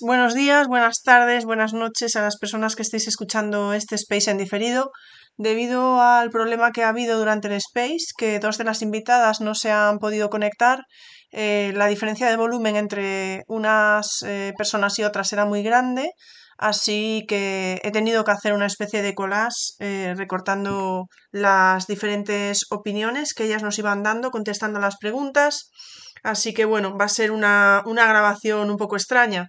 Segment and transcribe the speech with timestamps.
[0.00, 4.38] Buenos días, buenas tardes, buenas noches a las personas que estéis escuchando este space en
[4.38, 4.90] diferido.
[5.36, 9.54] Debido al problema que ha habido durante el space, que dos de las invitadas no
[9.54, 10.80] se han podido conectar,
[11.30, 16.10] eh, la diferencia de volumen entre unas eh, personas y otras era muy grande,
[16.58, 23.32] así que he tenido que hacer una especie de collage eh, recortando las diferentes opiniones
[23.32, 25.70] que ellas nos iban dando, contestando las preguntas.
[26.22, 29.48] Así que bueno, va a ser una, grabación un poco extraña.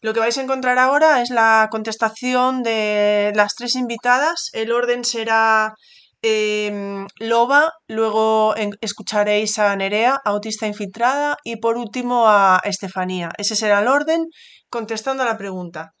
[0.00, 4.50] Lo que vais a encontrar ahora es la contestación de las tres invitadas.
[4.52, 5.74] El orden será
[6.22, 13.30] em, Loba, luego escucharéis a Nerea, autista infiltrada, y por último a Estefanía.
[13.38, 14.26] Ese será el orden
[14.70, 15.92] contestando a la pregunta,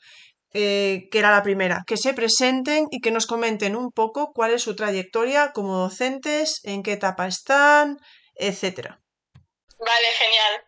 [0.52, 1.82] eh, que era la primera.
[1.86, 6.60] Que se presenten y que nos comenten un poco cuál es su trayectoria como docentes,
[6.64, 7.98] en qué etapa están,
[8.36, 9.00] etcétera.
[9.78, 10.64] Vale, genial.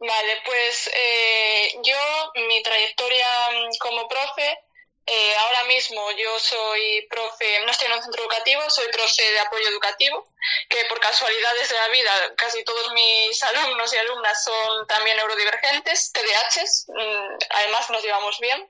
[0.00, 4.58] Vale, pues eh, yo, mi trayectoria mm, como profe,
[5.06, 9.38] eh, ahora mismo yo soy profe, no estoy en un centro educativo, soy profe de
[9.38, 10.28] apoyo educativo,
[10.68, 16.12] que por casualidades de la vida casi todos mis alumnos y alumnas son también neurodivergentes,
[16.12, 18.68] TDAHs, mm, además nos llevamos bien.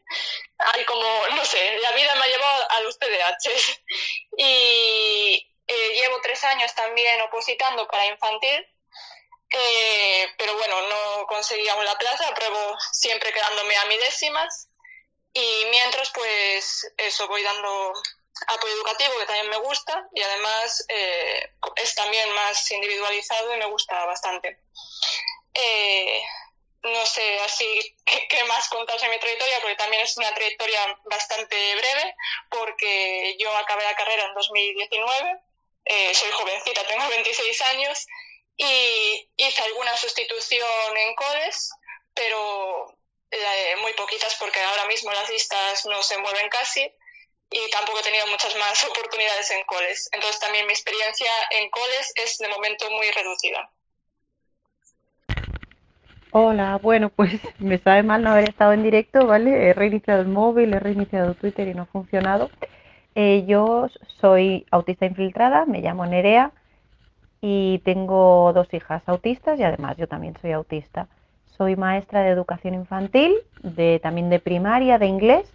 [0.58, 3.80] Hay como, no sé, la vida me ha llevado a los TDAHs.
[4.36, 8.66] Y eh, llevo tres años también opositando para infantil
[9.52, 14.68] eh, pero bueno, no conseguí aún la plaza, apruebo siempre quedándome a mi décimas.
[15.34, 17.92] Y mientras, pues eso, voy dando
[18.48, 23.66] apoyo educativo, que también me gusta, y además eh, es también más individualizado y me
[23.66, 24.58] gusta bastante.
[25.54, 26.22] Eh,
[26.82, 27.96] no sé así
[28.28, 32.16] qué, más contarse mi trayectoria, porque también es una trayectoria bastante breve,
[32.50, 35.40] porque yo acabé la carrera en 2019,
[36.14, 38.06] soy jovencita, tengo 26 años,
[38.62, 41.70] y hice alguna sustitución en coles,
[42.14, 42.96] pero
[43.80, 46.92] muy poquitas porque ahora mismo las listas no se mueven casi
[47.50, 50.08] y tampoco he tenido muchas más oportunidades en coles.
[50.12, 53.70] Entonces también mi experiencia en coles es de momento muy reducida.
[56.30, 59.68] Hola, bueno, pues me sabe mal no haber estado en directo, ¿vale?
[59.68, 62.50] He reiniciado el móvil, he reiniciado Twitter y no ha funcionado.
[63.14, 63.88] Eh, yo
[64.20, 66.52] soy autista infiltrada, me llamo Nerea
[67.44, 71.08] y tengo dos hijas autistas y además yo también soy autista.
[71.58, 75.52] Soy maestra de educación infantil, de, también de primaria, de inglés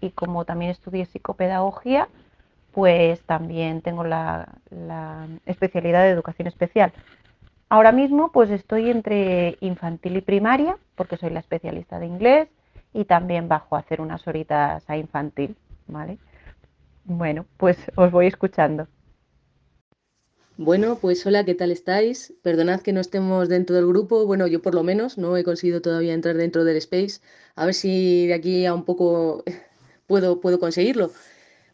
[0.00, 2.08] y como también estudié psicopedagogía,
[2.72, 4.48] pues también tengo la,
[5.44, 6.92] especialidad de educación especial.
[7.68, 12.48] Ahora mismo pues estoy entre infantil y primaria porque soy la especialista de inglés
[12.94, 15.54] y también bajo a hacer unas horitas a infantil,
[15.86, 16.16] ¿vale?
[17.04, 18.88] Bueno, pues os voy escuchando.
[20.58, 22.32] Bueno, pues hola, ¿qué tal estáis?
[22.42, 24.24] Perdonad que no estemos dentro del grupo.
[24.24, 27.20] Bueno, yo por lo menos no he conseguido todavía entrar dentro del space.
[27.56, 29.44] A ver si de aquí a un poco
[30.06, 31.12] puedo, puedo conseguirlo.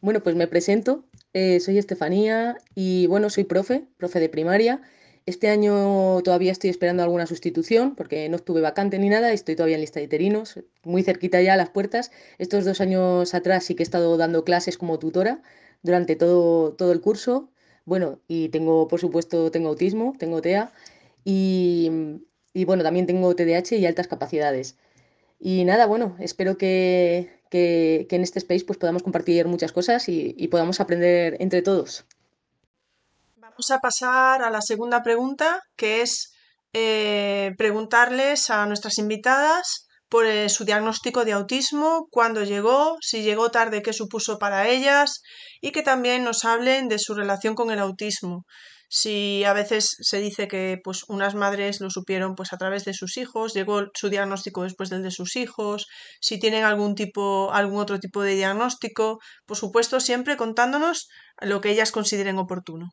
[0.01, 1.05] Bueno, pues me presento.
[1.33, 4.83] Eh, soy Estefanía y bueno, soy profe, profe de primaria.
[5.27, 9.77] Este año todavía estoy esperando alguna sustitución porque no estuve vacante ni nada, estoy todavía
[9.77, 12.11] en lista de interinos, muy cerquita ya a las puertas.
[12.39, 15.41] Estos dos años atrás sí que he estado dando clases como tutora
[15.83, 17.52] durante todo, todo el curso
[17.85, 20.73] bueno, y tengo, por supuesto, tengo autismo, tengo TEA
[21.25, 21.91] y,
[22.67, 24.77] bueno, también tengo TDAH y altas capacidades.
[25.39, 30.81] Y nada, bueno, espero que, en este space pues podamos compartir muchas cosas y, podamos
[30.81, 32.05] aprender entre todos.
[33.37, 36.33] Vamos a pasar a la segunda pregunta, que es
[36.73, 43.51] eh, preguntarles a nuestras invitadas por eh, su diagnóstico de autismo, cuándo llegó, si llegó
[43.51, 45.23] tarde, qué supuso para ellas
[45.63, 48.45] y que también nos hablen de su relación con el autismo.
[48.91, 52.93] Si a veces se dice que pues unas madres lo supieron pues a través de
[52.93, 55.87] sus hijos, llegó su diagnóstico después del de sus hijos,
[56.21, 61.09] si tienen algún tipo algún otro tipo de diagnóstico, por supuesto siempre contándonos
[61.41, 62.91] lo que ellas consideren oportuno.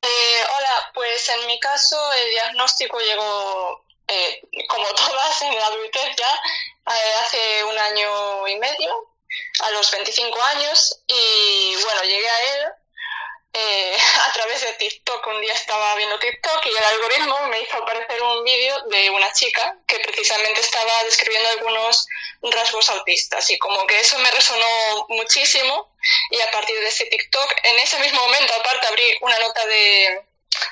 [0.00, 6.16] Eh, hola, pues en mi caso el diagnóstico llegó eh, como todas en la adultez
[6.16, 6.40] ya,
[6.94, 9.08] eh, hace un año y medio,
[9.60, 12.66] a los 25 años, y bueno, llegué a él
[13.58, 13.96] eh,
[14.28, 15.26] a través de TikTok.
[15.26, 19.32] Un día estaba viendo TikTok y el algoritmo me hizo aparecer un vídeo de una
[19.32, 22.06] chica que precisamente estaba describiendo algunos
[22.42, 25.90] rasgos autistas y como que eso me resonó muchísimo
[26.30, 30.22] y a partir de ese TikTok, en ese mismo momento aparte abrí una nota de,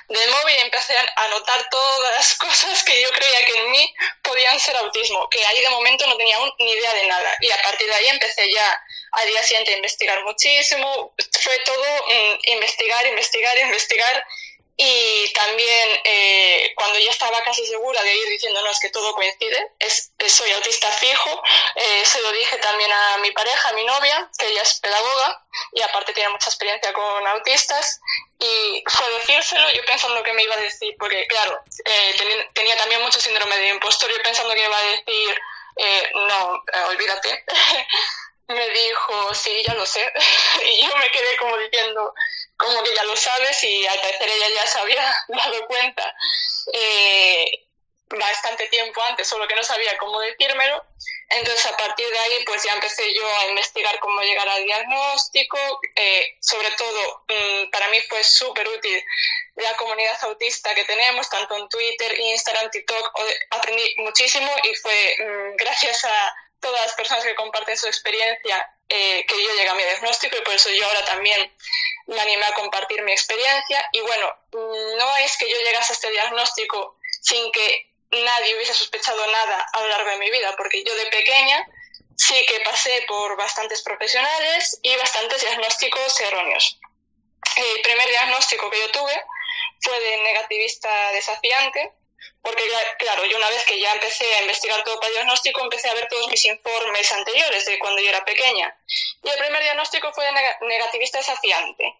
[0.08, 4.58] del móvil empecé a anotar todas las cosas que yo creía que en mí podían
[4.60, 7.36] ser autismo, que ahí de momento no tenía ni idea de nada.
[7.40, 8.82] Y a partir de ahí empecé ya
[9.12, 11.14] al día siguiente a investigar muchísimo.
[11.40, 14.26] Fue todo mm, investigar, investigar, investigar
[14.76, 19.14] y también eh, cuando ya estaba casi segura de ir diciendo, no, es que todo
[19.14, 21.42] coincide, es, soy autista fijo,
[21.76, 25.46] eh, se lo dije también a mi pareja, a mi novia, que ella es pedagoga
[25.72, 28.00] y aparte tiene mucha experiencia con autistas,
[28.40, 32.76] y fue decírselo yo pensando que me iba a decir, porque claro, eh, tenía, tenía,
[32.76, 35.40] también mucho síndrome de impostor, yo pensando que me iba a decir,
[36.14, 37.44] no, olvídate.
[38.48, 40.12] me dijo, sí, ya lo sé.
[40.66, 42.14] y yo me quedé como diciendo,
[42.56, 46.14] como que ya lo sabes y al parecer ella ya se había dado cuenta
[46.72, 47.64] eh,
[48.08, 50.84] bastante tiempo antes, solo que no sabía cómo decírmelo.
[51.30, 55.58] Entonces a partir de ahí pues ya empecé yo a investigar cómo llegar al diagnóstico.
[55.96, 59.02] Eh, sobre todo mm, para mí fue súper útil
[59.56, 63.12] la comunidad autista que tenemos, tanto en Twitter, Instagram, TikTok.
[63.50, 69.24] Aprendí muchísimo y fue mm, gracias a todas las personas que comparten su experiencia eh,
[69.26, 71.52] que yo llegué a mi diagnóstico y por eso yo ahora también
[72.06, 73.88] me animé a compartir mi experiencia.
[73.92, 79.26] Y bueno, no es que yo llegase a este diagnóstico sin que nadie hubiese sospechado
[79.26, 81.66] nada a lo largo de mi vida, porque yo de pequeña
[82.16, 86.78] sí que pasé por bastantes profesionales y bastantes diagnósticos erróneos.
[87.56, 89.24] El primer diagnóstico que yo tuve
[89.80, 91.92] fue de negativista desafiante,
[92.42, 92.62] porque
[92.98, 96.06] claro, yo una vez que ya empecé a investigar todo para diagnóstico, empecé a ver
[96.08, 98.76] todos mis informes anteriores de cuando yo era pequeña.
[99.22, 101.94] Y el primer diagnóstico fue de negativista desafiante.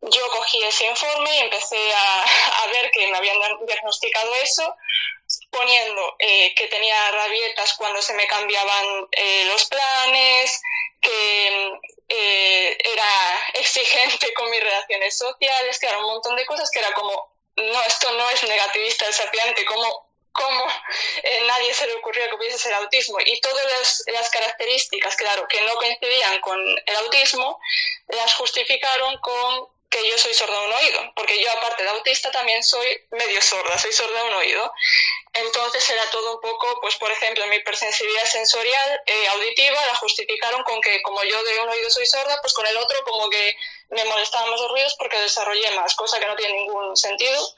[0.00, 4.74] Yo cogí ese informe y empecé a, ver que me habían diagnosticado eso,
[5.50, 10.60] poniendo eh, que tenía rabietas cuando se me cambiaban eh, los planes,
[11.00, 11.72] que
[12.08, 16.92] eh, era exigente con mis relaciones sociales, que era un montón de cosas que era
[16.92, 20.66] como no, esto no es negativista desafiante, ¿cómo, cómo
[21.22, 23.18] eh, nadie se le ocurrió que pudiese ser autismo?
[23.24, 27.58] Y todas las, las, características, claro, que no coincidían con el autismo,
[28.08, 32.32] las justificaron con que yo soy sorda de un oído, porque yo aparte de autista
[32.32, 34.72] también soy medio sorda, soy sorda de un oído.
[35.32, 40.64] Entonces era todo un poco, pues por ejemplo, mi hipersensibilidad sensorial eh, auditiva la justificaron
[40.64, 43.56] con que como yo de un oído soy sorda, pues con el otro como que
[43.90, 47.54] me molestaban más los ruidos porque desarrollé más, cosa que no tiene ningún sentido.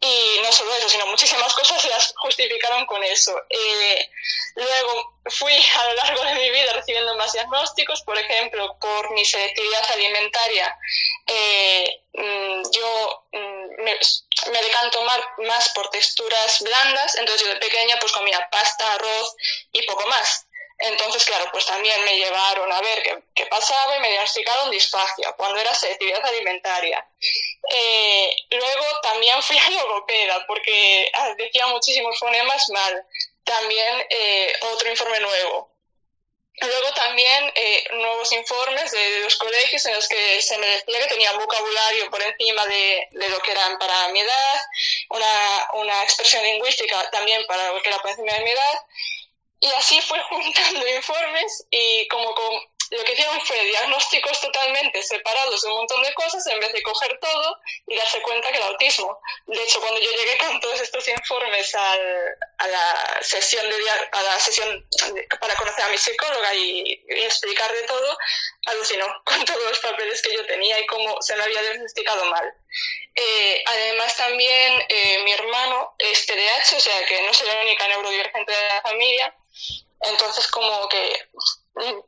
[0.00, 3.36] Y no solo eso, sino muchísimas cosas las justificaron con eso.
[3.50, 4.10] Eh,
[4.54, 9.24] luego fui a lo largo de mi vida recibiendo más diagnósticos, por ejemplo, por mi
[9.24, 10.78] selectividad alimentaria.
[11.26, 13.98] Eh, mm, yo mm, me,
[14.52, 19.34] me, decanto más, más por texturas blandas, entonces yo de pequeña pues comía pasta, arroz
[19.72, 20.47] y poco más.
[20.80, 25.32] Entonces, claro, pues también me llevaron a ver qué, qué pasaba y me diagnosticaron disfagia
[25.32, 27.04] cuando era selectividad alimentaria.
[27.70, 33.04] Eh, luego también fui a logopeda porque ah, decía muchísimos fonemas mal.
[33.42, 35.72] También eh, otro informe nuevo.
[36.60, 41.06] Luego también eh, nuevos informes de, los colegios en los que se me decía que
[41.06, 44.60] tenía vocabulario por encima de, de lo que eran para mi edad,
[45.10, 48.80] una, una, expresión lingüística también para lo que era por encima de mi edad,
[49.60, 52.60] y así fue juntando informes y como con,
[52.90, 56.82] lo que hicieron fue diagnósticos totalmente separados de un montón de cosas en vez de
[56.82, 59.20] coger todo y darse cuenta que el autismo.
[59.46, 63.76] De hecho, cuando yo llegué con todos estos informes al, a la sesión de
[64.12, 64.86] a la sesión
[65.38, 68.18] para conocer a mi psicóloga y, explicar de todo,
[68.66, 72.54] alucinó con todos los papeles que yo tenía y cómo se me había diagnosticado mal.
[73.14, 77.88] Eh, además también eh, mi hermano es TDAH, o sea que no soy la única
[77.88, 79.34] neurodivergente de la familia,
[80.00, 81.28] entonces como que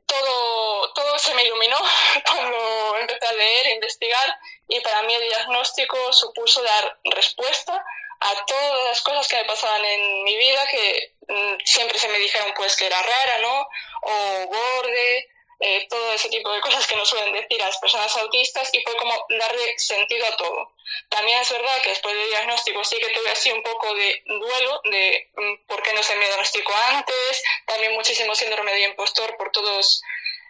[0.07, 1.77] todo, todo se me iluminó
[2.27, 4.39] cuando empecé a leer, investigar
[4.69, 7.85] y para mí el diagnóstico supuso dar respuesta
[8.21, 12.19] a todas las cosas que me pasaban en mi vida que mm, siempre se me
[12.19, 13.67] dijeron pues que era rara, ¿no?
[14.03, 15.29] O borde,
[15.61, 18.83] eh, todo ese tipo de cosas que nos suelen decir a las personas autistas y
[18.83, 20.73] fue como darle sentido a todo.
[21.11, 24.81] También es verdad que después del diagnóstico sí que tuve así un poco de duelo
[24.85, 29.53] de mm, por qué no se me diagnosticó antes, también muchísimo síndrome de impostor por
[29.53, 30.03] todos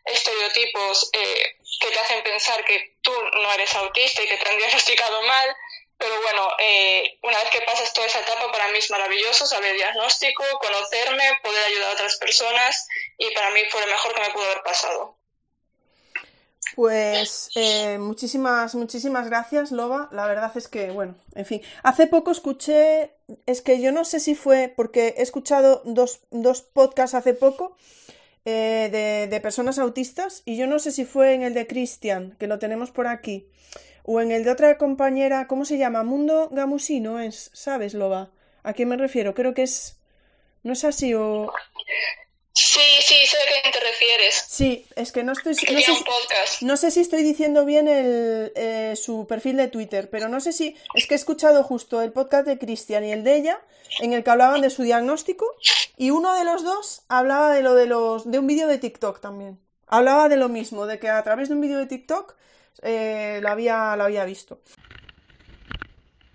[0.04, 4.58] estereotipos eh, que te hacen pensar que tú no eres autista y que te han
[4.58, 5.56] diagnosticado mal.
[6.00, 9.76] Pero bueno, eh, una vez que pasas toda esa etapa, para mí es maravilloso saber
[9.76, 12.88] diagnóstico, conocerme, poder ayudar a otras personas
[13.18, 15.14] y para mí fue lo mejor que me pudo haber pasado.
[16.74, 20.08] Pues eh, muchísimas, muchísimas gracias, Loba.
[20.10, 21.60] La verdad es que, bueno, en fin.
[21.82, 23.12] Hace poco escuché,
[23.44, 27.76] es que yo no sé si fue, porque he escuchado dos, dos podcasts hace poco
[28.46, 32.36] eh, de, de, personas autistas y yo no sé si fue en el de Cristian,
[32.40, 33.50] que lo tenemos por aquí,
[34.12, 36.02] o en el de otra compañera, ¿cómo se llama?
[36.02, 38.32] Mundo Gamusino es, ¿sabes, Loba?
[38.64, 39.36] ¿A qué me refiero?
[39.36, 40.00] Creo que es...
[40.64, 41.52] ¿No es así o...?
[42.52, 44.46] Sí, sí, sé a qué te refieres.
[44.48, 45.52] Sí, es que no estoy...
[45.52, 46.62] No sé, podcast.
[46.62, 50.52] no sé si estoy diciendo bien el, eh, su perfil de Twitter, pero no sé
[50.52, 50.76] si...
[50.96, 53.60] Es que he escuchado justo el podcast de Cristian y el de ella,
[54.00, 55.46] en el que hablaban de su diagnóstico,
[55.96, 58.28] y uno de los dos hablaba de lo de los...
[58.28, 59.60] de un vídeo de TikTok también.
[59.86, 62.34] Hablaba de lo mismo, de que a través de un vídeo de TikTok
[62.82, 64.60] eh, lo, había, lo había visto.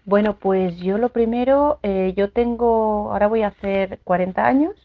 [0.06, 4.76] Bueno, pues yo lo primero, eh, yo tengo, ahora voy a hacer 40 años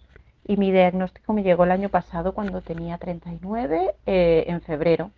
[0.46, 5.10] y mi diagnóstico me llegó el año pasado cuando tenía 39, eh, en febrero.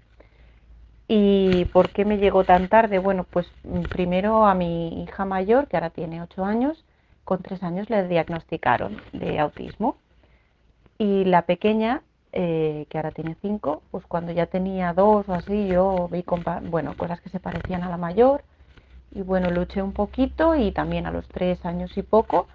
[1.06, 2.99] ¿Y por qué me llegó tan tarde?
[2.99, 3.46] Bueno, pues
[3.90, 6.84] primero a mi hija mayor, que ahora tiene 8 años,
[7.25, 9.96] con 3 años le diagnosticaron de autismo.
[10.99, 12.02] Y la pequeña,
[12.33, 16.25] eh, que ahora tiene 5, pues cuando ya tenía 2 o así, yo vi
[16.65, 18.45] bueno, cosas que se parecían a la mayor
[19.11, 22.49] y bueno, luché un poquito y también a los tres años y poco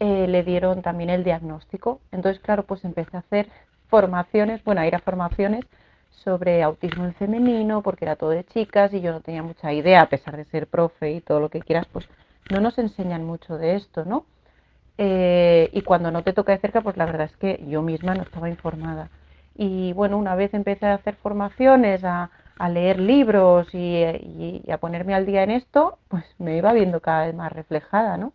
[0.00, 2.00] eh, le dieron también el diagnóstico.
[2.12, 3.48] Entonces, claro, pues empecé a hacer
[3.88, 5.64] formaciones, bueno, a ir a formaciones
[6.10, 10.02] sobre autismo en femenino, porque era todo de chicas y yo no tenía mucha idea,
[10.02, 12.08] a pesar de ser profe y todo lo que quieras, pues
[12.48, 14.26] no nos enseñan mucho de esto, ¿no?
[14.98, 18.14] Eh, y cuando no te toca de cerca, pues la verdad es que yo misma
[18.14, 19.10] no estaba informada.
[19.62, 22.30] Y bueno, una vez empecé a hacer formaciones, a,
[22.70, 27.34] leer libros y, a ponerme al día en esto, pues me iba viendo cada vez
[27.34, 28.32] más reflejada, ¿no?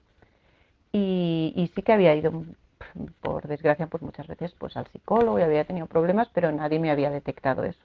[0.91, 2.31] Y, sí que había ido,
[3.21, 6.91] por desgracia, pues muchas veces pues al psicólogo y había tenido problemas, pero nadie me
[6.91, 7.79] había detectado eso.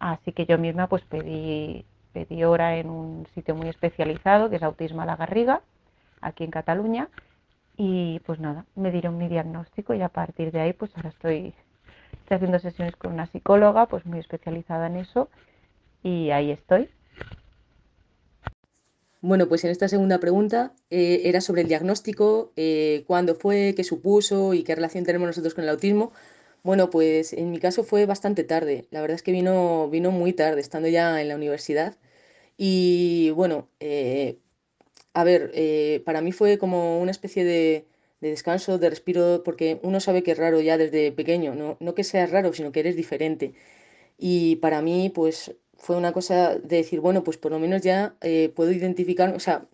[0.00, 4.62] Así que yo misma pues pedí, pedí hora en un sitio muy especializado, que es
[4.64, 5.62] Autismo a la Garriga,
[6.20, 7.08] aquí en Cataluña,
[7.76, 11.54] y pues nada, me dieron mi diagnóstico y a partir de ahí pues ahora estoy
[12.12, 15.28] Estoy haciendo sesiones con una psicóloga, pues muy especializada en eso,
[16.02, 16.88] y ahí estoy.
[19.22, 23.84] Bueno, pues en esta segunda pregunta eh, era sobre el diagnóstico, eh, cuándo fue, qué
[23.84, 26.12] supuso y qué relación tenemos nosotros con el autismo.
[26.62, 28.86] Bueno, pues en mi caso fue bastante tarde.
[28.90, 31.96] La verdad es que vino, vino muy tarde, estando ya en la universidad.
[32.56, 34.38] Y bueno, eh,
[35.14, 35.52] a ver,
[36.04, 37.86] para mí fue como una especie de,
[38.20, 41.94] de descanso, de respiro, porque uno sabe que es raro ya desde pequeño, no, no
[41.94, 43.54] que seas raro, sino que eres diferente.
[44.18, 48.16] Y para mí, pues fue una cosa de decir, bueno, pues por lo menos ya
[48.20, 49.68] eh, puedo identificar, o sea,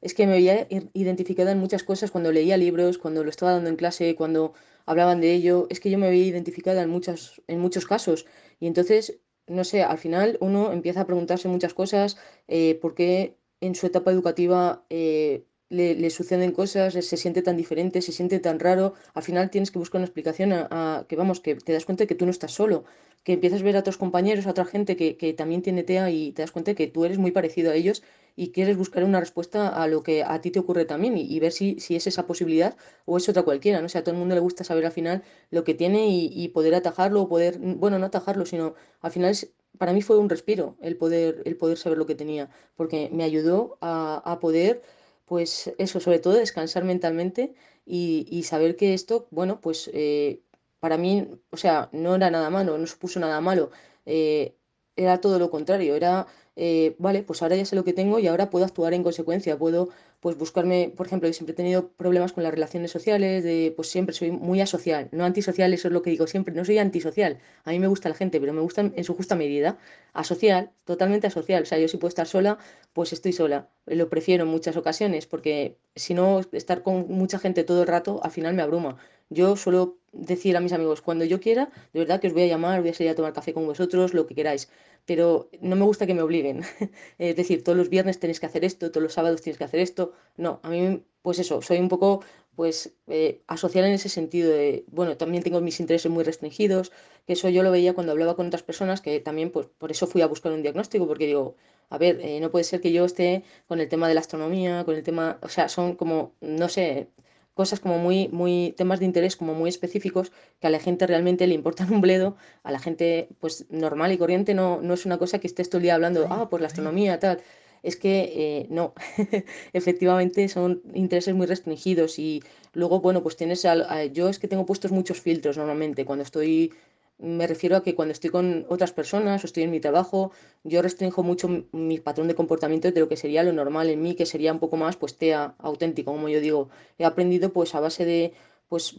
[0.00, 3.70] es que me había identificada en muchas cosas cuando leía libros, cuando lo estaba dando
[3.70, 4.54] en clase, cuando
[4.86, 8.26] hablaban de ello, es que yo me había identificada en, muchas, en muchos casos.
[8.58, 12.16] Y entonces, no sé, al final uno empieza a preguntarse muchas cosas,
[12.48, 18.02] eh, por qué en su etapa educativa eh, le, suceden cosas, se siente tan diferente,
[18.02, 21.54] se siente tan raro, al final tienes que buscar una explicación a, que, vamos, que
[21.54, 22.84] te das cuenta de que tú no estás solo,
[23.24, 26.10] que empiezas a ver a otros compañeros, a otra gente que, que, también tiene TEA
[26.10, 28.02] y te das cuenta de que tú eres muy parecido a ellos
[28.36, 31.52] y quieres buscar una respuesta a lo que a ti te ocurre también y, ver
[31.52, 32.76] si, si, es esa posibilidad
[33.06, 33.86] o es otra cualquiera, ¿no?
[33.86, 36.30] O sea, a todo el mundo le gusta saber al final lo que tiene y,
[36.34, 40.18] y poder atajarlo o poder, bueno, no atajarlo, sino al final es, para mí fue
[40.18, 44.40] un respiro el poder, el poder saber lo que tenía, porque me ayudó a, a
[44.40, 44.82] poder
[45.26, 50.42] pues eso, sobre todo descansar mentalmente y, saber que esto, bueno, pues eh,
[50.80, 53.70] para mí, o sea, no era nada malo, no supuso nada malo,
[54.06, 54.56] eh,
[54.96, 56.26] era todo lo contrario, era
[56.56, 59.58] eh, vale, pues ahora ya sé lo que tengo y ahora puedo actuar en consecuencia,
[59.58, 59.88] puedo
[60.22, 63.88] pues buscarme, por ejemplo, yo siempre he tenido problemas con las relaciones sociales, de pues
[63.88, 67.40] siempre soy muy asocial, no antisocial, eso es lo que digo siempre, no soy antisocial,
[67.64, 69.78] a mí me gusta la gente, pero me gusta en su justa medida,
[70.12, 72.58] asocial, totalmente asocial, o sea, yo si puedo estar sola,
[72.92, 77.64] pues estoy sola, lo prefiero en muchas ocasiones, porque si no, estar con mucha gente
[77.64, 78.98] todo el rato, al final me abruma.
[79.32, 82.46] Yo suelo decir a mis amigos, cuando yo quiera, de verdad que os voy a
[82.46, 84.68] llamar, voy a salir a tomar café con vosotros, lo que queráis,
[85.06, 86.62] pero no me gusta que me obliguen.
[87.18, 89.80] es decir, todos los viernes tenéis que hacer esto, todos los sábados tienes que hacer
[89.80, 90.12] esto.
[90.36, 92.22] No, a mí, pues eso, soy un poco
[92.54, 96.92] pues eh, asociar en ese sentido de, bueno, también tengo mis intereses muy restringidos,
[97.26, 100.06] que eso yo lo veía cuando hablaba con otras personas, que también, pues por eso
[100.06, 101.56] fui a buscar un diagnóstico, porque digo,
[101.88, 104.84] a ver, eh, no puede ser que yo esté con el tema de la astronomía,
[104.84, 107.08] con el tema, o sea, son como, no sé,
[107.54, 111.46] cosas como muy, muy, temas de interés como muy específicos que a la gente realmente
[111.46, 115.18] le importan un bledo, a la gente pues normal y corriente no, no es una
[115.18, 117.40] cosa que estés todo el día hablando, ah, pues la astronomía, tal.
[117.82, 118.94] Es que eh, no,
[119.72, 122.42] efectivamente son intereses muy restringidos y
[122.74, 126.72] luego, bueno, pues tienes, al, yo es que tengo puestos muchos filtros normalmente cuando estoy
[127.22, 130.32] me refiero a que cuando estoy con otras personas o estoy en mi trabajo,
[130.64, 134.14] yo restringo mucho mi patrón de comportamiento de lo que sería lo normal en mí,
[134.14, 136.68] que sería un poco más pues TEA auténtico, como yo digo.
[136.98, 138.32] He aprendido pues a base de
[138.68, 138.96] pues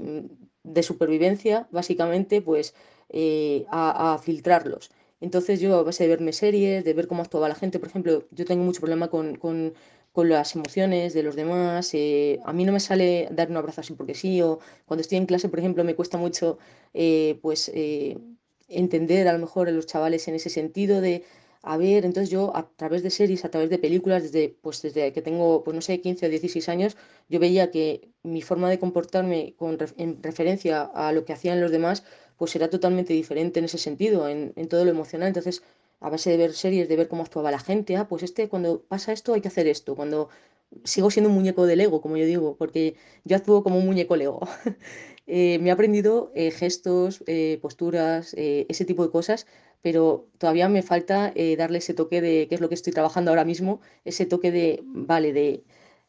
[0.63, 2.73] de supervivencia, básicamente, pues
[3.09, 4.91] eh, a, filtrarlos.
[5.19, 8.25] Entonces yo a base de verme series, de ver cómo actuaba la gente, por ejemplo,
[8.31, 9.73] yo tengo mucho problema con,
[10.13, 13.81] con las emociones de los demás, eh, a mí no me sale dar un abrazo
[13.81, 16.57] así porque sí, o cuando estoy en clase, por ejemplo, me cuesta mucho
[16.93, 17.71] eh, pues
[18.67, 21.23] entender a lo mejor a los chavales en ese sentido de
[21.61, 25.13] a ver, entonces yo a través de series, a través de películas, desde, pues desde
[25.13, 26.97] que tengo, pues no sé, 15 o 16 años,
[27.29, 31.71] yo veía que mi forma de comportarme con, en referencia a lo que hacían los
[31.71, 32.03] demás,
[32.37, 35.29] pues era totalmente diferente en ese sentido, en, en todo lo emocional.
[35.29, 35.63] Entonces,
[36.03, 38.81] a base de ver series, de ver cómo actuaba la gente, ah, pues este, cuando
[38.83, 40.29] pasa esto hay que hacer esto, cuando
[40.83, 44.15] sigo siendo un muñeco de Lego, como yo digo, porque yo actúo como un muñeco
[44.15, 44.41] Lego.
[45.25, 49.47] Eh, me he aprendido eh, gestos, eh, posturas, ese tipo de cosas,
[49.81, 53.45] pero todavía me falta darle ese toque de, qué es lo que estoy trabajando ahora
[53.45, 55.63] mismo, ese toque de, vale, de,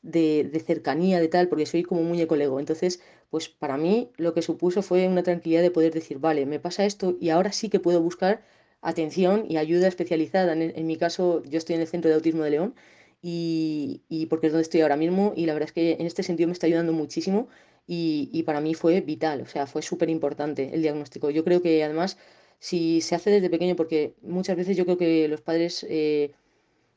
[0.05, 2.61] de, cercanía, de tal, porque soy como un muñeco Lego.
[2.61, 6.61] Entonces, pues para mí lo que supuso fue una tranquilidad de poder decir, vale, me
[6.61, 8.43] pasa esto y ahora sí que puedo buscar
[8.85, 10.53] atención y ayuda especializada.
[10.53, 12.75] En, mi caso, yo estoy en el Centro de Autismo de León
[13.23, 16.23] y, y, porque es donde estoy ahora mismo y la verdad es que en este
[16.23, 17.49] sentido me está ayudando muchísimo
[17.87, 21.31] y, para mí fue vital, o sea, fue súper importante el diagnóstico.
[21.31, 22.17] Yo creo que además,
[22.59, 26.33] si se hace desde pequeño, porque muchas veces yo creo que los padres, eh,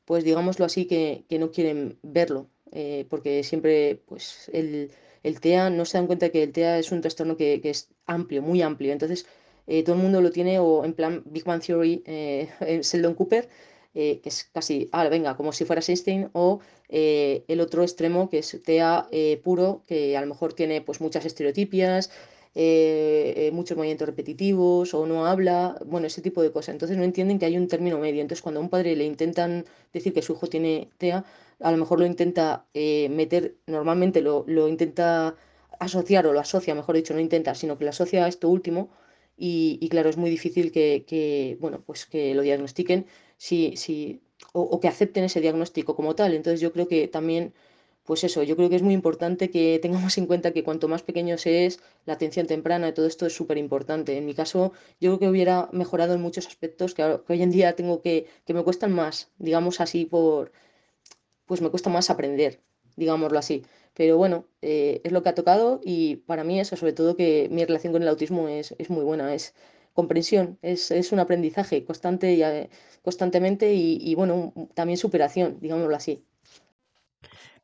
[0.05, 4.91] pues digámoslo así, que, no quieren verlo, eh, porque siempre, pues el,
[5.23, 7.89] el, TEA, no se dan cuenta que el TEA es un trastorno que, que es
[8.05, 8.93] amplio, muy amplio.
[8.93, 9.25] Entonces,
[9.67, 13.47] eh, todo el mundo lo tiene, o en plan Big Bang Theory, en Sheldon Cooper,
[13.99, 18.29] eh, que es casi, ah, venga, como si fuera Einstein, o eh, el otro extremo,
[18.29, 22.11] que es TEA eh, puro, que a lo mejor tiene pues muchas estereotipias,
[23.53, 26.73] muchos movimientos repetitivos, o no habla, bueno, ese tipo de cosas.
[26.73, 28.21] Entonces no entienden que hay un término medio.
[28.21, 31.25] Entonces cuando a un padre le intentan decir que su hijo tiene TEA,
[31.59, 35.35] a lo mejor lo intenta meter, normalmente lo, lo intenta
[35.79, 38.89] asociar o lo asocia, mejor dicho, no intenta, sino que lo asocia a esto último
[39.37, 43.05] y, claro, es muy difícil que, bueno, pues que lo diagnostiquen
[43.37, 44.21] si, si,
[44.53, 46.33] o, que acepten ese diagnóstico como tal.
[46.33, 47.53] Entonces yo creo que también,
[48.03, 51.03] pues eso, yo creo que es muy importante que tengamos en cuenta que cuanto más
[51.03, 54.17] pequeño se es, la atención temprana y todo esto es súper importante.
[54.17, 57.75] En mi caso, yo creo que hubiera mejorado en muchos aspectos que, hoy en día
[57.75, 60.51] tengo que, que me cuestan más, digamos así, por,
[61.45, 62.61] pues me cuesta más aprender,
[62.97, 63.63] digámoslo así.
[63.93, 67.47] Pero bueno, eh, es lo que ha tocado y para mí eso, sobre todo que
[67.51, 69.55] mi relación con el autismo es, muy buena, es
[69.93, 72.69] comprensión, es, un aprendizaje constante y, eh,
[73.01, 76.23] constantemente y, bueno, también superación, digámoslo así.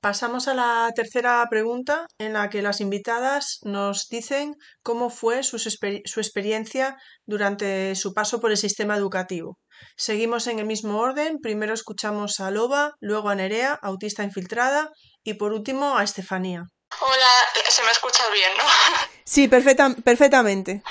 [0.04, 5.60] Pasamos a la tercera pregunta en la que las invitadas nos dicen cómo fue su,
[5.60, 9.60] su, experiencia durante su paso por el sistema educativo.
[9.96, 11.40] Seguimos en el mismo orden.
[11.42, 14.92] Primero escuchamos a Loba, luego a Nerea, autista infiltrada,
[15.24, 16.68] y por último a Estefanía.
[17.00, 17.30] Hola,
[17.70, 18.64] se me escucha bien, ¿no?
[19.26, 20.84] Sí, perfectamente.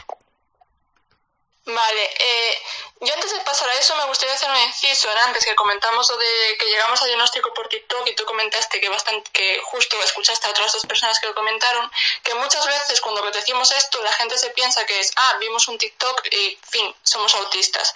[1.64, 2.58] Vale, eh,
[3.02, 6.16] yo antes de pasar a eso me gustaría hacer un inciso antes que comentamos lo
[6.16, 10.46] de que llegamos al diagnóstico por TikTok y tú comentaste que bastante que justo escuchaste
[10.46, 11.90] a otras dos personas que lo comentaron
[12.24, 15.78] que muchas veces cuando decimos esto la gente se piensa que es ah vimos un
[15.78, 17.94] TikTok y fin somos autistas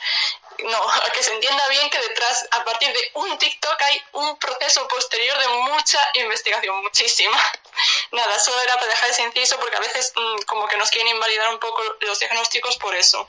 [0.64, 4.86] no, que se entienda bien que detrás, a partir de un TikTok, hay un proceso
[4.88, 7.36] posterior de mucha investigación, muchísima.
[8.12, 11.14] Nada, solo era para dejar ese inciso porque a veces mm, como que nos quieren
[11.14, 13.28] invalidar un poco los diagnósticos por eso.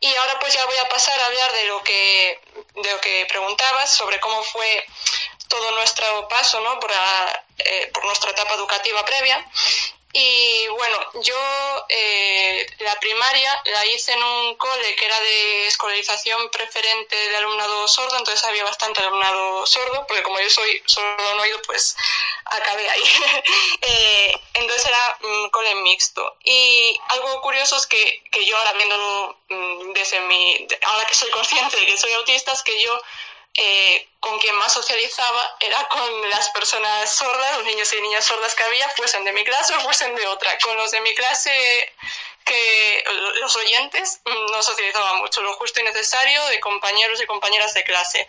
[0.00, 2.40] Y ahora pues ya voy a pasar a hablar de lo que,
[2.74, 4.86] de lo que preguntabas sobre cómo fue
[5.48, 6.80] todo nuestro paso ¿no?
[6.80, 6.90] por,
[7.58, 9.46] eh, por nuestra etapa educativa previa.
[10.14, 11.34] Y bueno, yo
[11.88, 17.88] eh, la primaria la hice en un cole que era de escolarización preferente de alumnado
[17.88, 21.96] sordo, entonces había bastante alumnado sordo, porque como yo soy sordo no oído, pues
[22.44, 23.02] acabé ahí.
[23.80, 26.36] eh, entonces era un cole mixto.
[26.44, 31.30] Y algo curioso es que, que yo ahora viéndolo mm, desde mi, ahora que soy
[31.30, 33.00] consciente de que soy autista, es que yo
[33.54, 38.54] eh, con quien más socializaba era con las personas sordas, los niños y niñas sordas
[38.54, 40.56] que había, fuesen de mi clase o fuesen de otra.
[40.58, 41.92] Con los de mi clase,
[42.44, 43.04] que
[43.40, 47.84] los oyentes, mm, no socializaba mucho, lo justo y necesario de compañeros y compañeras de
[47.84, 48.28] clase.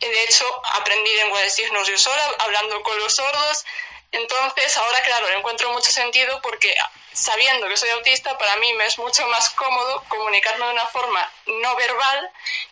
[0.00, 0.44] De hecho,
[0.74, 3.64] aprendí lengua de signos yo sola, hablando con los sordos.
[4.12, 6.74] Entonces, ahora, claro, encuentro mucho sentido porque
[7.12, 11.30] sabiendo que soy autista, para mí me es mucho más cómodo comunicarme de una forma
[11.46, 12.30] no verbal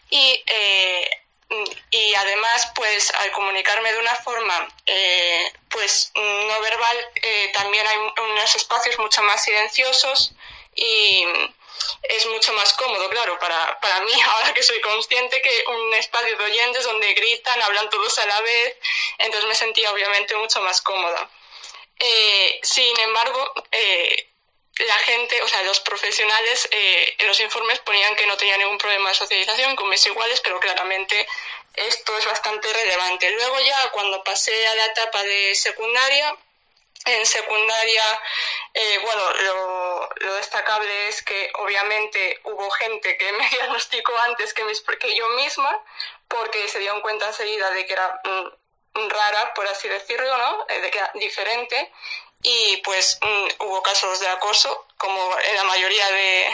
[0.09, 1.11] y eh,
[1.91, 7.97] y además pues al comunicarme de una forma eh, pues no verbal eh, también hay
[7.99, 10.35] unos espacios mucho más silenciosos
[10.75, 11.25] y,
[12.03, 16.37] es mucho más cómodo, claro, para, para mí, ahora que soy consciente, que un espacio
[16.37, 18.77] de oyentes donde gritan, hablan todos a la vez,
[19.19, 21.29] entonces me sentía obviamente mucho más cómoda.
[21.99, 24.31] Eh, sin embargo, eh,
[24.79, 28.79] la gente, o sea, los profesionales eh, en los informes ponían que no tenía ningún
[28.79, 31.27] problema de socialización con mis iguales, pero claramente
[31.75, 33.31] esto es bastante relevante.
[33.31, 36.37] Luego ya cuando pasé a la etapa de secundaria,
[37.07, 38.21] en secundaria,
[38.75, 39.23] eh, bueno,
[40.21, 45.29] lo, destacable es que obviamente hubo gente que me diagnosticó antes que, mis, que yo
[45.31, 45.81] misma,
[46.29, 50.67] porque se dieron cuenta enseguida de que era mm, rara, por así decirlo, ¿no?
[50.69, 51.93] Eh, de que era diferente
[52.43, 56.49] y pues mm, hubo casos de acoso, como en la mayoría de,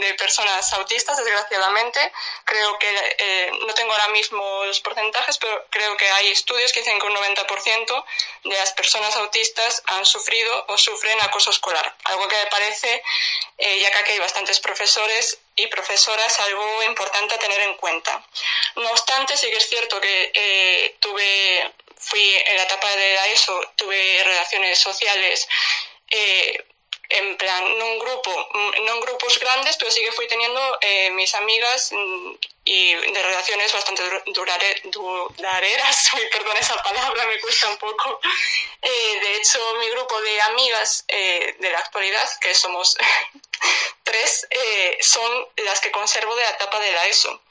[0.00, 2.12] de personas autistas, desgraciadamente.
[2.44, 6.80] Creo que, eh, no tengo ahora mismo los porcentajes, pero creo que hay estudios que
[6.80, 8.04] dicen que un 90%
[8.44, 13.02] de las personas autistas han sufrido o sufren acoso escolar, algo que me parece,
[13.58, 18.24] eh, ya que aquí hay bastantes profesores y profesoras, algo importante a tener en cuenta.
[18.76, 23.28] No obstante, sí que es cierto que eh, tuve fui en la etapa de la
[23.28, 25.46] ESO, tuve relaciones sociales
[26.10, 26.64] eh,
[27.08, 30.78] en plan, no un grupo, mm, no en grupos grandes, pero sí que fui teniendo
[30.80, 32.32] eh, mis amigas mm,
[32.64, 38.20] y de relaciones bastante durare, durareras, perdón esa palabra, me cuesta un poco.
[38.80, 42.96] Eh, de hecho, mi grupo de amigas de la actualidad, que somos
[44.04, 44.46] tres,
[45.00, 47.42] son las que conservo de la etapa de la ESO.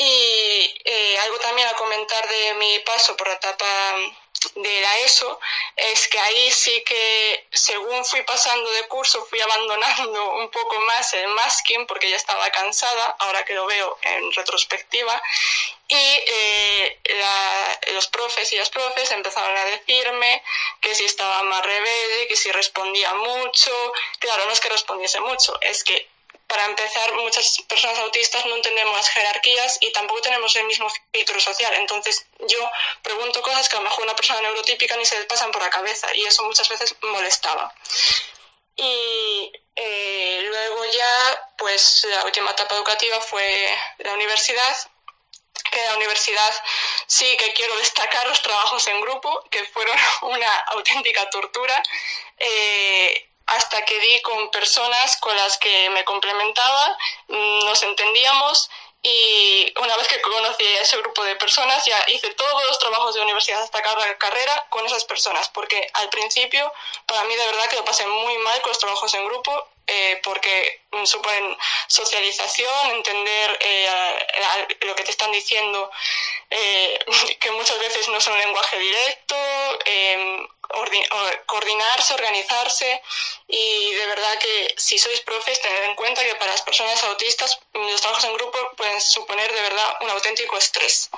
[0.00, 3.66] Y eh, algo también a comentar de mi paso por la etapa
[4.54, 5.40] de la ESO
[5.74, 11.12] es que ahí sí que según fui pasando de curso fui abandonando un poco más
[11.14, 15.20] el masking porque ya estaba cansada, ahora que lo veo en retrospectiva,
[15.88, 17.00] y eh,
[17.94, 20.44] los profes y las profes empezaron a decirme
[20.80, 23.72] que si estaba más rebelde, que si respondía mucho,
[24.20, 26.08] claro, no es que respondiese mucho, es que
[26.48, 31.38] para empezar, muchas personas autistas no entendemos las jerarquías y tampoco tenemos el mismo filtro
[31.38, 31.74] social.
[31.74, 32.70] Entonces, yo
[33.02, 35.68] pregunto cosas que a lo mejor una persona neurotípica ni se le pasan por la
[35.68, 37.72] cabeza y eso muchas veces molestaba.
[38.76, 44.76] Y eh, luego ya, pues la última etapa educativa fue la universidad,
[45.70, 46.54] que la universidad
[47.06, 51.82] sí que quiero destacar los trabajos en grupo, que fueron una auténtica tortura.
[52.38, 56.96] Eh, hasta que di con personas con las que me complementaba,
[57.28, 58.70] mm, nos entendíamos
[59.02, 62.78] y una vez que conocí a ese grupo de personas ya hice todos los
[63.14, 66.72] de universidad hasta la carrera con esas personas, porque al principio
[67.06, 70.20] para mí de verdad que lo pasé muy mal con los trabajos en grupo, eh,
[70.22, 73.88] porque suponen socialización, entender eh,
[74.80, 75.90] lo que te están diciendo,
[76.50, 76.98] eh,
[77.40, 79.36] que muchas veces no son un lenguaje directo,
[79.86, 80.46] em,
[81.46, 83.00] coordinarse, organizarse
[83.48, 87.58] y de verdad que si sois profes tened en cuenta que para las personas autistas
[87.72, 91.08] los trabajos en grupo pueden suponer de verdad un auténtico estrés.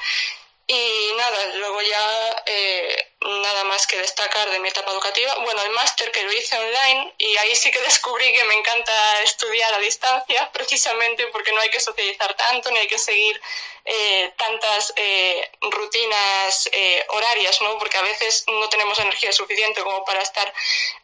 [0.73, 5.35] Y nada, luego ya eh, nada más que destacar de mi etapa educativa.
[5.43, 9.21] Bueno, el máster que lo hice online y ahí sí que descubrí que me encanta
[9.23, 13.43] estudiar a distancia, precisamente porque no hay que socializar tanto, ni hay que seguir
[13.85, 16.71] eh, tantas eh, rutinas
[17.09, 17.77] horarias, ¿no?
[17.77, 20.55] Porque a veces no tenemos energía suficiente como para estar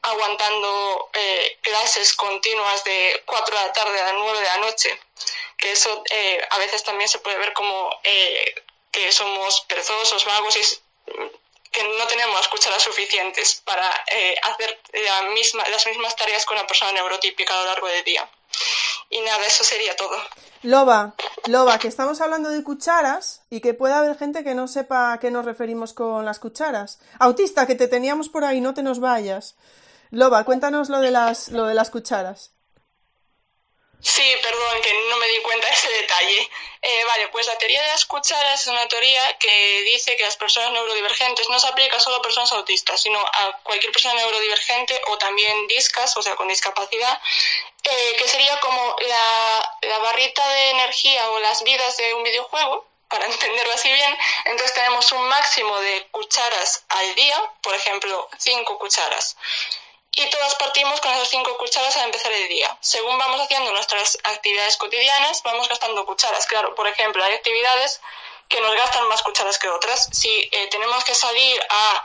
[0.02, 1.10] aguantando
[1.62, 4.96] clases continuas de 4 de la tarde a 9 de la noche.
[5.56, 6.04] Que eso
[6.50, 7.90] a veces también se puede ver como
[8.96, 10.62] que somos perezosos, vagos y
[11.70, 17.52] que no tenemos cucharas suficientes para eh, hacer las mismas tareas con una persona neurotípica
[17.52, 18.26] a lo largo del día.
[19.10, 20.16] Y nada, eso sería todo.
[20.62, 25.12] Loba, Loba, que estamos hablando de cucharas y que puede haber gente que no sepa
[25.12, 26.98] a qué nos referimos con las cucharas.
[27.18, 29.56] Autista, que te teníamos por ahí, no te nos vayas.
[30.10, 32.55] Loba, cuéntanos lo de las, lo de las cucharas.
[34.00, 36.50] Sí, perdón, que no me di cuenta de ese detalle.
[36.82, 40.36] Eh, vale, pues la teoría de las cucharas es una teoría que dice que las
[40.36, 45.18] personas neurodivergentes no se aplica solo a personas autistas, sino a cualquier persona neurodivergente o
[45.18, 47.20] también discas, o sea, con discapacidad,
[47.82, 52.86] eh, que sería como la, la barrita de energía o las vidas de un videojuego,
[53.08, 58.78] para entenderlo así bien, entonces tenemos un máximo de cucharas al día, por ejemplo, cinco
[58.78, 59.36] cucharas
[60.16, 62.76] y todas partimos con esas cinco cucharas al empezar el día.
[62.80, 66.46] Según vamos haciendo nuestras actividades cotidianas, vamos gastando cucharas.
[66.46, 68.00] Claro, por ejemplo, hay actividades
[68.48, 70.08] que nos gastan más cucharas que otras.
[70.12, 72.02] Si eh, tenemos que salir a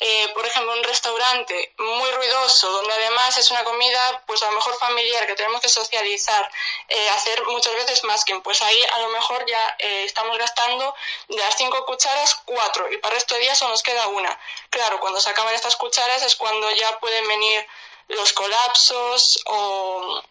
[0.00, 4.52] eh, por ejemplo, un restaurante muy ruidoso, donde además es una comida, pues a lo
[4.52, 6.50] mejor familiar, que tenemos que socializar,
[6.88, 10.94] eh, hacer muchas veces que pues ahí a lo mejor ya eh, estamos gastando
[11.28, 14.38] de las cinco cucharas, cuatro, y para el resto de días solo nos queda una.
[14.70, 17.66] Claro, cuando se acaban estas cucharas es cuando ya pueden venir
[18.08, 20.22] los colapsos o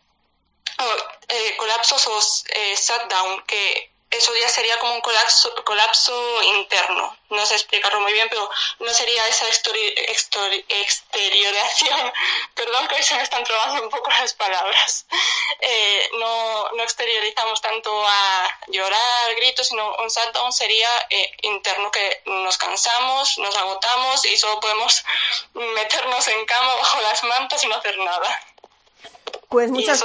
[1.30, 7.18] eh, colapsos o shutdown, que eso ya sería como un colapso, colapso interno.
[7.30, 12.12] No sé explicarlo muy bien, pero no sería esa exteriorización.
[12.56, 15.06] Perdón que hoy se me están trabando un poco las palabras.
[15.64, 22.24] Eh, no, no, exteriorizamos tanto a llorar, gritos, sino un shutdown sería eh, interno, que
[22.26, 25.04] nos cansamos, nos agotamos y solo podemos
[25.54, 28.40] meternos en cama bajo las mantas y no hacer nada.
[29.52, 30.02] Pues muchas,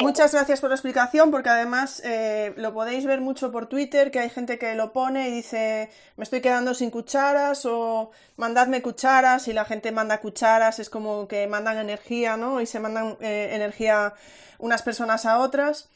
[0.00, 4.18] muchas gracias por la explicación, porque además eh, lo podéis ver mucho por Twitter, que
[4.18, 9.46] hay gente que lo pone y dice, me estoy quedando sin cucharas o mandadme cucharas
[9.46, 12.60] y la gente manda cucharas, es como que mandan energía, ¿no?
[12.60, 14.14] Y se mandan eh, energía
[14.58, 15.88] unas personas a otras.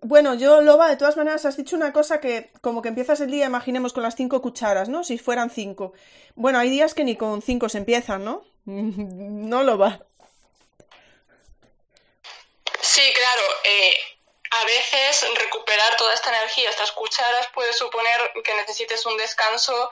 [0.00, 3.32] bueno, yo, Loba, de todas maneras, has dicho una cosa que como que empiezas el
[3.32, 5.02] día, imaginemos, con las cinco cucharas, ¿no?
[5.02, 5.94] Si fueran cinco.
[6.36, 8.44] Bueno, hay días que ni con cinco se empiezan, ¿no?
[8.66, 10.06] no, Loba.
[12.94, 13.42] Sí, claro.
[13.64, 14.00] Eh,
[14.52, 19.90] a veces recuperar toda esta energía, estas cucharas, puede suponer que necesites un descanso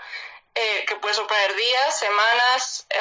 [0.54, 3.00] eh, que puede suponer días, semanas eh,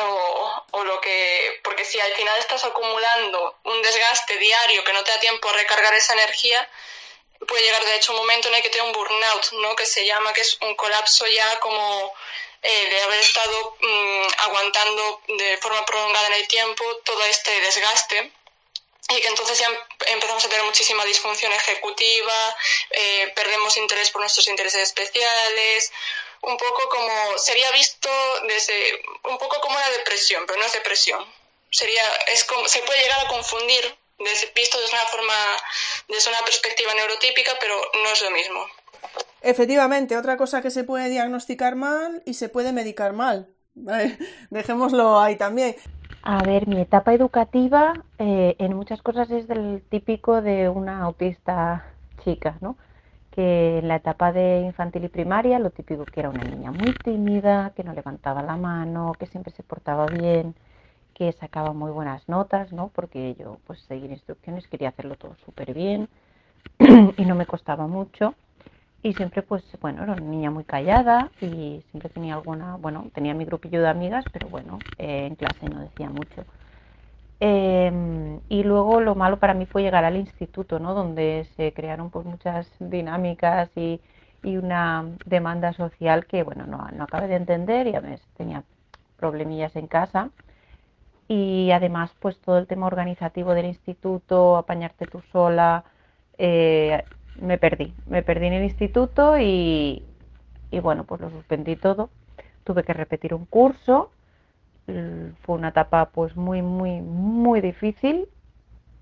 [0.71, 1.59] o, lo que...
[1.63, 5.53] Porque si al final estás acumulando un desgaste diario que no te da tiempo a
[5.53, 6.67] recargar esa energía,
[7.47, 9.75] puede llegar de hecho un momento en el que te un burnout, ¿no?
[9.75, 12.11] Que se llama, que es un colapso ya como...
[12.63, 18.31] de haber estado mm, aguantando de forma prolongada en el tiempo todo este desgaste
[19.09, 19.67] y que entonces ya
[20.07, 22.55] empezamos a tener muchísima disfunción ejecutiva,
[22.91, 25.91] eh, perdemos interés por nuestros intereses especiales,
[26.41, 28.09] un poco como sería visto
[28.47, 31.25] desde un poco como la depresión, pero no es depresión.
[31.69, 33.95] Sería es como se puede llegar a confundir
[34.55, 35.33] visto desde una forma
[36.07, 38.67] desde una perspectiva neurotípica, pero no es lo mismo.
[39.41, 43.49] Efectivamente, otra cosa que se puede diagnosticar mal y se puede medicar mal.
[44.49, 45.75] Dejémoslo ahí también.
[46.23, 51.85] A ver, mi etapa educativa eh, en muchas cosas es del típico de una autista
[52.23, 52.77] chica, ¿no?
[53.31, 56.93] Que en la etapa de infantil y primaria lo típico que era una niña muy
[56.93, 60.55] tímida, que no levantaba la mano, que siempre se portaba bien,
[61.15, 62.89] que sacaba muy buenas notas, ¿no?
[62.89, 66.09] Porque yo pues seguir instrucciones quería hacerlo todo súper bien
[67.17, 68.35] y no me costaba mucho
[69.03, 73.33] y siempre pues bueno era una niña muy callada y siempre tenía alguna bueno tenía
[73.33, 76.45] mi grupillo de amigas pero bueno eh, en clase no decía mucho.
[77.39, 82.11] Em, y luego lo malo para mí fue llegar al instituto no donde se crearon
[82.11, 83.99] pues muchas dinámicas y,
[84.43, 88.63] y una demanda social que bueno no, no acabé de entender y a veces tenía
[89.17, 90.31] problemillas en casa.
[91.27, 95.85] Y además pues todo el tema organizativo del instituto apañarte tú sola
[96.37, 97.07] eh,
[97.39, 97.93] me perdí.
[98.07, 100.03] Me perdí en el instituto y,
[100.81, 102.09] bueno, pues lo suspendí todo.
[102.63, 104.11] Tuve que repetir un curso.
[104.85, 108.27] Fue una etapa pues muy, muy, muy difícil.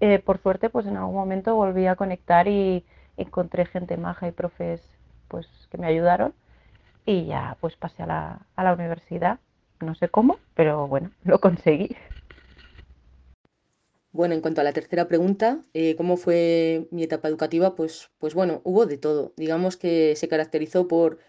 [0.01, 2.85] Eh, por suerte, pues en algún momento volví a conectar y
[3.17, 4.81] encontré gente maja y profes
[5.27, 6.33] pues que me ayudaron
[7.05, 9.39] y ya pues pasé a la, a la universidad.
[9.81, 11.95] No sé cómo, pero bueno, lo conseguí.
[14.11, 17.75] Bueno, en cuanto a la tercera pregunta, eh, ¿cómo fue mi etapa educativa?
[17.75, 19.33] Pues, pues bueno, hubo de todo.
[19.37, 21.19] Digamos que se caracterizó por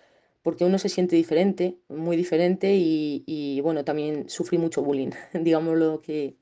[0.42, 5.10] porque uno se siente diferente, muy diferente y, y bueno, también sufrí mucho bullying.
[5.34, 6.36] Digámoslo que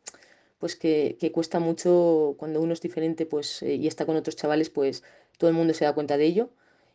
[0.58, 4.36] pues que, que, cuesta mucho cuando uno es diferente pues eh, y está con otros
[4.36, 5.04] chavales, pues
[5.38, 6.50] todo el mundo se da cuenta de ello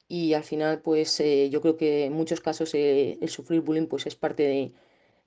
[0.08, 4.06] y al final pues eh, yo creo que en muchos casos el sufrir bullying pues
[4.08, 4.74] es parte de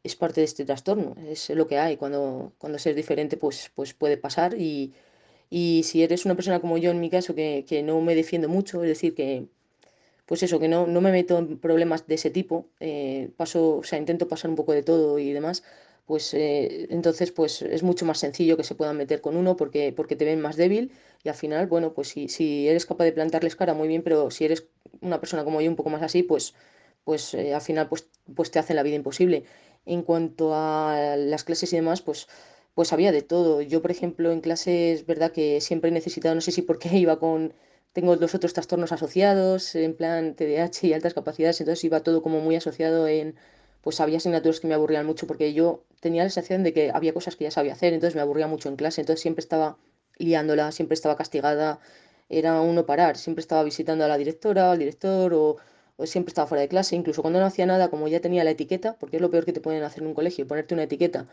[0.06, 1.96] es parte de este trastorno, es lo que hay.
[1.96, 4.54] Cuando, cuando ser diferente, pues, pues puede pasar.
[4.58, 4.94] Y,
[5.50, 8.48] y si eres una persona como yo, en mi caso, que, que, no me defiendo
[8.48, 9.46] mucho, es decir, que,
[10.26, 13.84] pues eso, que no, no me meto en problemas de ese tipo, eh, paso, o
[13.84, 15.62] sea, intento pasar un poco de todo y demás,
[16.06, 19.92] pues eh, entonces pues es mucho más sencillo que se puedan meter con uno porque,
[19.92, 20.92] porque te ven más débil
[21.24, 24.30] y al final, bueno, pues si, si eres capaz de plantarles cara, muy bien, pero
[24.30, 24.66] si eres
[25.00, 26.54] una persona como yo, un poco más así, pues,
[27.06, 29.44] pues eh, al final pues, pues te hacen la vida imposible.
[29.86, 32.28] En cuanto a las clases y demás, pues,
[32.74, 33.62] pues había de todo.
[33.62, 36.90] Yo, por ejemplo, en clase es verdad que siempre he necesitado, no sé si porque
[36.98, 37.54] iba con,
[37.92, 42.40] tengo los otros trastornos asociados, en plan TDAH y altas capacidades, entonces iba todo como
[42.40, 43.36] muy asociado en,
[43.82, 47.14] pues había asignaturas que me aburrían mucho porque yo tenía la sensación de que había
[47.14, 49.78] cosas que ya sabía hacer, entonces me aburría mucho en clase, entonces siempre estaba
[50.18, 51.80] liándola, siempre estaba castigada,
[52.28, 55.56] era uno parar, siempre estaba visitando a la directora, al director o
[56.04, 58.96] siempre estaba fuera de clase, incluso cuando no hacía nada, como ya tenía la etiqueta,
[58.98, 61.28] porque es lo peor que te pueden hacer en un colegio, ponerte una etiqueta,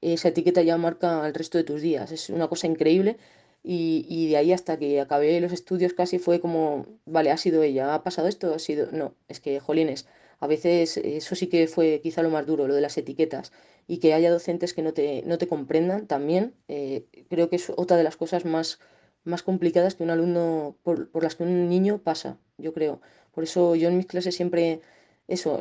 [0.00, 3.18] esa etiqueta ya marca el resto de tus días, es una cosa increíble.
[3.62, 7.62] Y, y de ahí hasta que acabé los estudios casi fue como, vale, ha sido
[7.64, 10.06] ella, ha pasado esto, ha sido, no, es que, jolines,
[10.38, 13.50] a veces eso sí que fue quizá lo más duro, lo de las etiquetas,
[13.88, 17.72] y que haya docentes que no te, no te comprendan también, eh, creo que es
[17.76, 18.78] otra de las cosas más
[19.24, 23.00] más complicadas que un alumno, por, por las que un niño pasa, yo creo.
[23.36, 24.80] Por eso yo en mis clases siempre,
[25.28, 25.60] eso,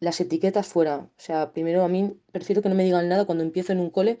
[0.00, 1.00] las etiquetas fuera.
[1.00, 3.90] O sea, primero a mí prefiero que no me digan nada cuando empiezo en un
[3.90, 4.18] cole,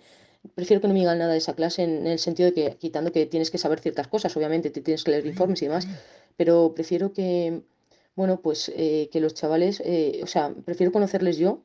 [0.54, 3.10] prefiero que no me digan nada de esa clase en, el sentido de que, quitando
[3.10, 5.88] que tienes que saber ciertas cosas, obviamente, te tienes que leer informes y demás,
[6.36, 7.62] pero prefiero que,
[8.16, 11.62] bueno, pues eh, que los chavales, eh, o sea, prefiero conocerles yo,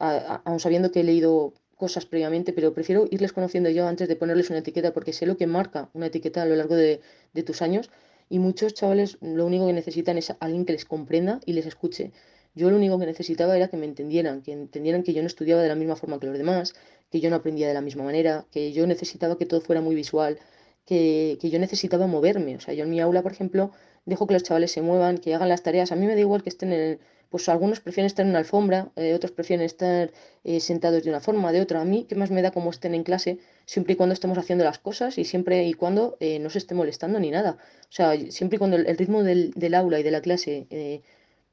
[0.00, 4.50] aun sabiendo que he leído cosas previamente, pero prefiero irles conociendo yo antes de ponerles
[4.50, 7.00] una etiqueta, porque sé lo que marca una etiqueta a lo largo de,
[7.34, 7.88] de tus años
[8.32, 12.12] y muchos chavales lo único que necesitan es alguien que les comprenda y les escuche.
[12.54, 15.60] Yo lo único que necesitaba era que me entendieran, que entendieran que yo no estudiaba
[15.60, 16.72] de la misma forma que los demás,
[17.10, 19.94] que yo no aprendía de la misma manera, que yo necesitaba que todo fuera muy
[19.94, 20.38] visual,
[20.86, 22.56] que, que yo necesitaba moverme.
[22.56, 23.70] O sea, yo en mi aula, por ejemplo,
[24.06, 25.92] dejo que los chavales se muevan, que hagan las tareas.
[25.92, 27.00] A mí me da igual que estén en,
[27.32, 30.12] pues algunos prefieren estar en una alfombra, eh, otros prefieren estar
[30.44, 31.80] eh, sentados de una forma, de otra.
[31.80, 34.64] A mí, ¿qué más me da como estén en clase, siempre y cuando estemos haciendo
[34.64, 37.56] las cosas y siempre y cuando eh, no se esté molestando ni nada?
[37.84, 41.02] O sea, siempre y cuando el, ritmo del, aula y de la clase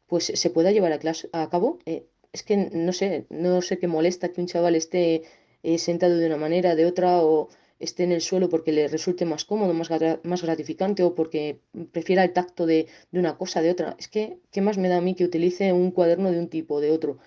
[0.07, 1.79] pues se pueda llevar a, clase, a cabo,
[2.33, 5.23] es que no sé, no sé qué molesta que un chaval esté
[5.77, 9.45] sentado de una manera, de otra, o esté en el suelo porque le resulte más
[9.45, 9.89] cómodo, más,
[10.23, 11.59] más gratificante o porque
[11.91, 13.95] prefiera el tacto de, una cosa, de otra.
[13.99, 16.75] Es que, ¿qué más me da a mí que utilice un cuaderno de un tipo
[16.75, 17.17] o de otro?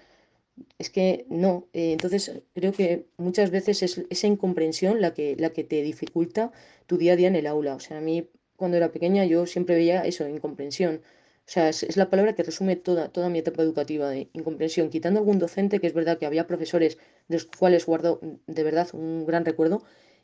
[0.78, 1.68] Es que no.
[1.72, 6.52] Eh, entonces, creo que muchas veces es esa incomprensión la que, la que te dificulta
[6.86, 7.74] tu día a día en el aula.
[7.74, 11.02] O sea, a mí cuando era pequeña yo siempre veía eso, incomprensión.
[11.46, 14.90] O sea, es, es, la palabra que resume toda, toda mi etapa educativa de incomprensión.
[14.90, 18.88] Quitando algún docente, que es verdad que había profesores de los cuales guardo de verdad
[18.92, 19.82] un gran recuerdo,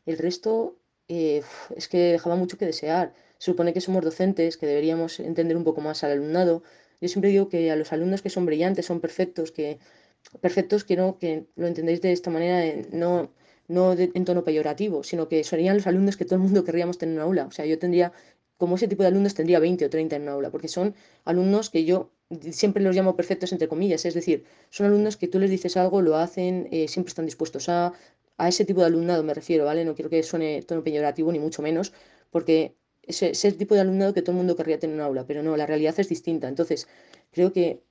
[0.09, 0.77] el resto
[1.09, 1.43] eh,
[1.77, 3.13] es que dejaba mucho que desear.
[3.39, 6.63] Se supone que somos docentes, que deberíamos entender un poco más al alumnado.
[7.01, 9.79] Yo siempre digo que a los alumnos que son brillantes, son perfectos, que
[10.41, 12.59] perfectos quiero que lo entendéis de esta manera,
[12.93, 13.31] no,
[13.69, 17.13] no en tono peyorativo, sino que serían los alumnos que todo el mundo querríamos tener
[17.13, 17.47] en una aula.
[17.47, 18.13] O sea, yo tendría,
[18.57, 20.95] como ese tipo de alumnos, tendría 20 o 30 en una aula, porque son
[21.25, 22.11] alumnos que yo
[22.51, 26.03] siempre los llamo perfectos entre comillas, es decir, son alumnos que tú les dices algo,
[26.03, 27.93] lo hacen, eh, siempre están dispuestos a,
[28.39, 29.85] a ese tipo de alumnado me refiero, ¿vale?
[29.85, 31.93] No quiero que suene tono peyorativo ni mucho menos,
[32.31, 35.27] porque ese, ese tipo de alumnado que todo el mundo querría tener en un aula,
[35.27, 36.49] pero no, la realidad es distinta.
[36.49, 36.89] Entonces,
[37.33, 37.83] creo que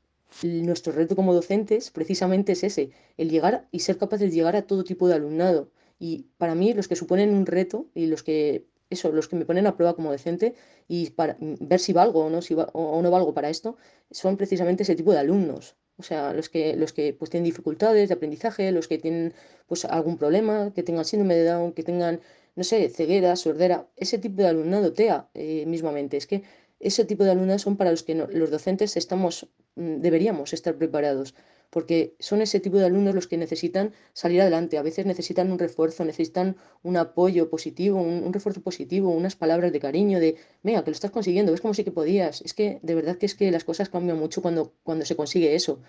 [0.44, 4.64] nuestro reto como docentes precisamente es ese, el llegar y ser capaces de llegar a
[4.68, 5.72] todo tipo de alumnado.
[6.00, 9.46] Y para mí los que suponen un reto y los que eso, los que me
[9.46, 10.56] ponen a prueba como docente
[10.88, 13.78] y para ver si valgo o no, si o no valgo para esto,
[14.12, 15.76] son precisamente ese tipo de alumnos.
[15.98, 19.34] O sea, los que, los que pues, tienen dificultades de aprendizaje, los que tienen
[19.68, 22.22] pues, algún problema, que tengan síndrome de Down, que tengan,
[22.56, 26.18] no sé, ceguera, sordera, ese tipo de alumnado TEA eh, mismamente.
[26.18, 26.44] Es que
[26.80, 31.34] ese tipo de alumnos son para los que los docentes estamos, mm, deberíamos estar preparados
[31.78, 35.60] porque son ese tipo de alumnos los que necesitan salir adelante, a veces necesitan un
[35.60, 40.90] refuerzo, necesitan un apoyo positivo, un, refuerzo positivo, unas palabras de cariño, de, venga, que
[40.90, 43.52] lo estás consiguiendo, ves como sí que podías, es que de verdad que es que
[43.52, 45.80] las cosas cambian mucho cuando, cuando se consigue eso.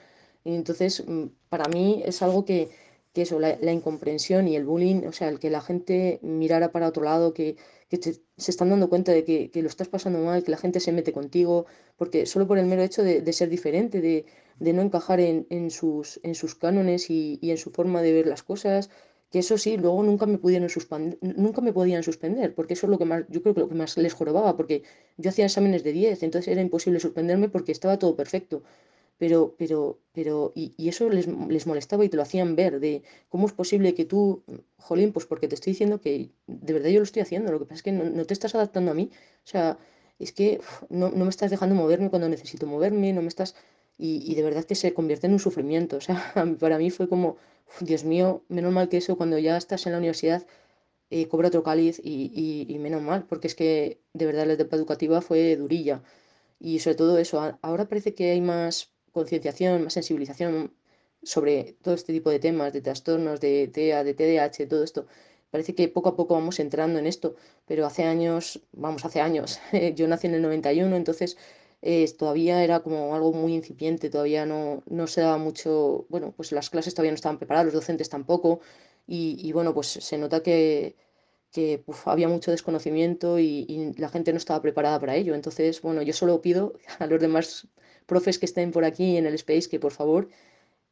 [0.45, 2.69] Entonces, mm, para mí es algo que,
[3.19, 6.87] que eso, la, incomprensión y el bullying, o sea, el que la gente mirara para
[6.87, 7.57] otro lado, que,
[7.91, 10.93] se están dando cuenta de que, que, lo estás pasando mal, que la gente se
[10.93, 14.25] mete contigo, porque solo por el mero hecho de, ser diferente, de,
[14.61, 18.13] de no encajar en, en, sus, en sus cánones y, y, en su forma de
[18.13, 18.89] ver las cosas,
[19.33, 20.69] que eso sí, luego nunca me pudieron
[21.21, 23.75] nunca me podían suspender, porque eso es lo que más, yo creo que lo que
[23.75, 24.85] más les jorobaba, porque
[25.17, 28.63] yo hacía exámenes de 10, entonces era imposible suspenderme porque estaba todo perfecto.
[29.19, 33.03] Pero, pero, pero, y, y eso les, les, molestaba y te lo hacían ver, de
[33.29, 34.45] cómo es posible que tú,
[34.79, 37.65] jolín, pues porque te estoy diciendo que de verdad yo lo estoy haciendo, lo que
[37.65, 39.11] pasa es que no, no te estás adaptando a mí,
[39.45, 39.79] o sea,
[40.21, 43.57] es que no, no me estás dejando moverme cuando necesito moverme, no me estás
[43.99, 45.97] y, de verdad que se convierte en un sufrimiento.
[45.97, 47.37] O sea, para mí fue como,
[47.81, 50.47] Dios mío, menos mal que eso cuando ya estás en la universidad
[51.11, 54.77] eh, cobra otro cáliz y, y, menos mal, porque es que de verdad la etapa
[54.77, 56.03] educativa fue durilla.
[56.61, 60.55] Y sobre todo eso, ahora parece que hay más concienciación, más sensibilización
[61.23, 65.07] sobre todo este tipo de temas, de trastornos, de TEA, de TDAH, todo esto.
[65.51, 67.35] Parece que poco a poco vamos entrando en esto,
[67.67, 69.61] pero hace años, vamos, hace años,
[69.97, 71.37] yo nací en el 91, entonces
[72.19, 76.71] todavía era como algo muy incipiente, todavía no, no se daba mucho, bueno, pues las
[76.71, 78.61] clases todavía no estaban preparadas, los docentes tampoco,
[79.11, 80.97] y, bueno, pues se nota que,
[82.05, 85.35] había mucho desconocimiento y, la gente no estaba preparada para ello.
[85.35, 87.67] Entonces, bueno, yo solo pido a los demás
[88.11, 90.23] profes que estén por aquí en el Space que por favor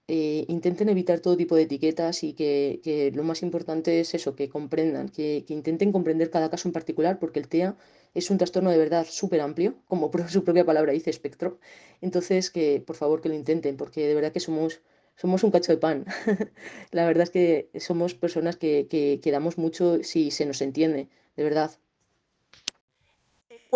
[0.08, 4.48] eh, intenten evitar todo tipo de etiquetas y que, lo más importante es eso, que
[4.48, 7.76] comprendan, que, que, intenten comprender cada caso en particular, porque el TEA
[8.14, 11.58] es un trastorno de verdad súper amplio, como su propia palabra dice, espectro.
[12.00, 14.80] Entonces, que por favor que lo intenten, porque de verdad que somos,
[15.16, 16.06] somos un cacho de pan.
[16.92, 21.08] La verdad es que somos personas que, que, que damos mucho si se nos entiende,
[21.36, 21.72] de verdad.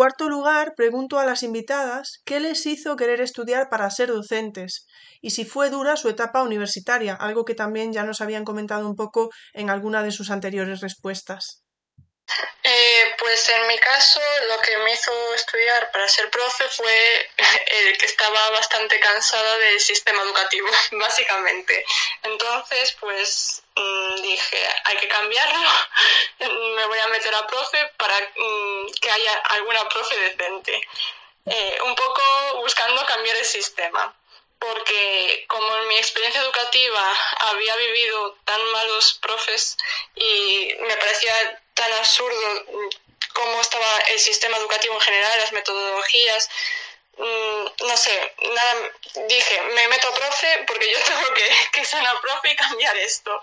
[0.01, 4.87] Cuarto lugar, pregunto a las invitadas qué les hizo querer estudiar para ser docentes
[5.21, 8.95] y si fue dura su etapa universitaria, algo que también ya nos habían comentado un
[8.95, 11.61] poco en alguna de sus anteriores respuestas.
[12.63, 17.29] Eh, pues en mi caso lo que me hizo estudiar para ser profe fue
[17.99, 21.85] que estaba bastante cansada del sistema educativo, básicamente.
[22.23, 25.69] Entonces, pues mm, dije, hay que cambiarlo,
[26.75, 30.81] me voy a meter a profe para mm, que haya alguna profe decente.
[31.45, 32.21] Eh, un poco
[32.61, 34.15] buscando cambiar el sistema
[34.61, 37.13] porque como en mi experiencia educativa
[37.49, 39.75] había vivido tan malos profes
[40.15, 41.33] y me parecía
[41.73, 42.65] tan absurdo
[43.33, 46.47] cómo estaba el sistema educativo en general, las metodologías,
[47.17, 48.91] mm, no sé, nada,
[49.27, 52.95] dije, me meto a profe porque yo tengo que, que ser una profe y cambiar
[52.97, 53.41] esto.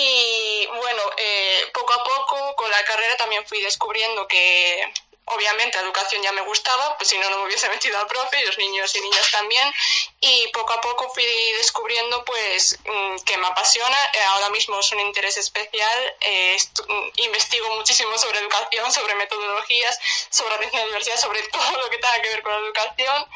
[0.00, 4.92] Y bueno, eh, poco a poco con la carrera también fui descubriendo que
[5.24, 8.40] obviamente la educación ya me gustaba, pues si no, no me hubiese metido al profe,
[8.40, 9.74] y los niños y niñas también,
[10.20, 11.24] y poco a poco fui
[11.54, 17.08] descubriendo pues mm, que me apasiona, eh, ahora mismo es un interés especial, eh, mm,
[17.16, 19.98] investigo muchísimo sobre educación, sobre metodologías,
[20.30, 23.26] sobre diversidad, sobre todo lo que tenga que ver con la educación,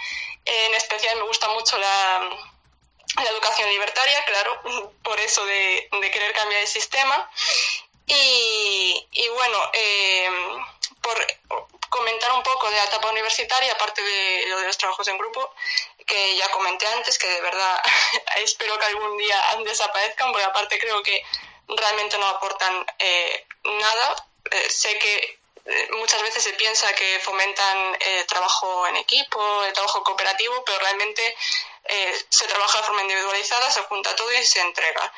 [0.45, 2.52] en especial me gusta mucho la,
[3.17, 4.63] la educación libertaria, claro,
[5.03, 7.31] por eso de, de querer cambiar el sistema,
[8.07, 10.29] y, y bueno, eh,
[11.01, 11.27] por
[11.89, 15.55] comentar un poco de la etapa universitaria, aparte de lo de los trabajos en grupo,
[16.07, 17.81] que ya comenté antes, que de verdad
[18.39, 21.23] espero que algún día desaparezcan, porque aparte creo que
[21.69, 24.27] realmente no aportan eh, nada.
[24.51, 25.39] Eh, sé que
[25.93, 31.37] muchas veces se piensa que fomentan el trabajo en equipo, el trabajo cooperativo, pero realmente
[32.29, 35.13] se trabaja de forma individualizada, se junta todo y se entrega.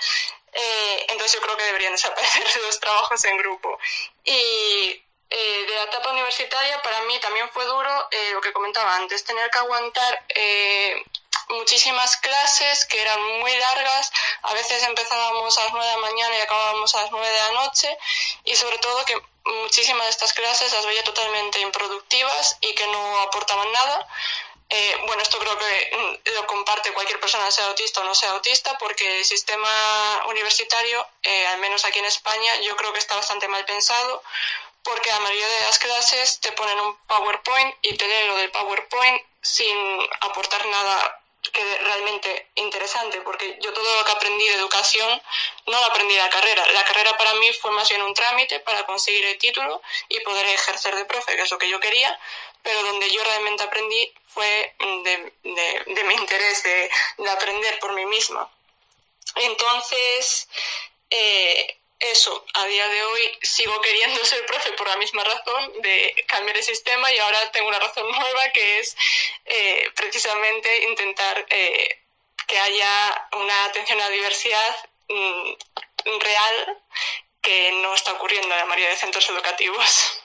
[1.09, 3.79] entonces yo creo que deberían desaparecer los trabajos en grupo.
[4.25, 5.05] Y
[5.37, 9.25] eh, de la etapa universitaria para mí también fue duro eh, lo que comentaba antes,
[9.25, 11.03] tener que aguantar eh,
[11.49, 14.13] muchísimas clases que eran muy largas,
[14.43, 17.39] a veces empezábamos a las 9 de la mañana y acabábamos a las 9 de
[17.39, 17.99] la noche
[18.45, 23.21] y sobre todo que muchísimas de estas clases las veía totalmente improductivas y que no
[23.23, 24.07] aportaban nada.
[25.07, 28.77] Bueno, esto creo que mm, lo comparte cualquier persona, sea autista o no sea autista,
[28.79, 31.07] porque el sistema universitario,
[31.51, 34.23] al menos aquí en España, yo creo que está bastante mal pensado
[34.85, 38.51] porque la mayoría de las clases te ponen un PowerPoint y te leen lo del
[38.51, 39.77] PowerPoint sin
[40.21, 41.21] aportar nada
[41.53, 45.23] que realmente interesante, porque yo todo lo que aprendí de educación
[45.67, 46.67] no lo aprendí de la carrera.
[46.73, 50.47] La carrera para mí fue más bien un trámite para conseguir el título y poder
[50.47, 52.19] ejercer de profe, que es lo que yo quería,
[52.63, 54.75] pero donde yo realmente aprendí fue
[55.05, 55.33] de,
[55.87, 58.51] de, mi interés de, de, aprender por mí misma.
[59.37, 60.49] Entonces,
[61.11, 66.25] eh, eso, a día de hoy sigo queriendo ser profe por la misma razón de
[66.27, 68.97] cambiar el sistema y ahora tengo una razón nueva que es
[69.47, 72.01] eh, precisamente intentar eh,
[72.47, 74.77] que haya una atención a la diversidad
[75.09, 75.53] mm,
[76.19, 76.83] real
[77.41, 80.24] que no está ocurriendo en la mayoría de centros educativos.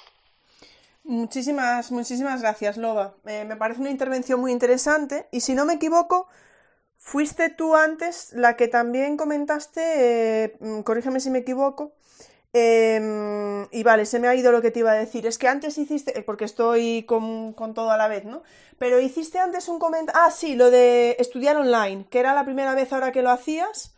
[1.10, 3.16] Muchísimas, muchísimas gracias, Loba.
[3.26, 6.28] Eh, me parece una intervención muy interesante y si no me equivoco,
[7.00, 11.94] Fuiste tú antes la que también comentaste, eh, mm, corrígeme si me equivoco,
[12.54, 15.28] em, y vale, se me ha ido lo que te iba a decir.
[15.28, 18.44] Es que antes hiciste, eh, porque estoy con, todo a la vez, ¿no?
[18.80, 22.76] Pero hiciste antes un comentario, ah, sí, lo de estudiar online, que era la primera
[22.76, 23.96] vez ahora que lo hacías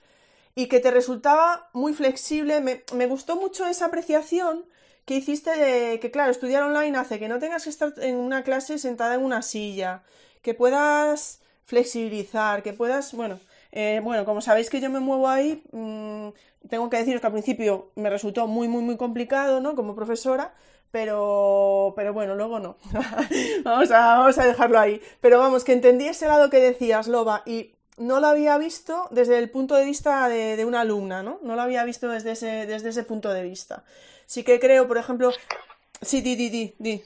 [0.56, 2.62] y que te resultaba muy flexible.
[2.62, 4.66] Me, me gustó mucho esa apreciación
[5.06, 8.44] que hiciste de que, claro, estudiar online hace que no tengas que estar en una
[8.44, 10.04] clase sentada en una silla,
[10.42, 13.40] que puedas flexibilizar, que puedas, bueno,
[13.72, 16.30] eh, bueno, como sabéis que yo me muevo ahí, mm,
[16.70, 19.76] tengo que deciros que al principio me resultó muy, muy, muy complicado, ¿no?
[19.76, 20.54] Como profesora,
[20.92, 22.78] pero, pero bueno, luego no.
[23.64, 25.02] vamos, a, vamos a dejarlo ahí.
[25.22, 29.38] Pero vamos, que entendí ese lado que decías, Loba, y no lo había visto desde
[29.38, 31.40] el punto de vista de, una alumna, ¿no?
[31.44, 33.84] No lo había visto desde ese, desde ese punto de vista.
[34.26, 35.34] Sí que creo, por ejemplo,
[36.02, 37.04] sí, di, di, di.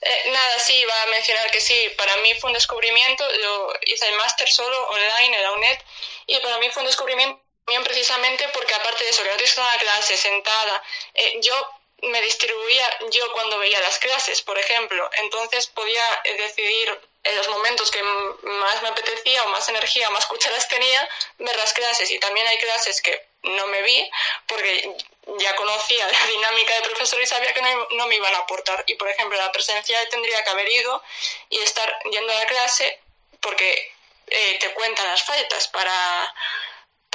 [0.00, 4.08] Eh, nada, sí, iba a mencionar que sí, para mí fue un descubrimiento, yo hice
[4.08, 5.78] el máster solo online en la UNED
[6.26, 7.42] y para mí fue un descubrimiento
[7.82, 10.82] precisamente porque aparte de eso, que no tienes una clase sentada,
[11.14, 11.54] eh, yo
[12.02, 17.48] me distribuía yo cuando veía las clases, por ejemplo, entonces podía eh, decidir en los
[17.48, 22.10] momentos que más me apetecía o más energía o más cucharas tenía, ver las clases
[22.10, 24.10] y también hay clases que no me vi
[24.46, 24.96] porque
[25.38, 28.84] ya conocía la dinámica de profesor y sabía que no, me iban a aportar.
[28.86, 31.02] Y, por ejemplo, la presencia tendría que haber ido
[31.48, 33.00] y estar yendo a la clase
[33.40, 33.92] porque
[34.28, 36.34] eh, te cuentan las faltas para,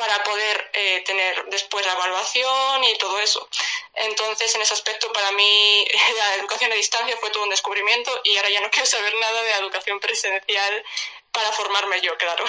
[0.02, 3.48] para poder eh, tener después la evaluación y todo eso.
[3.94, 5.86] Entonces, en ese aspecto, para mí
[6.18, 9.44] la educación a distancia fue todo un descubrimiento y ahora ya no quiero saber nada
[9.44, 10.84] de la educación presencial
[11.32, 12.44] para formarme yo, claro.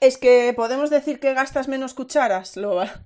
[0.00, 3.02] Es que podemos decir que gastas menos cucharas, Loba.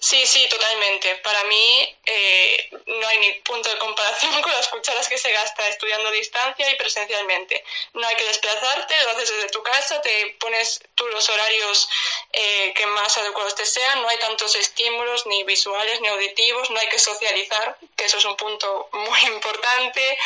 [0.00, 1.16] Sí, sí, totalmente.
[1.16, 5.68] Para mí eh, no hay ni punto de comparación con las cucharas que se gasta
[5.68, 7.64] estudiando a distancia y presencialmente.
[7.94, 11.88] No hay que desplazarte, lo haces desde tu casa, te pones tú los horarios
[12.32, 16.78] eh, que más adecuados te sean, no hay tantos estímulos ni visuales ni auditivos, no
[16.78, 20.18] hay que socializar, que eso es un punto muy importante.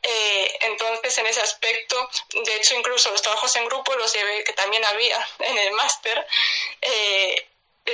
[0.00, 2.08] Eh, entonces, en ese aspecto,
[2.44, 6.24] de hecho, incluso los trabajos en grupo los llevé, que también había en el máster,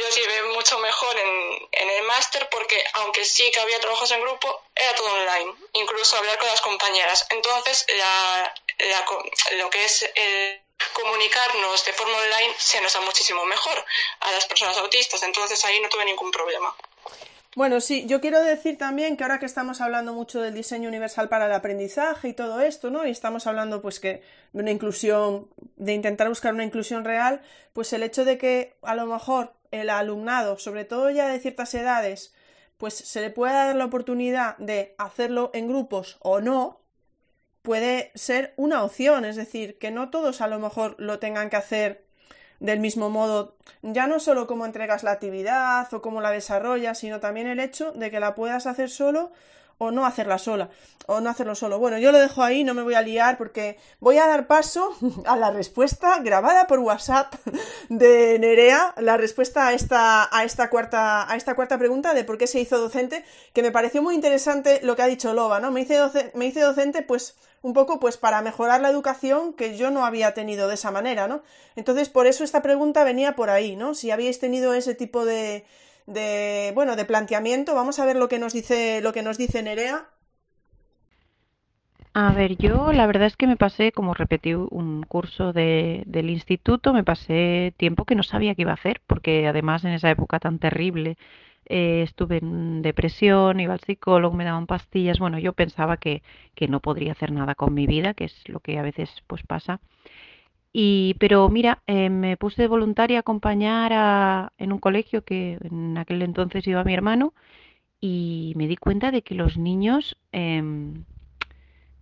[0.01, 4.21] los llevé mucho mejor en, en el máster porque aunque sí que había trabajos en
[4.21, 7.27] grupo, era todo online, incluso hablar con las compañeras.
[7.31, 8.55] Entonces, la,
[9.59, 10.11] lo que es
[10.93, 13.85] comunicarnos de forma online se nos da muchísimo mejor
[14.21, 16.75] a las personas autistas, entonces ahí no tuve ningún problema.
[17.57, 21.29] Bueno, sí, yo quiero decir también que ahora que estamos hablando mucho del diseño universal
[21.29, 23.07] para el aprendizaje y todo esto, ¿no?
[23.07, 27.43] Y estamos hablando pues que de una inclusión, de intentar buscar una inclusión real,
[27.73, 31.75] pues el hecho de que a lo mejor el alumnado, sobre todo ya de ciertas
[31.75, 32.35] edades,
[32.79, 36.81] pues se le pueda dar la oportunidad de hacerlo en grupos o no,
[37.63, 41.57] puede ser una opción, es decir, que no todos a lo mejor lo tengan que
[41.57, 42.05] hacer
[42.61, 47.21] del mismo modo, ya no solo cómo entregas la actividad o cómo la desarrollas, sino
[47.21, 49.33] también el hecho de que la puedas hacer solo
[49.79, 50.71] o no hacerla sola,
[51.07, 51.79] o no hacerlo solo.
[51.79, 54.95] Bueno, yo lo dejo ahí, no me voy a liar porque voy a dar paso
[55.27, 57.35] a la respuesta grabada por WhatsApp
[57.89, 62.39] de Nerea, la respuesta a esta, a esta, cuarta, a esta cuarta pregunta de por
[62.39, 65.71] qué se hizo docente, que me pareció muy interesante lo que ha dicho Loba, ¿no?
[65.71, 65.99] Me hice,
[66.35, 70.35] me hice docente pues un poco pues para mejorar la educación que yo no había
[70.35, 71.43] tenido de esa manera, ¿no?
[71.77, 73.95] Entonces por eso esta pregunta venía por ahí, ¿no?
[73.95, 75.65] Si habíais tenido ese tipo de,
[76.07, 77.75] de bueno, de planteamiento.
[77.75, 80.09] Vamos a ver lo que nos dice, lo que nos dice Nerea.
[82.17, 86.31] A ver, yo la verdad es que me pasé, como repetí un curso de, del
[86.31, 90.11] instituto, me pasé tiempo que no sabía qué iba a hacer, porque además en esa
[90.11, 91.17] época tan terrible
[91.67, 96.23] eh, estuve en depresión, iba al psicólogo, me daban pastillas, bueno, yo pensaba que,
[96.55, 99.43] que no podría hacer nada con mi vida, que es lo que a veces pues
[99.45, 99.81] pasa.
[100.77, 105.97] Y, pero mira, eh, me puse voluntaria a acompañar a, en un colegio que en
[105.97, 107.33] aquel entonces iba mi hermano
[108.01, 111.05] y me di cuenta de que los niños em,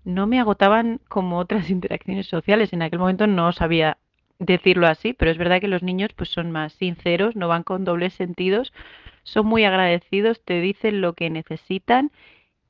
[0.04, 2.72] no me agotaban como otras interacciones sociales.
[2.72, 3.98] En aquel momento no sabía
[4.38, 7.84] decirlo así, pero es verdad que los niños pues son más sinceros, no van con
[7.84, 8.72] dobles sentidos,
[9.22, 12.10] son muy agradecidos, te dicen lo que necesitan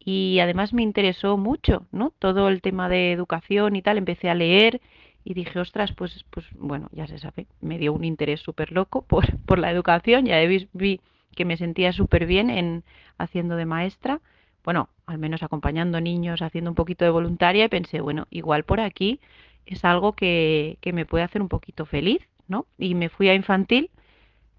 [0.01, 2.13] y además me interesó mucho, ¿no?
[2.19, 4.81] Todo el tema de educación y tal, empecé a leer
[5.25, 9.03] y dije, ostras, pues, pues bueno, ya se sabe, me dio un interés súper loco
[9.03, 11.01] por, por la educación, ya vi, vi
[11.35, 12.85] que me sentía súper bien en
[13.19, 14.21] haciendo de maestra,
[14.65, 18.81] bueno, al menos acompañando niños, haciendo un poquito de voluntaria y pensé, bueno, igual por
[18.81, 19.21] aquí
[19.67, 22.67] es algo que, que me puede hacer un poquito feliz, ¿no?
[22.79, 23.91] Y me fui a infantil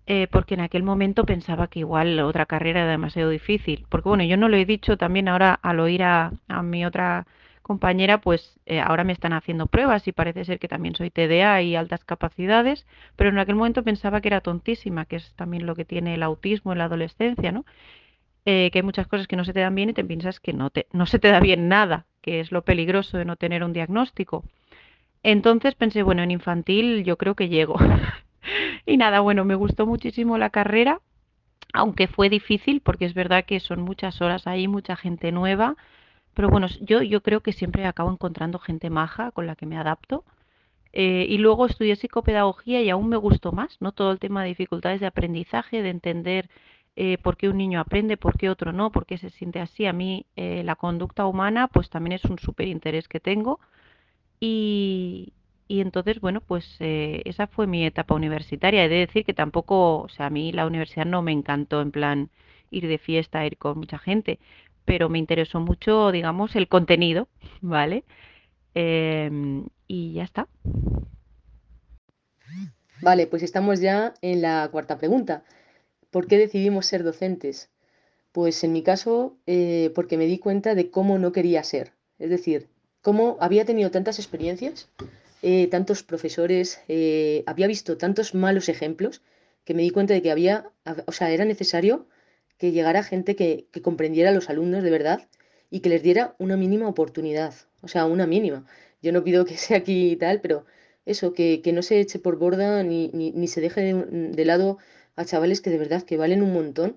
[0.06, 4.24] eh, porque en aquel momento pensaba que igual otra carrera era demasiado difícil, porque bueno,
[4.26, 7.26] yo no lo he dicho también ahora al oír a, a mi otra
[7.64, 11.62] compañera, pues eh, ahora me están haciendo pruebas y parece ser que también soy TDA
[11.64, 12.86] y altas capacidades,
[13.16, 16.24] pero en aquel momento pensaba que era tontísima, que es también lo que tiene el
[16.24, 17.66] autismo en la adolescencia, ¿no?
[18.46, 20.52] Eh, que hay muchas cosas que no se te dan bien y te piensas que
[20.54, 23.64] no, te, no se te da bien nada, que es lo peligroso de no tener
[23.64, 24.44] un diagnóstico.
[25.24, 27.78] Entonces pensé, bueno, en infantil yo creo que llego.
[28.86, 31.00] y nada, bueno, me gustó muchísimo la carrera,
[31.74, 35.78] aunque fue difícil porque es verdad que son muchas horas ahí, mucha gente nueva
[36.34, 39.78] pero bueno, yo, yo creo que siempre acabo encontrando gente maja con la que me
[39.78, 40.24] adapto.
[40.94, 43.92] Eh, y luego estudié psicopedagogía y aún me gustó más, ¿no?
[43.94, 46.50] Todo el tema de dificultades de aprendizaje, de entender
[46.96, 49.86] eh, por qué un niño aprende, por qué otro no, por qué se siente así.
[49.88, 53.60] A mí eh, la conducta humana pues también es un súper interés que tengo.
[54.40, 55.34] Y,
[55.68, 58.86] y entonces, bueno, pues esa fue mi etapa universitaria.
[58.86, 61.92] He de decir que tampoco, o sea, a mí la universidad no me encantó en
[61.92, 62.30] plan
[62.72, 64.40] ir de fiesta, ir con mucha gente,
[64.86, 67.28] pero me interesó mucho, digamos, el contenido,
[67.62, 68.04] ¿vale?
[68.74, 70.48] Em, y ya está.
[73.02, 75.44] Vale, pues estamos ya en la cuarta pregunta.
[76.10, 77.70] ¿Por qué decidimos ser docentes?
[78.32, 81.94] Pues en mi caso, eh, porque me di cuenta de cómo no quería ser.
[82.18, 82.70] Es decir,
[83.02, 84.90] cómo había tenido tantas experiencias,
[85.42, 89.22] eh, tantos profesores, eh, había visto tantos malos ejemplos,
[89.66, 90.72] que me di cuenta de que había,
[91.06, 92.08] o sea, era necesario
[92.64, 95.28] que llegara gente que, comprendiera a los alumnos de verdad
[95.70, 98.66] y que les diera una mínima oportunidad, o sea, una mínima.
[99.02, 100.66] Yo no pido que sea aquí y tal, pero
[101.06, 104.78] eso, que, no se eche por borda ni, se deje de, lado
[105.18, 106.96] a chavales que de verdad que valen un montón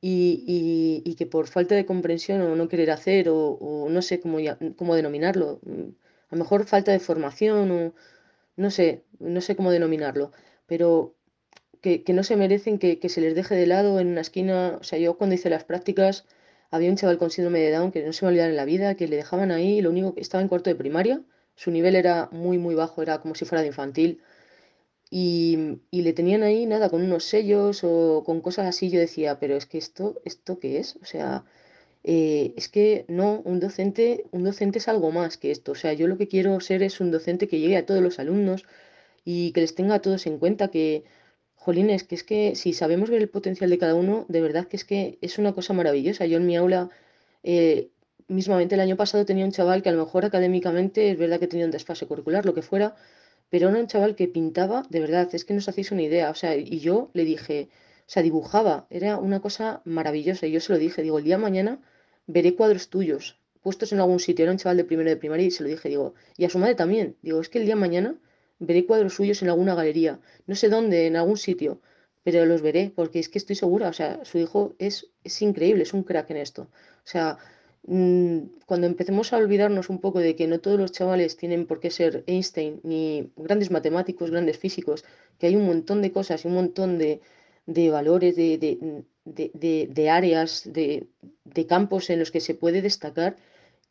[0.00, 4.38] y, que por falta de comprensión o no querer hacer o, no sé cómo,
[4.76, 5.60] cómo denominarlo,
[6.30, 7.94] a lo mejor falta de formación o
[8.56, 10.30] no sé, no sé cómo denominarlo,
[10.68, 11.16] pero
[11.82, 14.78] que, no se merecen que, se les deje de lado en una esquina.
[14.80, 16.24] O sea, yo cuando hice las prácticas
[16.70, 18.94] había un chaval con síndrome de Down que no se me olvidaba en la vida,
[18.96, 21.22] que le dejaban ahí, lo único que estaba en cuarto de primaria,
[21.54, 24.22] su nivel era muy, muy bajo, era como si fuera de infantil.
[25.10, 28.90] Y, le tenían ahí nada, con unos sellos o con cosas así.
[28.90, 30.96] Yo decía, pero es que esto, ¿esto qué es?
[31.02, 31.44] O sea,
[32.04, 35.72] eh, es que no, un docente, un docente es algo más que esto.
[35.72, 38.18] O sea, yo lo que quiero ser es un docente que llegue a todos los
[38.18, 38.64] alumnos
[39.24, 41.04] y que les tenga a todos en cuenta que,
[41.64, 44.76] jolines, que es que si sabemos ver el potencial de cada uno, de verdad que
[44.76, 46.26] es que es una cosa maravillosa.
[46.26, 46.90] Yo en mi aula,
[47.42, 47.90] eh,
[48.28, 51.48] mismamente el año pasado tenía un chaval que a lo mejor académicamente es verdad que
[51.48, 52.96] tenía un desfase curricular, lo que fuera,
[53.50, 56.30] pero era un chaval que pintaba, de verdad, es que no os hacéis una idea.
[56.30, 57.68] O sea, y yo le dije,
[58.06, 60.46] o sea, dibujaba, era una cosa maravillosa.
[60.46, 61.80] Y yo se lo dije, digo, el día mañana
[62.26, 64.42] veré cuadros tuyos puestos en algún sitio.
[64.44, 66.58] Era un chaval de primero de primaria y se lo dije, digo, y a su
[66.58, 67.16] madre también.
[67.22, 68.16] Digo, es que el día de mañana
[68.66, 71.80] veré cuadros suyos en alguna galería, no sé dónde, en algún sitio,
[72.22, 75.82] pero los veré porque es que estoy segura, o sea, su hijo es, es increíble,
[75.82, 76.62] es un crack en esto.
[77.04, 77.38] O sea,
[77.86, 81.80] mm, cuando empecemos a olvidarnos un poco de que no todos los chavales tienen por
[81.80, 85.04] qué ser Einstein, ni grandes matemáticos, grandes físicos,
[85.38, 87.20] que hay un montón de cosas y un montón de,
[87.90, 88.58] valores, de,
[89.24, 91.08] de, áreas, de,
[91.68, 93.36] campos en los que se puede destacar,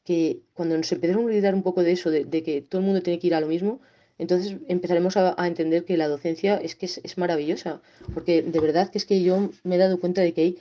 [0.05, 3.01] que cuando nos empecemos a olvidar un poco de eso, de, que todo el mundo
[3.01, 3.81] tiene que ir a lo mismo,
[4.17, 7.81] entonces empezaremos a, entender que la docencia es que es, maravillosa,
[8.13, 10.59] porque de verdad que es que yo me he dado cuenta de que hay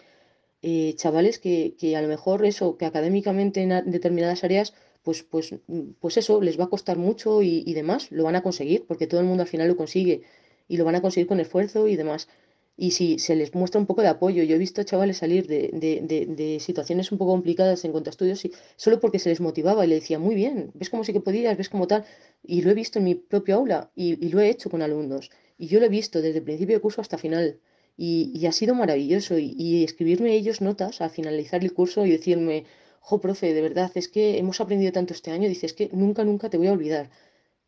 [0.62, 5.54] eh, chavales que, a lo mejor eso, que académicamente en determinadas áreas, pues, pues,
[6.00, 9.06] pues eso, les va a costar mucho y, y demás, lo van a conseguir, porque
[9.06, 10.22] todo el mundo al final lo consigue
[10.68, 12.28] y lo van a conseguir con esfuerzo y demás
[12.76, 14.42] y si se les muestra un poco de apoyo.
[14.42, 18.52] Yo he visto chavales salir de, situaciones un poco complicadas en cuanto a estudios y,
[18.76, 21.58] solo porque se les motivaba y le decía, muy bien, ves cómo sí que podías,
[21.58, 22.06] ves como tal.
[22.42, 25.30] Y lo he visto en mi propio aula y, lo he hecho con alumnos.
[25.58, 27.60] Y yo lo he visto desde el principio de curso hasta final.
[27.98, 29.36] Y, ha sido maravilloso.
[29.38, 32.64] Y, escribirme ellos notas al finalizar el curso y decirme,
[33.00, 35.48] jo, profe, de verdad, es que hemos aprendido tanto este año.
[35.48, 37.10] Dices que nunca, nunca te voy a olvidar.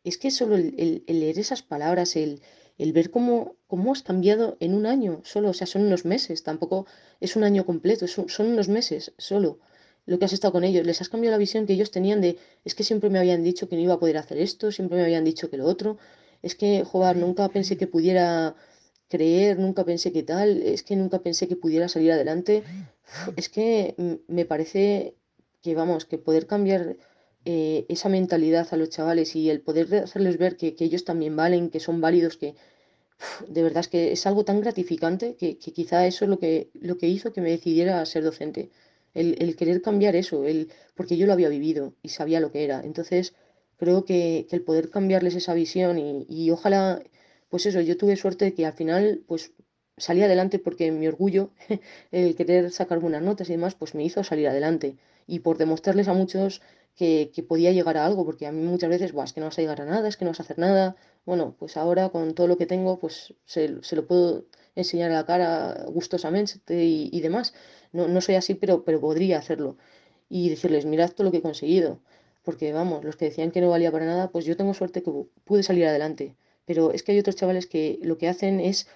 [0.03, 2.41] Es que solo el leer esas palabras, el,
[2.77, 6.43] el ver cómo, cómo has cambiado en un año solo, o sea, son unos meses,
[6.43, 6.85] tampoco
[7.19, 9.59] es un año completo, son, unos meses solo
[10.05, 12.37] lo que has estado con ellos, les has cambiado la visión que ellos tenían de,
[12.65, 15.03] es que siempre me habían dicho que no iba a poder hacer esto, siempre me
[15.03, 15.97] habían dicho que lo otro,
[16.41, 18.55] es que, joder, nunca pensé que pudiera
[19.07, 22.63] creer, nunca pensé que tal, es que nunca pensé que pudiera salir adelante,
[23.37, 23.95] es que
[24.27, 25.15] me parece
[25.61, 26.97] que, vamos, que poder cambiar
[27.45, 31.69] eh, esa mentalidad a los chavales y el poder hacerles ver que, ellos también valen,
[31.69, 32.55] que son válidos, que
[33.47, 36.97] de verdad es que es algo tan gratificante que, quizá eso es lo que, lo
[36.97, 38.69] que hizo que me decidiera a ser docente.
[39.13, 42.81] El, querer cambiar eso, el, porque yo lo había vivido y sabía lo que era.
[42.83, 43.33] Entonces,
[43.77, 47.01] creo que, el poder cambiarles esa visión y, y, ojalá,
[47.49, 49.51] pues eso, yo tuve suerte de que al final, pues
[49.97, 51.51] salí adelante porque mi orgullo,
[52.11, 54.95] el querer sacar buenas notas y demás, pues me hizo salir adelante.
[55.27, 56.61] Y por demostrarles a muchos
[56.95, 59.61] que, podía llegar a algo, porque a mí muchas veces, es que no vas a
[59.61, 60.95] llegar a nada, es que no vas a hacer nada.
[61.25, 65.25] Bueno, pues ahora con todo lo que tengo, pues se, lo puedo enseñar a la
[65.25, 67.53] cara gustosamente y, demás.
[67.91, 69.77] No, no, soy así, pero, pero podría hacerlo.
[70.29, 71.99] Y decirles, mirad todo lo que he conseguido.
[72.43, 75.11] Porque vamos, los que decían que no valía para nada, pues yo tengo suerte que
[75.45, 76.35] pude salir adelante.
[76.65, 78.87] Pero es que hay otros chavales que lo que hacen es,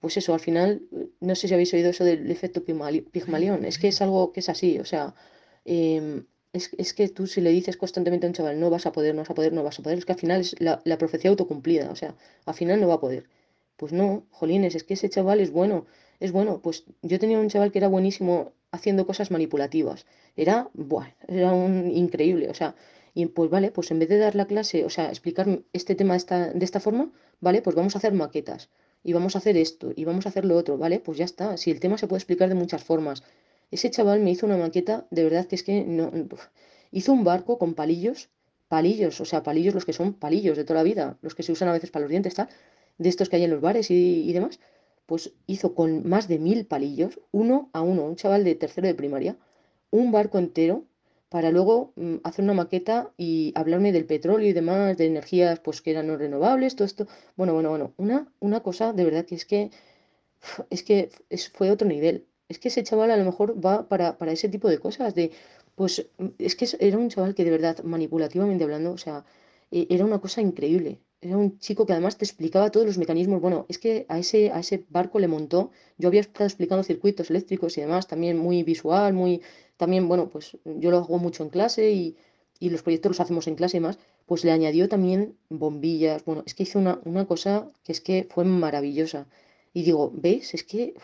[0.00, 0.82] pues eso, al final,
[1.20, 4.48] no sé si habéis oído eso del efecto Pigmalión, es que es algo que es
[4.48, 5.14] así, o sea,
[5.64, 9.14] em, es, que tú si le dices constantemente a un chaval, no vas a poder,
[9.14, 11.30] no vas a poder, no vas a poder, es que al final es la, profecía
[11.30, 13.28] autocumplida, o sea, al final no va a poder.
[13.76, 15.86] Pues no, jolines, es que ese chaval es bueno,
[16.20, 16.60] es bueno.
[16.62, 20.06] Pues yo tenía un chaval que era buenísimo haciendo cosas manipulativas.
[20.36, 22.74] Era, buah, era un increíble, o sea,
[23.14, 26.16] y pues vale, pues en vez de dar la clase, o sea, explicar este tema
[26.16, 28.70] esta, de esta forma, vale, pues vamos a hacer maquetas
[29.04, 31.00] y vamos a hacer esto y vamos a hacer lo otro, ¿vale?
[31.00, 31.56] Pues ya está.
[31.56, 33.22] Si el tema se puede explicar de muchas formas,
[33.72, 36.12] ese chaval me hizo una maqueta, de verdad que es que no.
[36.92, 38.28] Hizo un barco con palillos,
[38.68, 41.52] palillos, o sea, palillos los que son palillos de toda la vida, los que se
[41.52, 42.48] usan a veces para los dientes, tal,
[42.98, 44.60] de estos que hay en los bares y, demás.
[45.06, 48.94] Pues hizo con más de mil palillos, uno a uno, un chaval de tercero de
[48.94, 49.36] primaria,
[49.90, 50.84] un barco entero
[51.30, 55.80] para luego mm, hacer una maqueta y hablarme del petróleo y demás, de energías pues
[55.80, 57.06] que eran no renovables, todo esto.
[57.36, 59.70] Bueno, bueno, bueno, una, una cosa de verdad que es que
[60.70, 61.10] es que
[61.54, 64.78] fue otro nivel es que ese chaval a lo mejor va para, ese tipo de
[64.78, 65.32] cosas, de,
[65.74, 65.92] pues
[66.38, 69.24] es que era un chaval que de verdad, manipulativamente hablando, o sea,
[69.70, 70.92] e, era una cosa increíble.
[71.28, 73.40] era un chico que además te explicaba todos los mecanismos.
[73.40, 75.70] Bueno, es que a ese, a ese barco le montó.
[75.98, 79.40] Yo había estado explicando circuitos eléctricos y demás, también muy visual, muy.
[79.76, 82.16] También, bueno, pues yo lo hago mucho en clase y,
[82.58, 83.98] y los proyectos los hacemos en clase y más.
[84.26, 86.24] Pues le añadió también bombillas.
[86.24, 89.26] Bueno, es que hizo una, una cosa que es que fue maravillosa.
[89.72, 90.54] Y digo, ¿ves?
[90.54, 90.94] Es que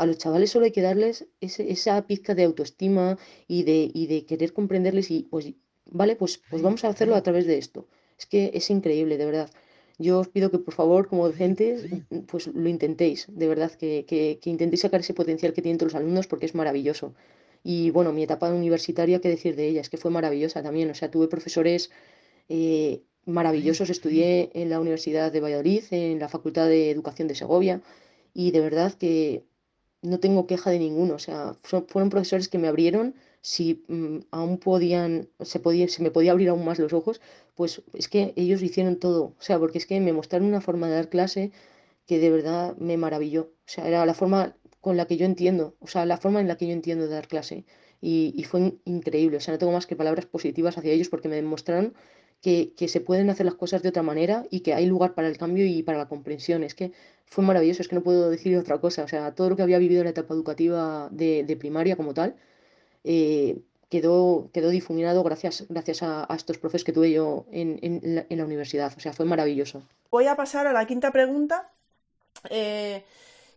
[0.00, 4.06] a los chavales solo hay que darles ese, esa pizca de autoestima y de, y
[4.06, 5.52] de querer comprenderles y pues,
[5.84, 7.86] vale, pues, pues vamos a hacerlo a través de esto.
[8.18, 9.50] Es que es increíble, de verdad.
[9.98, 11.84] Yo os pido que por favor, como docentes,
[12.26, 15.92] pues lo intentéis, de verdad, que, que, que intentéis sacar ese potencial que tienen todos
[15.92, 17.14] los alumnos porque es maravilloso.
[17.62, 20.90] Y bueno, mi etapa universitaria, qué decir de ella, es que fue maravillosa también.
[20.90, 21.90] O sea, tuve profesores
[22.48, 27.82] eh, maravillosos, estudié en la Universidad de Valladolid, en la Facultad de Educación de Segovia,
[28.32, 29.44] y de verdad que
[30.02, 31.14] no tengo queja de ninguno.
[31.14, 36.10] O sea, fueron profesores que me abrieron si mm, aún podían, se podía, se me
[36.10, 37.20] podía abrir aún más los ojos,
[37.54, 39.34] pues es que ellos hicieron todo.
[39.38, 41.52] O sea, porque es que me mostraron una forma de dar clase
[42.06, 43.42] que de verdad me maravilló.
[43.66, 46.48] O sea, era la forma con la que yo entiendo, o sea, la forma en
[46.48, 47.64] la que yo entiendo de dar clase.
[48.00, 49.36] Y, y fue increíble.
[49.38, 51.94] O sea, no tengo más que palabras positivas hacia ellos porque me demostraron
[52.40, 55.36] que, se pueden hacer las cosas de otra manera y que hay lugar para el
[55.36, 56.64] cambio y para la comprensión.
[56.64, 56.92] Es que
[57.26, 59.04] fue maravilloso, es que no puedo decir otra cosa.
[59.04, 62.36] O sea, todo lo que había vivido en la etapa educativa de, primaria como tal,
[63.04, 63.60] eh,
[63.90, 68.38] quedó, quedó difuminado gracias, gracias a, estos profes que tuve yo en, en, la, en,
[68.38, 68.92] la, universidad.
[68.96, 69.82] O sea, fue maravilloso.
[70.10, 71.68] Voy a pasar a la quinta pregunta,
[72.48, 73.04] eh,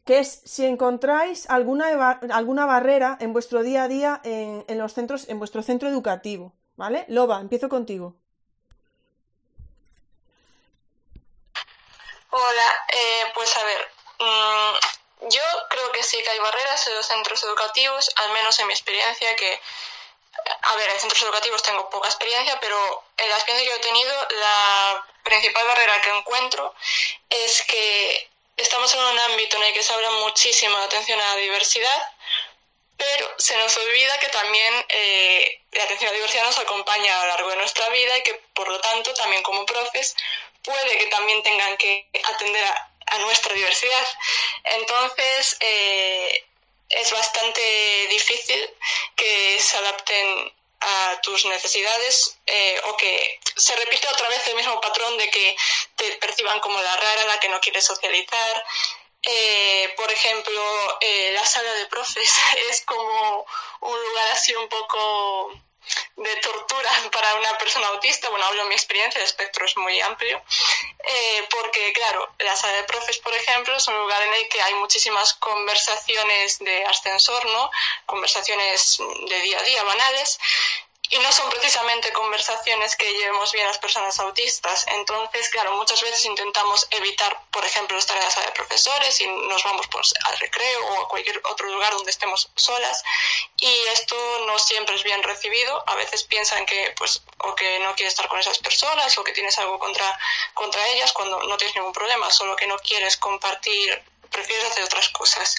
[0.04, 4.94] que es si encontráis alguna, alguna barrera en vuestro día a día en, en los
[4.94, 6.52] centros, en vuestro centro educativo.
[6.76, 7.06] ¿Vale?
[7.08, 8.16] Loba, empiezo contigo.
[12.36, 17.06] Hola, eh, pues a ver, mmm, yo creo que sí que hay barreras en los
[17.06, 19.62] centros educativos, al menos en mi experiencia, que,
[20.64, 24.28] a ver, en centros educativos tengo poca experiencia, pero en la experiencia que he tenido,
[24.32, 26.74] la principal barrera que encuentro
[27.30, 28.28] es que
[28.58, 32.12] estamos en un ámbito en el que se habla muchísimo de atención a la diversidad,
[32.98, 37.26] pero se nos olvida que también eh, la atención a la diversidad nos acompaña a
[37.26, 40.16] lo largo de nuestra vida y que, por lo tanto, también como profes,
[40.64, 42.66] puede que también tengan que atender
[43.06, 44.08] a nuestra diversidad.
[44.64, 46.46] Entonces, eh,
[46.90, 48.70] es bastante difícil
[49.16, 54.80] que se adapten a tus necesidades eh, o que se repite otra vez el mismo
[54.82, 55.56] patrón de que
[55.96, 58.66] te perciban como la rara, la que no quiere socializar.
[59.22, 62.30] Eh, por ejemplo, eh, la sala de profes
[62.70, 63.46] es como
[63.82, 65.54] un lugar así un poco
[66.16, 70.00] de tortura para una persona autista, bueno, hablo de mi experiencia, el espectro es muy
[70.02, 70.42] amplio,
[71.04, 74.62] eh, porque claro, la sala de profes, por ejemplo, es un lugar en el que
[74.62, 77.70] hay muchísimas conversaciones de ascensor, ¿no?
[78.06, 80.40] Conversaciones de día a día, banales,
[81.10, 84.86] y no son precisamente conversaciones que llevemos bien las personas autistas.
[84.88, 89.28] Entonces, claro, muchas veces intentamos evitar, por ejemplo, estar en la sala de profesores y
[89.28, 93.04] nos vamos pues, al recreo o a cualquier otro lugar donde estemos solas.
[93.60, 94.16] Y esto
[94.48, 95.84] no siempre es bien recibido.
[95.88, 99.34] A veces piensan que, pues, o que no quieres estar con esas personas o que
[99.34, 100.18] tienes algo contra,
[100.54, 104.02] contra ellas cuando no tienes ningún problema, solo que no quieres compartir,
[104.32, 105.56] prefieres hacer otras cosas.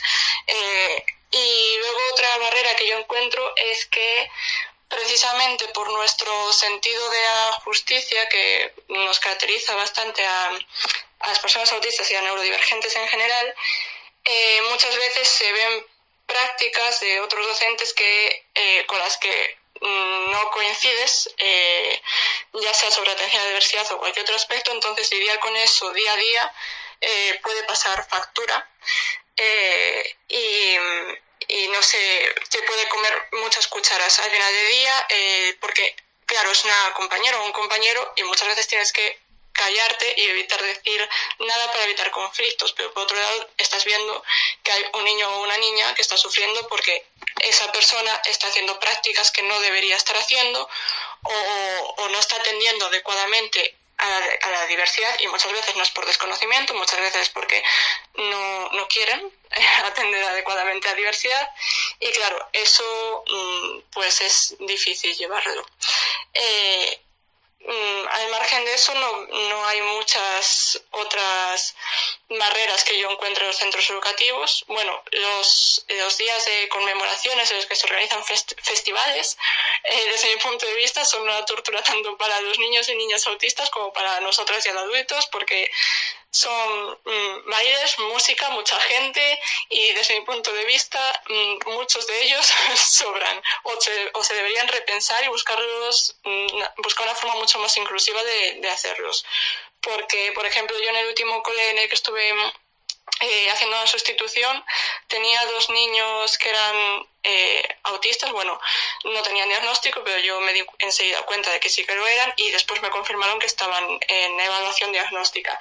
[0.47, 4.30] Eh, y luego otra barrera que yo encuentro es que
[4.89, 7.18] precisamente por nuestro sentido de
[7.64, 10.51] justicia que nos caracteriza bastante a,
[11.26, 13.55] las personas autistas y a neurodivergentes en general,
[14.24, 15.87] eh, muchas veces se ven
[16.26, 22.01] prácticas de otros docentes que, eh, con las que mm, no coincides, eh,
[22.53, 25.93] ya sea sobre atención a la diversidad o cualquier otro aspecto, entonces lidiar con eso
[25.93, 26.55] día a día
[27.01, 28.68] eh, puede pasar factura.
[30.28, 30.76] Y,
[31.49, 36.51] y no sé, se puede comer muchas cucharas al final del día, eh, porque claro,
[36.51, 39.18] es una compañera o un compañero y muchas veces tienes que
[39.53, 44.24] callarte y evitar decir nada para evitar conflictos, pero por otro lado estás viendo
[44.62, 47.07] que hay un niño o una niña que está sufriendo porque
[47.40, 50.68] esa persona está haciendo prácticas que no debería estar haciendo
[51.22, 55.90] o no está atendiendo adecuadamente a la, a la, diversidad y muchas veces no es
[55.90, 57.62] por desconocimiento, muchas veces es porque
[58.14, 59.32] no, no quieren
[59.84, 61.51] atender adecuadamente a diversidad
[62.01, 65.64] y claro, eso mm, pues es difícil llevarlo.
[66.32, 67.01] Eh,
[67.66, 71.74] al margen de eso no, no hay muchas otras
[72.28, 74.64] barreras que yo encuentro en los centros educativos.
[74.68, 75.84] Bueno, los,
[76.18, 79.36] días de conmemoraciones en los que se organizan fest festivales,
[79.84, 83.26] eh, desde mi punto de vista, son una tortura tanto para los niños y niñas
[83.26, 85.70] autistas como para nosotras y los adultos, porque
[86.35, 92.22] son mm, bailes, música, mucha gente y desde mi punto de vista mm, muchos de
[92.24, 98.20] ellos sobran o se, deberían repensar y buscarlos, mm, buscar una forma mucho más inclusiva
[98.24, 99.24] de, de hacerlos.
[99.80, 102.32] Porque, por ejemplo, yo en el último cole en el que estuve
[103.25, 104.64] eh, haciendo una sustitución,
[105.09, 108.31] tenía dos niños que eran eh, autistas.
[108.33, 108.61] Bueno,
[109.05, 112.33] no tenían diagnóstico, pero yo me di enseguida cuenta de que sí que lo eran
[112.37, 115.59] y después me confirmaron que estaban en evaluación diagnóstica.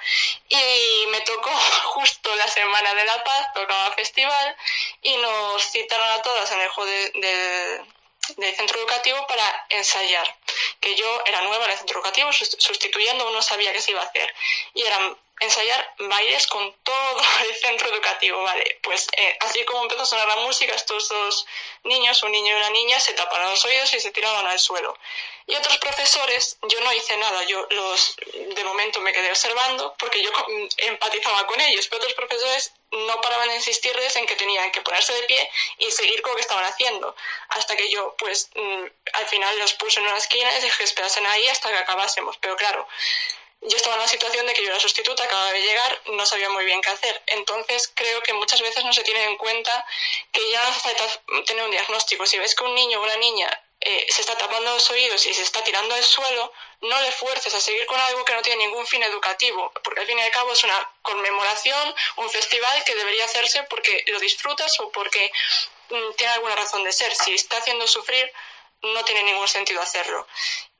[0.48, 1.50] Y me tocó
[1.94, 4.56] justo la semana de la paz, tocaba festival
[5.02, 7.84] y nos citaron a todas en el juego de
[8.36, 10.36] del centro educativo para ensayar,
[10.80, 14.06] que yo era nueva en el centro educativo, sustituyendo, no sabía qué se iba a
[14.06, 14.32] hacer.
[14.72, 18.78] Y eran ensayar bailes con todo el centro educativo, ¿vale?
[18.82, 21.46] Pues eh, así como empezó a sonar la música, estos dos
[21.84, 24.96] niños, un niño y una niña, se taparon los oídos y se tiraron al suelo.
[25.46, 30.22] Y otros profesores, yo no hice nada, yo los, de momento me quedé observando porque
[30.22, 30.30] yo
[30.78, 35.12] empatizaba con ellos, pero otros profesores no paraban de insistirles en que tenían que ponerse
[35.12, 37.14] de pie y seguir con lo que estaban haciendo,
[37.48, 40.84] hasta que yo, pues, mm, al final los puse en una esquina y dije que
[40.84, 42.88] esperasen ahí hasta que acabásemos, pero claro,
[43.64, 46.50] yo estaba en la situación de que yo era sustituta, acababa de llegar, no sabía
[46.50, 47.22] muy bien qué hacer.
[47.26, 49.86] Entonces creo que muchas veces no se tiene en cuenta
[50.32, 51.04] que ya no hace falta
[51.46, 52.26] tener un diagnóstico.
[52.26, 53.48] Si ves que un niño o una niña
[53.80, 56.52] eh, se está tapando los oídos y se está tirando al suelo,
[56.82, 60.06] no le fuerces a seguir con algo que no tiene ningún fin educativo, porque al
[60.06, 64.78] fin y al cabo es una conmemoración, un festival que debería hacerse porque lo disfrutas
[64.80, 65.32] o porque
[65.88, 67.14] mm, tiene alguna razón de ser.
[67.14, 68.30] Si está haciendo sufrir,
[68.92, 70.26] no tiene ningún sentido hacerlo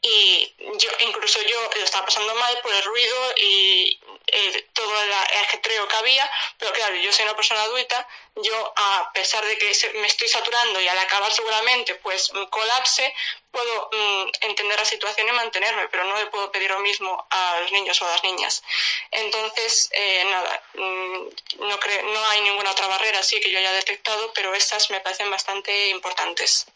[0.04, 5.12] y yo incluso yo lo estaba pasando mal por el ruido y eh, todo el
[5.12, 9.72] ajetreo que había, pero claro, yo soy una persona adulta, yo a pesar de que
[9.94, 13.14] me estoy saturando y al acabar seguramente pues colapse,
[13.50, 17.60] puedo mm, entender la situación y mantenerme, pero no le puedo pedir lo mismo a
[17.60, 18.62] los niños o a las niñas.
[19.10, 21.28] Entonces, eh, nada, mm,
[21.60, 21.78] no,
[22.12, 25.88] no hay ninguna otra barrera así que yo haya detectado, pero estas me parecen bastante
[25.88, 26.66] importantes.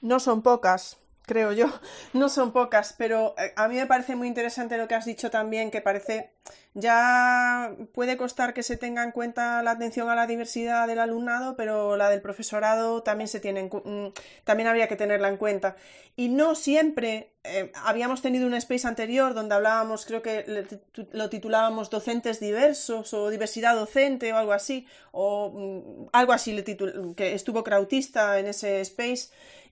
[0.00, 1.66] No son pocas, creo yo.
[2.12, 5.30] No son pocas, pero eh, a mí me parece muy interesante lo que has dicho
[5.30, 6.32] también, que parece
[6.74, 11.56] ya puede costar que se tenga en cuenta la atención a la diversidad del alumnado,
[11.56, 14.12] pero la del profesorado también se tiene mm,
[14.44, 15.76] también habría que tenerla en cuenta.
[16.16, 20.64] Y no siempre eh, habíamos tenido un space anterior donde hablábamos, creo que
[21.12, 26.50] lo titulábamos docentes diversos o diversidad docente o algo así, o mm, algo así
[27.16, 29.30] que estuvo Krautista en ese space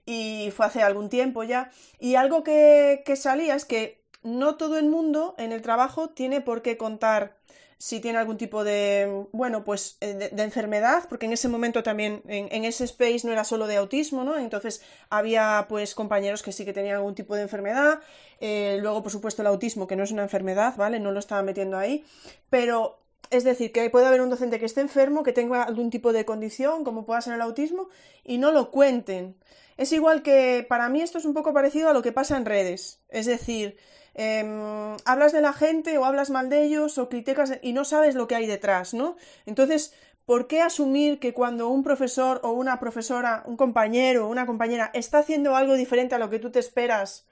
[0.09, 1.71] y fue hace algún tiempo ya.
[2.01, 6.63] Y algo que, salía es que no todo el mundo en el trabajo tiene por
[6.63, 7.37] qué contar
[7.77, 12.23] si tiene algún tipo de, bueno, pues eh, de, enfermedad, porque en ese momento también
[12.27, 14.39] en, ese space no era solo de autismo, ¿no?
[14.39, 14.81] Entonces
[15.11, 18.01] había pues compañeros que sí que tenían algún tipo de enfermedad,
[18.41, 21.01] eh, luego por supuesto el autismo, que no es una enfermedad, ¿vale?
[21.01, 22.05] No lo estaba metiendo ahí,
[22.49, 22.99] pero
[23.31, 26.25] es decir, que puede haber un docente que esté enfermo, que tenga algún tipo de
[26.25, 27.91] condición, como pueda ser el autismo,
[28.25, 29.37] y no lo cuenten.
[29.79, 32.45] Es igual que para mí esto es un poco parecido a lo que pasa en
[32.45, 33.01] redes.
[33.09, 33.77] Es decir,
[34.15, 38.17] em, hablas de la gente o hablas mal de ellos o criticas y no sabes
[38.17, 39.17] lo que hay detrás, ¿no?
[39.47, 39.95] Entonces,
[40.27, 44.91] ¿por qué asumir que cuando un profesor o una profesora, un compañero o una compañera
[44.95, 47.29] está haciendo algo diferente a lo que tú te esperas,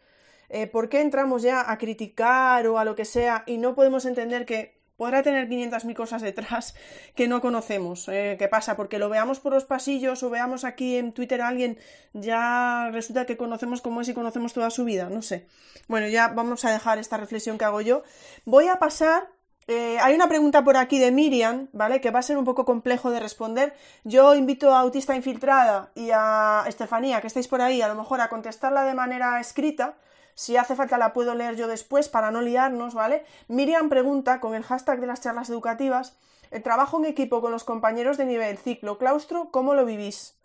[0.49, 4.07] eh, ¿por qué entramos ya a criticar o a lo que sea y no podemos
[4.07, 6.75] entender que podrá tener 500.000 cosas detrás
[7.15, 8.09] que no conocemos.
[8.09, 8.77] Eh, ¿Qué pasa?
[8.77, 11.79] Porque lo veamos por los pasillos o veamos aquí en Twitter a alguien,
[12.13, 15.09] ya resulta que conocemos cómo es y conocemos toda su vida.
[15.11, 15.47] No sé.
[15.89, 18.03] Bueno, ya vamos a dejar esta reflexión que hago yo.
[18.45, 19.29] Voy a pasar.
[19.69, 22.01] Eh, hay una pregunta por aquí de Miriam, ¿vale?
[22.01, 23.75] Que va a ser un poco complejo de responder.
[24.05, 28.21] Yo invito a Autista Infiltrada y a Estefanía, que estáis por ahí, a lo mejor
[28.21, 29.97] a contestarla de manera escrita
[30.37, 33.25] si hace falta la puedo leer yo después para no liarnos, ¿vale?
[33.49, 36.15] Miriam pregunta con el hashtag de las charlas educativas,
[36.51, 40.37] el trabajo en equipo con los compañeros de nivel ciclo claustro, ¿cómo lo vivís?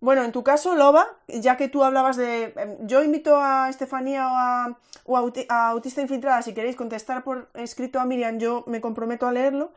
[0.00, 2.52] Bueno, en tu caso, Loba, ya que tú hablabas de...
[2.56, 4.28] Em, yo invito a Estefanía
[5.04, 9.26] o, a, a Autista Infiltrada, si queréis contestar por escrito a Miriam, yo me comprometo
[9.26, 9.72] a leerlo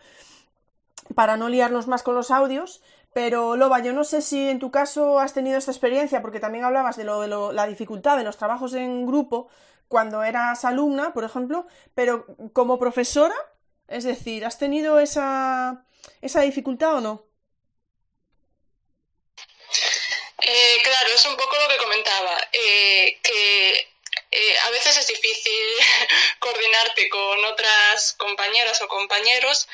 [1.13, 2.81] para no liarnos más con los audios.
[3.15, 6.65] Pero Loba, yo no sé si en tu caso has tenido esta experiencia, porque también
[6.65, 9.47] hablabas de, lo, de la dificultad de los trabajos en grupo
[9.87, 13.33] cuando eras alumna, por ejemplo, pero como profesora,
[13.87, 15.85] es decir, ¿has tenido esa,
[16.19, 17.25] esa dificultad o no?
[20.41, 23.95] Eh, claro, es un poco lo que comentaba, eh, que
[24.31, 25.65] eh, a veces es difícil
[26.39, 29.69] coordinarte con otras compañeras o compañeros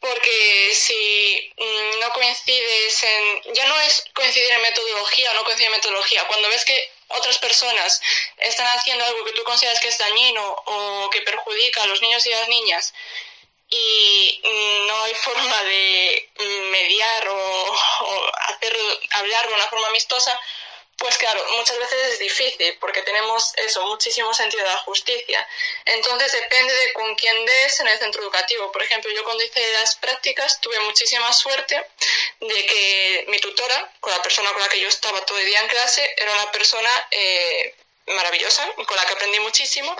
[0.00, 5.66] porque si mm, no coincides en, ya no es coincidir en metodología o no coincidir
[5.68, 8.00] en metodología, cuando ves que otras personas
[8.36, 12.26] están haciendo algo que tú consideras que es dañino o que perjudica a los niños
[12.26, 12.94] y las niñas
[13.70, 14.40] y
[14.86, 16.28] no hay forma de
[16.70, 17.76] mediar o,
[18.48, 18.76] hacer
[19.10, 20.38] hablar de una forma amistosa,
[20.98, 25.46] pues claro, muchas veces es difícil porque tenemos eso, muchísimo sentido de la justicia.
[25.84, 28.70] Entonces depende de con quién des en el centro educativo.
[28.72, 31.86] Por ejemplo, yo cuando hice las prácticas tuve muchísima suerte
[32.40, 35.60] de que mi tutora, con la persona con la que yo estaba todo el día
[35.60, 37.74] en clase, era una persona eh,
[38.06, 39.94] maravillosa, con la que aprendí muchísimo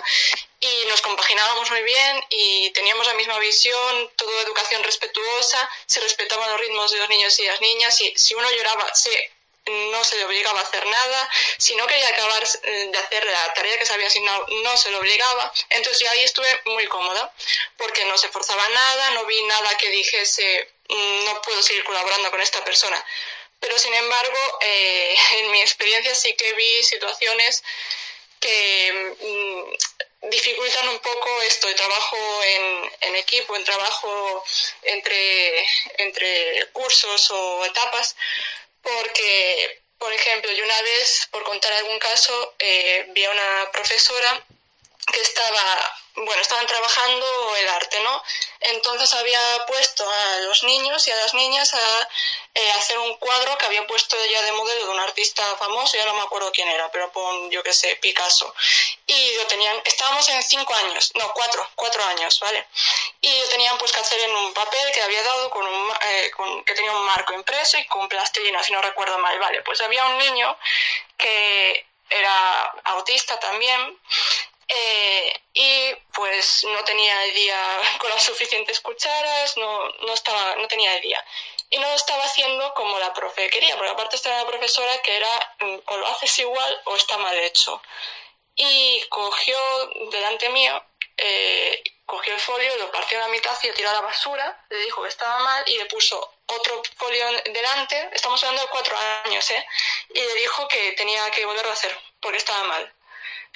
[0.59, 6.49] y nos compaginábamos muy bien y teníamos la misma visión, toda educación respetuosa, se respetaban
[6.51, 9.31] los ritmos de los niños y las niñas y si uno lloraba se
[9.91, 13.77] no se le obligaba a hacer nada, si no quería acabar de hacer la tarea
[13.77, 15.51] que se había asignado, no se le obligaba.
[15.69, 17.33] Entonces yo ahí estuve muy cómoda,
[17.77, 22.31] porque no se forzaba nada, no vi nada que dijese, mm, no puedo seguir colaborando
[22.31, 23.03] con esta persona.
[23.59, 27.63] Pero sin embargo, eh, en mi experiencia sí que vi situaciones
[28.39, 34.43] que mm, dificultan un poco esto, el trabajo en, en equipo, el trabajo
[34.83, 35.65] entre,
[35.97, 38.15] entre cursos o etapas,
[38.81, 44.45] porque, por ejemplo, yo una vez, por contar algún caso, eh, vi a una profesora
[45.11, 48.23] que estaba bueno, estaban trabajando el arte, ¿no?
[48.61, 52.09] Entonces había puesto a los niños y a las niñas a
[52.55, 56.05] eh, hacer un cuadro que había puesto ella de modelo de un artista famoso, ya
[56.05, 58.53] no me acuerdo quién era, pero pon, yo qué sé, Picasso.
[59.05, 62.67] Y lo tenían, estábamos en cinco años, no, cuatro, cuatro años, ¿vale?
[63.21, 66.31] Y lo tenían pues que hacer en un papel que había dado con un, eh,
[66.65, 69.61] que tenía un marco impreso y con plastilina, si no recuerdo mal, ¿vale?
[69.61, 70.57] Pues había un niño
[71.17, 73.99] que era autista también
[74.69, 80.67] eh, y pues no tenía el día con las suficientes cucharas, no, no, estaba, no
[80.67, 81.23] tenía el día.
[81.71, 85.17] Y no lo estaba haciendo como la profe quería, porque aparte estaba la profesora que
[85.17, 87.81] era mm, o lo haces igual o está mal hecho.
[88.55, 89.57] Y cogió
[90.11, 90.83] delante mío,
[91.17, 94.65] eh, cogió el folio, lo partió a la mitad y lo tiró a la basura,
[94.69, 98.97] le dijo que estaba mal y le puso otro folio delante, estamos hablando de cuatro
[99.25, 99.65] años, ¿eh?
[100.09, 102.93] Y le dijo que tenía que volverlo a hacer porque estaba mal.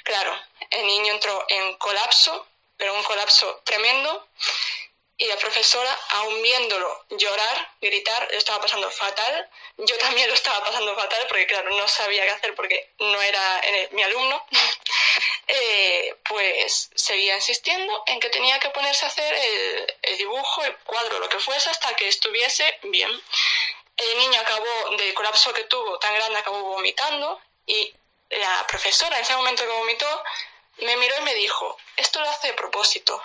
[0.04, 0.38] Claro,
[0.74, 2.46] el niño entró en colapso,
[2.76, 4.26] pero un colapso tremendo,
[5.16, 9.48] y la profesora, aún viéndolo llorar, gritar, lo estaba pasando fatal.
[9.76, 13.62] Yo también lo estaba pasando fatal porque, claro, no sabía qué hacer porque no era
[13.92, 14.44] mi alumno.
[15.46, 20.74] Eh, pues seguía insistiendo en que tenía que ponerse a hacer el, el, dibujo, el
[20.78, 23.10] cuadro, lo que fuese, hasta que estuviese bien.
[23.96, 27.94] El niño acabó, del colapso que tuvo tan grande, acabó vomitando y
[28.30, 30.24] la profesora en ese momento que vomitó
[30.78, 33.22] me miró y me dijo, esto lo hace a propósito.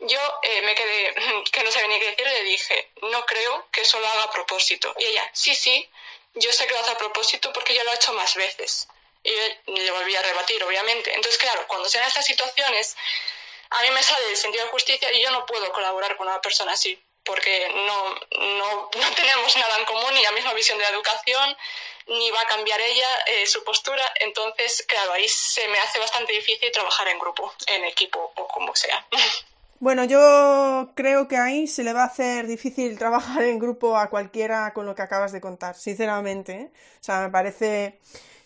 [0.00, 1.14] Yo eh, me quedé,
[1.52, 4.24] que no sabía ni qué decir, y le dije, no creo que eso lo haga
[4.24, 4.94] a propósito.
[4.98, 5.88] Y ella, sí, sí,
[6.34, 8.88] yo sé que lo hace a propósito porque ya lo ha hecho más veces.
[9.22, 9.32] Y
[9.70, 11.12] le volví a rebatir, obviamente.
[11.12, 12.96] Entonces, claro, cuando sean estas situaciones,
[13.70, 16.40] a mí me sale el sentido de justicia y yo no puedo colaborar con una
[16.40, 18.14] persona así, porque no,
[18.58, 21.56] no, no tenemos nada en común, ni la misma visión de la educación,
[22.06, 24.04] ni va a cambiar ella eh, su postura.
[24.20, 28.74] Entonces, claro, ahí se me hace bastante difícil trabajar en grupo, en equipo o como
[28.74, 29.06] sea.
[29.78, 34.08] Bueno, yo creo que ahí se le va a hacer difícil trabajar en grupo a
[34.08, 36.52] cualquiera con lo que acabas de contar, sinceramente.
[36.52, 36.70] ¿eh?
[37.00, 37.98] O sea, me parece...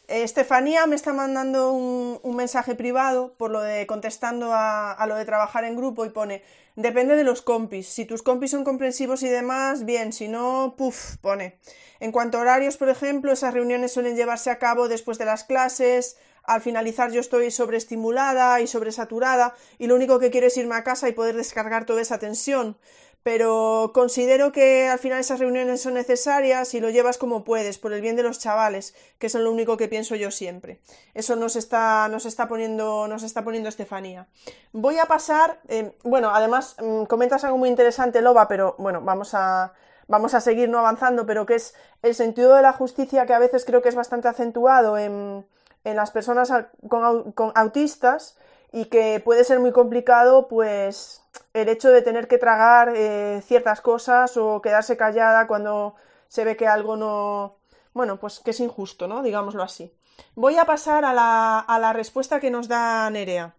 [0.09, 5.14] Estefanía me está mandando un, un, mensaje privado por lo de contestando a, a, lo
[5.14, 6.43] de trabajar en grupo y pone
[6.76, 7.88] depende de los compis.
[7.88, 11.58] Si tus compis son comprensivos y demás, bien, si no, puff, pone.
[12.00, 15.44] En cuanto a horarios, por ejemplo, esas reuniones suelen llevarse a cabo después de las
[15.44, 16.16] clases.
[16.42, 20.84] Al finalizar yo estoy sobreestimulada y sobresaturada y lo único que quiero es irme a
[20.84, 22.78] casa y poder descargar toda esa tensión
[23.22, 27.92] pero considero que al final esas reuniones son necesarias y lo llevas como puedes, por
[27.92, 30.80] el bien de los chavales, que es lo único que pienso yo siempre.
[31.12, 34.26] Eso nos está, nos está poniendo, nos está poniendo Estefanía.
[34.72, 39.34] Voy a pasar, eh, bueno, además mm, comentas algo muy interesante, Loba, pero bueno, vamos
[39.34, 39.74] a,
[40.08, 43.38] vamos a seguir no avanzando, pero que es el sentido de la justicia que a
[43.38, 45.46] veces creo que es bastante acentuado en,
[45.82, 46.52] las personas
[46.88, 48.36] con autistas
[48.70, 51.22] y que puede ser muy complicado, pues
[51.55, 55.94] el hecho de tener que tragar eh, ciertas cosas o quedarse callada cuando
[56.28, 57.57] se ve que algo no,
[57.94, 59.22] bueno, pues que es injusto, ¿no?
[59.22, 59.92] Digámoslo así.
[60.34, 63.55] Voy a pasar a la, a la respuesta que nos da Nerea.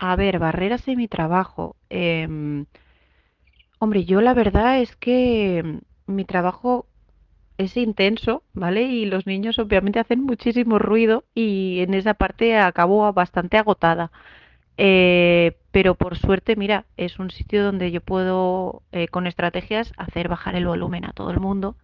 [0.00, 1.76] A ver, barreras en mi trabajo.
[1.90, 2.26] Eh,
[3.78, 6.86] hombre, yo la verdad es que mi trabajo
[7.58, 8.82] es intenso, ¿vale?
[8.84, 14.12] Y los niños obviamente hacen muchísimo ruido y en esa parte acabo bastante agotada.
[14.82, 20.28] Eh, pero por suerte, mira, es un sitio donde yo puedo, eh, con estrategias, hacer
[20.28, 21.76] bajar el volumen a todo el mundo.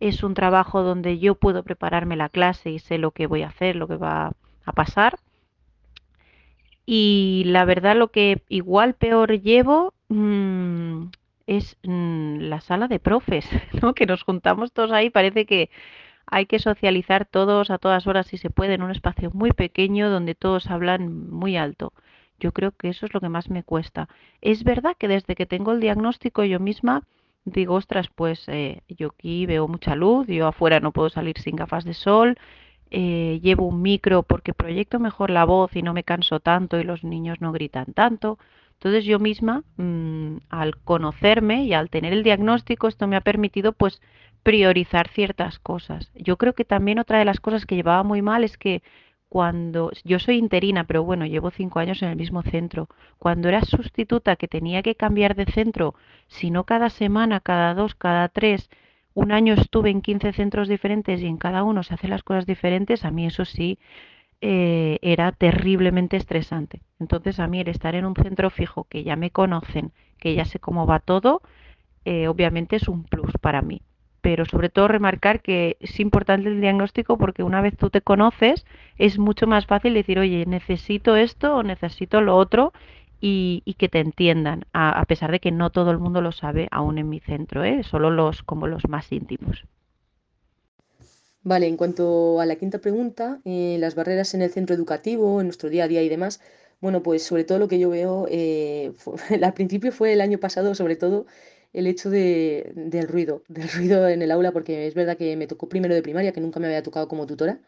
[0.00, 3.48] Es un trabajo donde yo puedo prepararme la clase y sé lo que voy a
[3.48, 4.32] hacer, lo que va
[4.64, 5.20] a pasar.
[6.84, 11.04] Y la verdad lo que igual peor llevo mm,
[11.46, 13.48] es mm, la sala de profes,
[13.82, 13.94] ¿no?
[13.94, 15.70] Que nos juntamos todos ahí, parece que
[16.26, 20.10] hay que socializar todos a todas horas si se puede en un espacio muy pequeño
[20.10, 21.92] donde todos hablan muy alto.
[22.42, 24.08] Yo creo que eso es lo que más me cuesta.
[24.40, 27.02] Es verdad que desde que tengo el diagnóstico yo misma
[27.44, 31.56] digo, ostras, pues eh, yo aquí veo mucha luz, yo afuera no puedo salir sin
[31.56, 32.38] gafas de sol,
[32.90, 36.84] eh, llevo un micro porque proyecto mejor la voz y no me canso tanto y
[36.84, 38.38] los niños no gritan tanto.
[38.74, 43.72] Entonces yo misma, mm, al conocerme y al tener el diagnóstico, esto me ha permitido
[43.72, 44.00] pues
[44.42, 46.10] priorizar ciertas cosas.
[46.14, 48.82] Yo creo que también otra de las cosas que llevaba muy mal es que
[49.32, 52.90] cuando yo soy interina, pero bueno, llevo cinco años en el mismo centro.
[53.18, 55.94] Cuando era sustituta que tenía que cambiar de centro,
[56.28, 58.68] si no cada semana, cada dos, cada tres,
[59.14, 62.44] un año estuve en 15 centros diferentes y en cada uno se hacen las cosas
[62.44, 63.78] diferentes, a mí eso sí
[64.42, 66.82] eh, era terriblemente estresante.
[67.00, 70.44] Entonces a mí el estar en un centro fijo que ya me conocen, que ya
[70.44, 71.40] sé cómo va todo,
[72.04, 73.80] eh, obviamente es un plus para mí
[74.22, 78.64] pero sobre todo remarcar que es importante el diagnóstico porque una vez tú te conoces
[78.96, 82.72] es mucho más fácil decir, oye, necesito esto o necesito lo otro
[83.20, 86.98] y, que te entiendan, a, pesar de que no todo el mundo lo sabe aún
[86.98, 87.82] en mi centro, ¿eh?
[87.84, 89.64] solo los como los más íntimos.
[91.44, 95.46] Vale, en cuanto a la quinta pregunta, eh, las barreras en el centro educativo, en
[95.48, 96.40] nuestro día a día y demás,
[96.80, 98.92] bueno, pues sobre todo lo que yo veo, eh,
[99.42, 101.26] al principio fue el año pasado, sobre todo,
[101.72, 105.46] el hecho de, del ruido, del ruido en el aula, porque es verdad que me
[105.46, 107.60] tocó primero de primaria, que nunca me había tocado como tutora,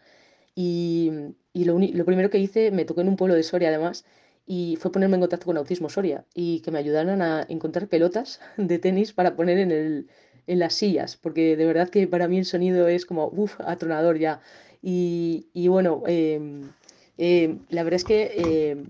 [0.55, 1.11] y,
[1.52, 4.05] y lo, lo, primero que hice, me tocó en un pueblo de Soria además,
[4.46, 8.40] y fue ponerme en contacto con Autismo Soria, y que me ayudaran a encontrar pelotas
[8.57, 10.09] de tenis para poner en, el,
[10.46, 14.18] en las sillas, porque de verdad que para mí el sonido es como, uff, atronador
[14.18, 14.40] ya.
[14.82, 16.62] Y, y bueno, eh,
[17.18, 18.32] eh, la verdad es que...
[18.36, 18.84] Eh,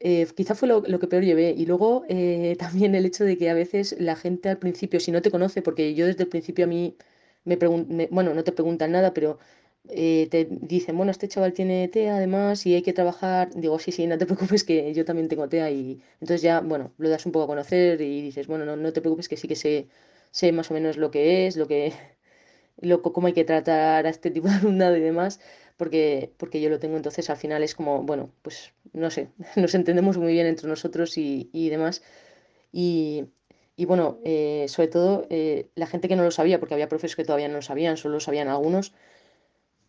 [0.00, 1.54] eh, quizá fue lo, que peor llevé.
[1.56, 5.12] Y luego eh, también el hecho de que a veces la gente al principio, si
[5.12, 6.96] no te conoce, porque yo desde el principio a mí
[7.44, 9.38] me preguntan, bueno, no te preguntan nada, pero
[9.88, 13.50] eh, te dicen, bueno, este chaval tiene TEA además y hay que trabajar.
[13.54, 16.92] Digo, sí, sí, no te preocupes que yo también tengo TEA y entonces ya, bueno,
[16.98, 19.48] lo das un poco a conocer y dices, bueno, no, no te preocupes que sí
[19.48, 19.88] que sé,
[20.30, 21.92] sé más o menos lo que es, lo que,
[23.02, 25.40] cómo hay que tratar a este tipo de alumnado y demás
[25.80, 29.74] porque, porque yo lo tengo, entonces al final es como, bueno, pues no sé, nos
[29.74, 32.02] entendemos muy bien entre nosotros y, y demás.
[32.72, 33.26] Y,
[33.80, 37.16] y bueno, eh, sobre todo eh, la gente que no lo sabía, porque había profes
[37.16, 38.92] que todavía no lo sabían, solo lo sabían algunos,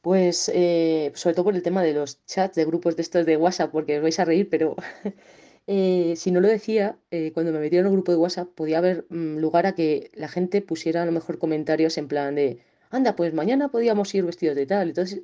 [0.02, 3.38] pues eh, sobre todo por el tema de los chats de grupos de estos de
[3.38, 4.78] WhatsApp, porque os vais a reír, pero
[5.68, 6.98] si no lo decía,
[7.34, 10.30] cuando me metieron en un grupo de WhatsApp podía haber mm, lugar a que la
[10.30, 12.60] gente pusiera a lo mejor comentarios en plan de,
[12.92, 14.90] anda, pues mañana podíamos ir vestidos de tal.
[14.90, 15.22] Entonces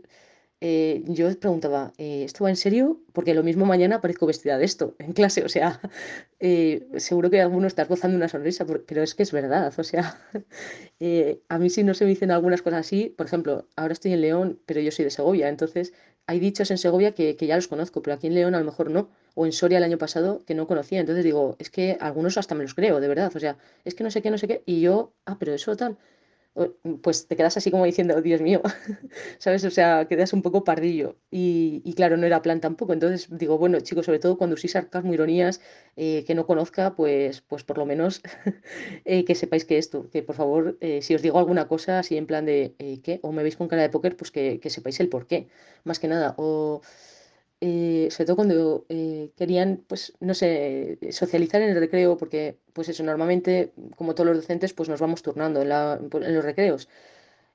[0.60, 3.00] eh, yo preguntaba, eh, ¿esto va en serio?
[3.14, 5.80] Porque lo mismo mañana aparezco vestida de esto en clase, o sea,
[6.40, 10.20] eh, seguro que alguno está gozando una sonrisa, pero es que es verdad, o sea,
[11.50, 14.22] a mí si no se me dicen algunas cosas así, por ejemplo, ahora estoy en
[14.22, 15.94] León, pero yo soy de Segovia, entonces
[16.26, 18.66] hay dichos en Segovia que, que ya los conozco, pero aquí en León a lo
[18.66, 21.98] mejor no, o en Soria el año pasado que no conocía, entonces digo, es que
[22.02, 24.40] algunos hasta me los creo, de verdad, o sea, es que no sé qué, no
[24.40, 25.98] sé qué, y yo, ah, pero eso tal
[27.02, 28.62] pues te quedas así como diciendo, Dios mío,
[29.38, 29.64] ¿sabes?
[29.66, 31.18] O sea, quedas un poco pardillo.
[31.30, 32.94] Y, claro, no era plan tampoco.
[32.94, 35.62] Entonces digo, bueno, chicos, sobre todo cuando usís sarcasmo, ironías,
[35.96, 38.22] eh, que no conozca, pues, pues por lo menos
[39.06, 42.18] eh, que sepáis que esto, que por favor, eh, si os digo alguna cosa así
[42.18, 43.20] en plan de, ¿qué?
[43.24, 45.48] O me veis con cara de póker, pues que, que sepáis el por qué,
[45.84, 46.36] más que nada.
[46.38, 46.82] O
[47.62, 52.90] eh, sobre todo cuando eh, querían, pues, no sé, socializar en el recreo, porque, pues
[52.90, 56.88] eso, normalmente, como todos los docentes, pues nos vamos turnando en, pues, los recreos.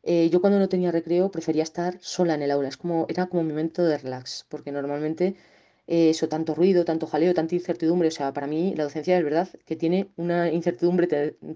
[0.04, 3.26] Eh, yo cuando no tenía recreo prefería estar sola en el aula, es como, era
[3.26, 5.36] como mi momento de relax, porque normalmente
[5.86, 9.48] eso, tanto ruido, tanto jaleo, tanta incertidumbre, o sea, para mí la docencia es verdad
[9.66, 11.06] que tiene una incertidumbre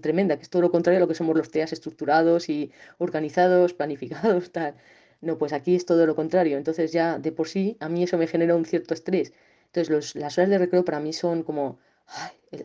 [0.01, 3.73] tremenda, que es todo lo contrario a lo que somos los TEAs estructurados y organizados,
[3.79, 4.75] planificados, tal.
[5.21, 6.57] No, pues aquí es todo lo contrario.
[6.57, 9.33] Entonces ya de por sí a mí eso me genera un cierto estrés.
[9.67, 11.79] Entonces los, las horas de recreo para mí son como,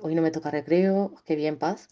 [0.03, 1.89] hoy no me toca recreo, qué bien paz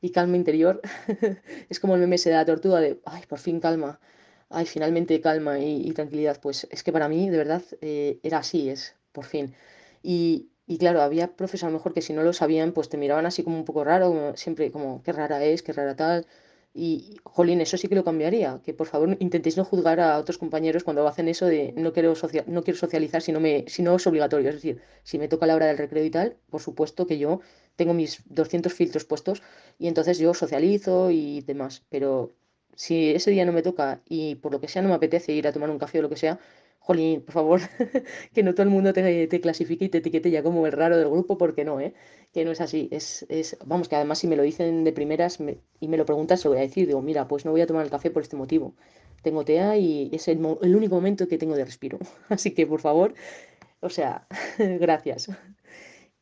[0.00, 0.80] y calma interior.
[1.68, 4.00] es como el meme ese de la tortuga de, ay, por fin calma,
[4.48, 6.40] ay, finalmente calma y, tranquilidad.
[6.40, 9.54] Pues es que para mí de verdad eh, era así, es por fin.
[10.02, 12.96] Y, y claro, había profes a lo mejor que si no lo sabían, pues te
[12.96, 16.26] miraban así como un poco raro, siempre como, qué rara es, qué rara tal.
[16.72, 18.60] Y, jolín, eso sí que lo cambiaría.
[18.64, 22.14] Que por favor intentéis no juzgar a otros compañeros cuando hacen eso de no quiero,
[22.46, 24.48] no quiero socializar si no, me, si no es obligatorio.
[24.50, 27.40] Es decir, si me toca la hora del recreo y tal, por supuesto que yo
[27.76, 29.42] tengo mis 200 filtros puestos
[29.78, 31.82] y entonces yo socializo y demás.
[31.88, 32.32] Pero
[32.74, 35.46] si ese día no me toca y por lo que sea no me apetece ir
[35.48, 36.38] a tomar un café o lo que sea,
[36.80, 37.60] jolín, por favor,
[38.34, 41.08] que no todo el mundo te, clasifique y te etiquete ya como el raro del
[41.08, 41.94] grupo, porque no, ¿eh?
[42.32, 42.88] Que no es así.
[42.90, 45.38] Es, es, vamos, que además si me lo dicen de primeras
[45.80, 46.86] y me lo preguntas, se lo voy a decir.
[46.86, 48.74] Digo, mira, pues no voy a tomar el café por este motivo.
[49.22, 51.98] Tengo TEA y es el, el único momento que tengo de respiro.
[52.28, 53.14] Así que, por favor,
[53.80, 54.26] o sea,
[54.58, 55.30] gracias.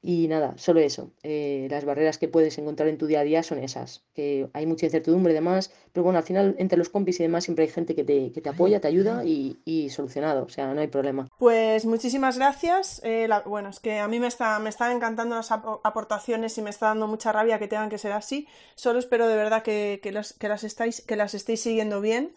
[0.00, 1.12] Y nada, solo eso.
[1.24, 4.64] Eh, las barreras que puedes encontrar en tu día a día son esas, que hay
[4.64, 7.70] mucha incertidumbre y demás, pero bueno, al final entre los compis y demás siempre hay
[7.70, 10.86] gente que te, que te apoya, te ayuda y, y, solucionado, o sea, no hay
[10.86, 11.26] problema.
[11.38, 13.00] Pues muchísimas gracias.
[13.02, 16.62] Eh, la, bueno, es que a mí me, está, me están encantando las aportaciones y
[16.62, 18.46] me está dando mucha rabia que tengan que ser así.
[18.76, 22.36] Solo espero de verdad que, que, las, que, las, estáis, que las estéis siguiendo bien.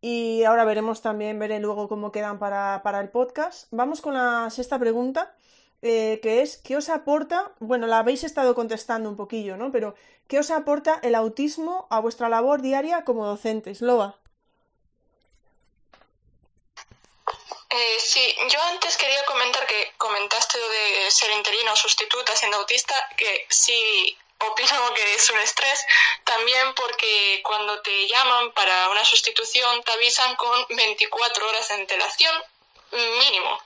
[0.00, 3.68] Y ahora veremos también, veré luego cómo quedan para, para el podcast.
[3.70, 5.34] Vamos con la sexta pregunta.
[5.86, 7.52] Eh, que es, ¿qué os aporta?
[7.58, 9.70] Bueno, la habéis estado contestando un poquillo, ¿no?
[9.70, 9.94] Pero,
[10.28, 13.82] ¿qué os aporta el autismo a vuestra labor diaria como docentes?
[13.82, 14.16] Loa.
[17.68, 22.94] Eh, sí, yo antes quería comentar que comentaste de ser interino o sustituta siendo autista,
[23.18, 25.84] que sí opino que es un estrés,
[26.24, 32.34] también porque cuando te llaman para una sustitución te avisan con 24 horas de antelación
[33.18, 33.60] mínimo.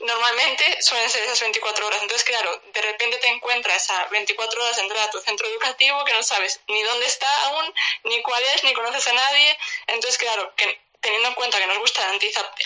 [0.00, 2.02] Normalmente suelen ser esas 24 horas.
[2.02, 6.12] Entonces, claro, de repente te encuentras a 24 horas entrar a tu centro educativo que
[6.12, 7.74] no sabes ni dónde está aún,
[8.04, 9.58] ni cuál es, ni conoces a nadie.
[9.88, 10.52] Entonces, claro,
[11.00, 12.18] teniendo en cuenta que nos gusta la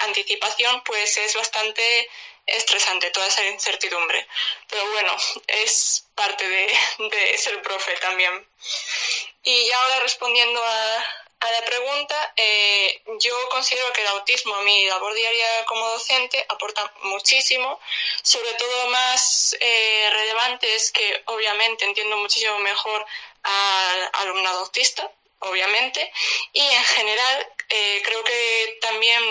[0.05, 2.09] anticipación, pues es bastante
[2.47, 4.27] estresante toda esa incertidumbre.
[4.69, 5.16] Pero bueno,
[5.48, 6.78] es parte de,
[7.11, 8.47] de ser profe también.
[9.43, 14.87] Y ahora respondiendo a, a la pregunta, eh, yo considero que el autismo a mi
[14.87, 17.79] labor diaria como docente aporta muchísimo,
[18.23, 23.05] sobre todo más eh, relevante es que obviamente entiendo muchísimo mejor
[23.43, 25.11] al alumnado autista,
[25.41, 26.11] obviamente,
[26.53, 29.23] y en general eh, creo que también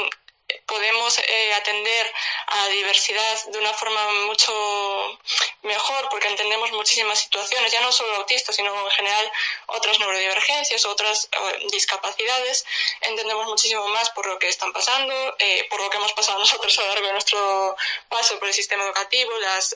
[0.65, 2.13] podemos eh, atender
[2.47, 5.19] a diversidad de una forma mucho
[5.63, 9.31] mejor porque entendemos muchísimas situaciones, ya no solo autistas, sino en general
[9.67, 12.65] otras neurodivergencias, otras eh, discapacidades.
[13.01, 16.77] Entendemos muchísimo más por lo que están pasando, eh, por lo que hemos pasado nosotros
[16.77, 17.75] a lo largo de nuestro
[18.09, 19.75] paso por el sistema educativo, las,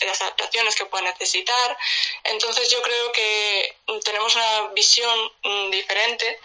[0.00, 1.76] las adaptaciones que puedan necesitar.
[2.24, 6.38] Entonces yo creo que tenemos una visión mm, diferente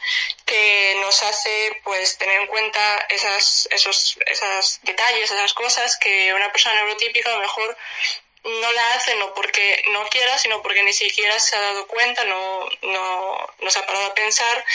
[0.45, 6.51] que nos hace pues tener en cuenta esas, esos, esos detalles, esas cosas que una
[6.51, 7.77] persona neurotípica a lo mejor
[8.43, 12.23] no la hace no porque no quiera, sino porque ni siquiera se ha dado cuenta,
[12.25, 14.65] no, no, no se ha parado a pensar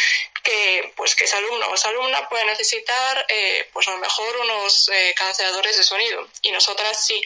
[0.42, 4.36] que, pues, que ese alumno o esa alumna puede necesitar eh, pues a lo mejor
[4.36, 7.20] unos eh, canceladores de sonido y nosotras sí.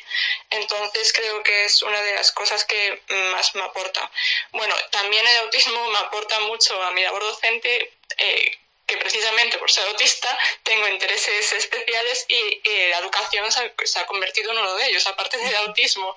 [0.50, 3.02] Entonces creo que es una de las cosas que
[3.32, 4.10] más me aporta.
[4.52, 7.92] Bueno, también el autismo me aporta mucho a mi labor docente.
[8.16, 8.58] Eh,
[8.88, 14.50] que precisamente por ser autista tengo intereses especiales y eh, la educación se ha, convertido
[14.50, 16.16] en uno de ellos, aparte del autismo.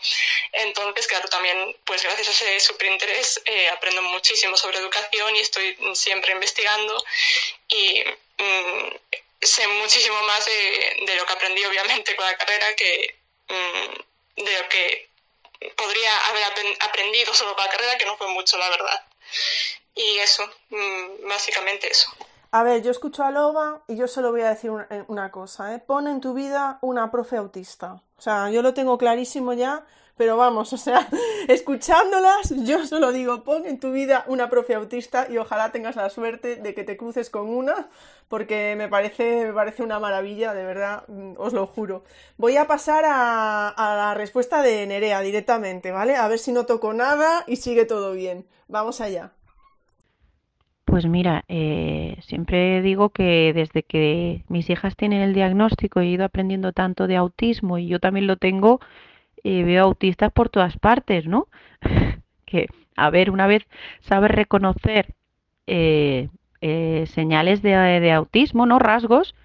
[0.54, 5.78] Entonces, claro, también, pues gracias a ese superinterés eh, aprendo muchísimo sobre educación y estoy
[5.94, 7.04] siempre investigando
[7.68, 8.04] y
[8.38, 8.96] mm,
[9.42, 13.16] sé muchísimo más de, lo que aprendí, obviamente, con la carrera que
[13.50, 15.10] mm, de lo que
[15.76, 16.44] podría haber
[16.80, 19.06] aprendido solo con la carrera, que no fue mucho, la verdad.
[19.94, 22.10] Y eso, mm, básicamente eso.
[22.54, 25.74] A ver, yo escucho a Loba y yo solo voy a decir eh, una, cosa,
[25.74, 25.80] ¿eh?
[25.80, 27.94] Pon en tu vida una profe autista.
[28.18, 29.86] O sea, yo lo tengo clarísimo ya,
[30.18, 31.08] pero vamos, o sea,
[31.48, 36.10] escuchándolas, yo solo digo, pon en tu vida una profe autista y ojalá tengas la
[36.10, 37.88] suerte de que te cruces con una,
[38.28, 42.04] porque me parece, me parece una maravilla, de verdad, mm, os lo juro.
[42.36, 46.18] Voy a pasar a, a la respuesta de Nerea directamente, ¿vale?
[46.18, 48.46] A ver si no toco nada y sigue todo bien.
[48.68, 49.32] Vamos allá.
[50.92, 56.26] Pues mira, eh, siempre digo que desde que mis hijas tienen el diagnóstico he ido
[56.26, 58.82] aprendiendo tanto de autismo y yo también lo tengo,
[59.44, 61.48] eh, veo autistas por todas partes, ¿no?
[62.46, 63.68] que, a ver, una vez
[64.02, 65.16] sabes reconocer
[65.68, 66.30] eh,
[67.08, 68.80] señales de, de autismo, ¿no?
[68.80, 69.36] Rasgos,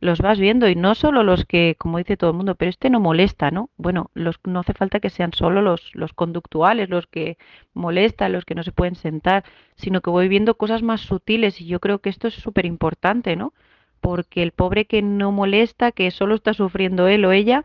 [0.00, 2.90] los vas viendo y no solo los que, como dice todo el mundo, pero este
[2.90, 3.70] no molesta, ¿no?
[3.76, 7.38] Bueno, los, no hace falta que sean solo los, los conductuales, los que
[7.74, 9.44] molestan, los que no se pueden sentar,
[9.76, 13.36] sino que voy viendo cosas más sutiles y yo creo que esto es súper importante,
[13.36, 13.54] ¿no?
[14.00, 17.64] Porque el pobre que no molesta, que solo está sufriendo él o ella,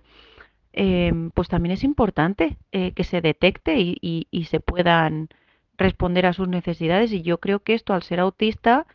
[0.74, 5.30] em, pues también es importante eh, que se detecte y, y, y, se puedan
[5.78, 8.86] responder a sus necesidades y yo creo que esto al ser autista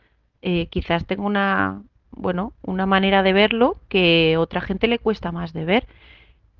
[0.41, 1.83] eh, quizás tenga una,
[2.17, 5.87] bueno, una manera de verlo que otra gente le cuesta más de ver.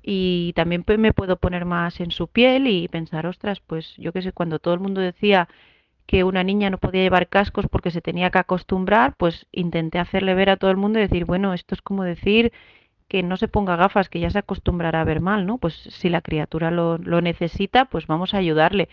[0.02, 4.22] Y también me puedo poner más en su piel y pensar, ostras, pues yo qué
[4.22, 5.48] sé, cuando todo el mundo decía
[6.06, 10.34] que una niña no podía llevar cascos porque se tenía que acostumbrar, pues intenté hacerle
[10.34, 12.52] ver a todo el mundo y decir, bueno, esto es como decir
[13.08, 15.58] que no se ponga gafas, que ya se acostumbrará a ver mal, ¿no?
[15.58, 18.88] Pues si la criatura lo, lo necesita, pues vamos a ayudarle.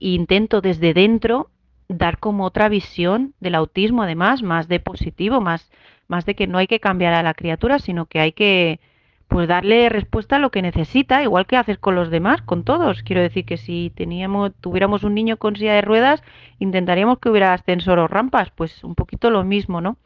[0.00, 1.50] E intento desde dentro
[1.88, 5.70] dar como otra visión del autismo, además, más de positivo, más,
[6.10, 8.80] más de que no hay que cambiar a la criatura, sino que hay que
[9.28, 13.04] pues darle respuesta a lo que necesita, igual que haces con los demás, con todos.
[13.04, 16.20] Quiero decir que si teníamos, tuviéramos un niño con silla de ruedas,
[16.58, 19.98] intentaríamos que hubiera ascensor o rampas, pues un poquito lo mismo, ¿no?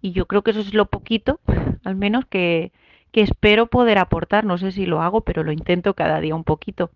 [0.00, 1.40] Y yo creo que eso es lo poquito,
[1.84, 2.70] al menos que,
[3.10, 4.44] que espero poder aportar.
[4.44, 6.92] No sé si lo hago, pero lo intento cada día un poquito.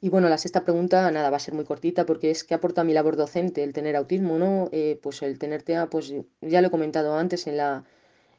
[0.00, 2.84] Y bueno, la sexta pregunta, nada, va a ser muy cortita porque es ¿qué aporta
[2.84, 4.68] mi labor docente el tener autismo, no?
[4.72, 7.84] Eh, pues el tener TEA, pues ya lo he comentado antes en la,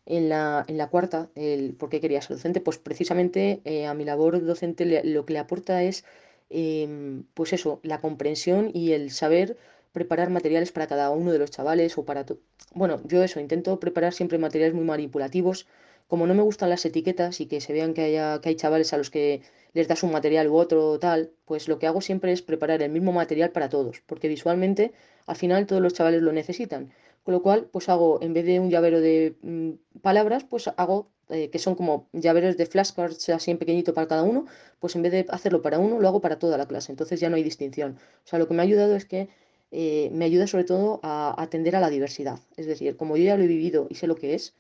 [0.06, 3.94] en la, en la cuarta, el por qué quería ser docente, pues precisamente eh, a
[3.94, 6.06] mi labor docente lo que le aporta es,
[6.50, 9.58] em, pues eso, la comprensión y el saber
[9.94, 12.26] preparar materiales para cada uno de los chavales o para...
[12.74, 15.68] Bueno, yo eso, intento preparar siempre materiales muy manipulativos.
[16.10, 18.06] Como no me gustan las etiquetas y que se vean que,
[18.42, 19.42] que hay chavales a los que
[19.74, 22.92] les das un material u otro tal, pues lo que hago siempre es preparar el
[22.92, 24.92] mismo material para todos, porque visualmente
[25.28, 26.92] al final todos los chavales lo necesitan.
[27.24, 31.12] Con lo cual, pues hago, en vez de un llavero de mm, palabras, pues hago,
[31.30, 34.46] eh, que son como llaveros de flashcards así en pequeñito para cada uno,
[34.80, 36.92] pues en vez de hacerlo para uno, lo hago para toda la clase.
[36.92, 38.00] Entonces ya no hay distinción.
[38.26, 39.30] O sea, lo que me ha ayudado es que
[39.72, 42.40] eh, me ayuda sobre todo a atender a la diversidad.
[42.58, 44.56] Es decir, como yo ya lo he vivido y sé lo que es,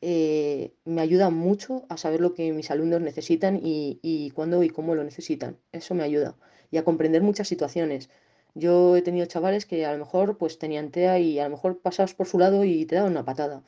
[0.00, 4.70] eh, me ayuda mucho a saber lo que mis alumnos necesitan y, y cuándo y
[4.70, 5.58] cómo lo necesitan.
[5.72, 6.36] Eso me ayuda.
[6.70, 8.10] Y a comprender muchas situaciones.
[8.54, 11.80] Yo he tenido chavales que a lo mejor pues tenían TEA y a lo mejor
[11.80, 13.62] pasabas por su lado y te daban una patada.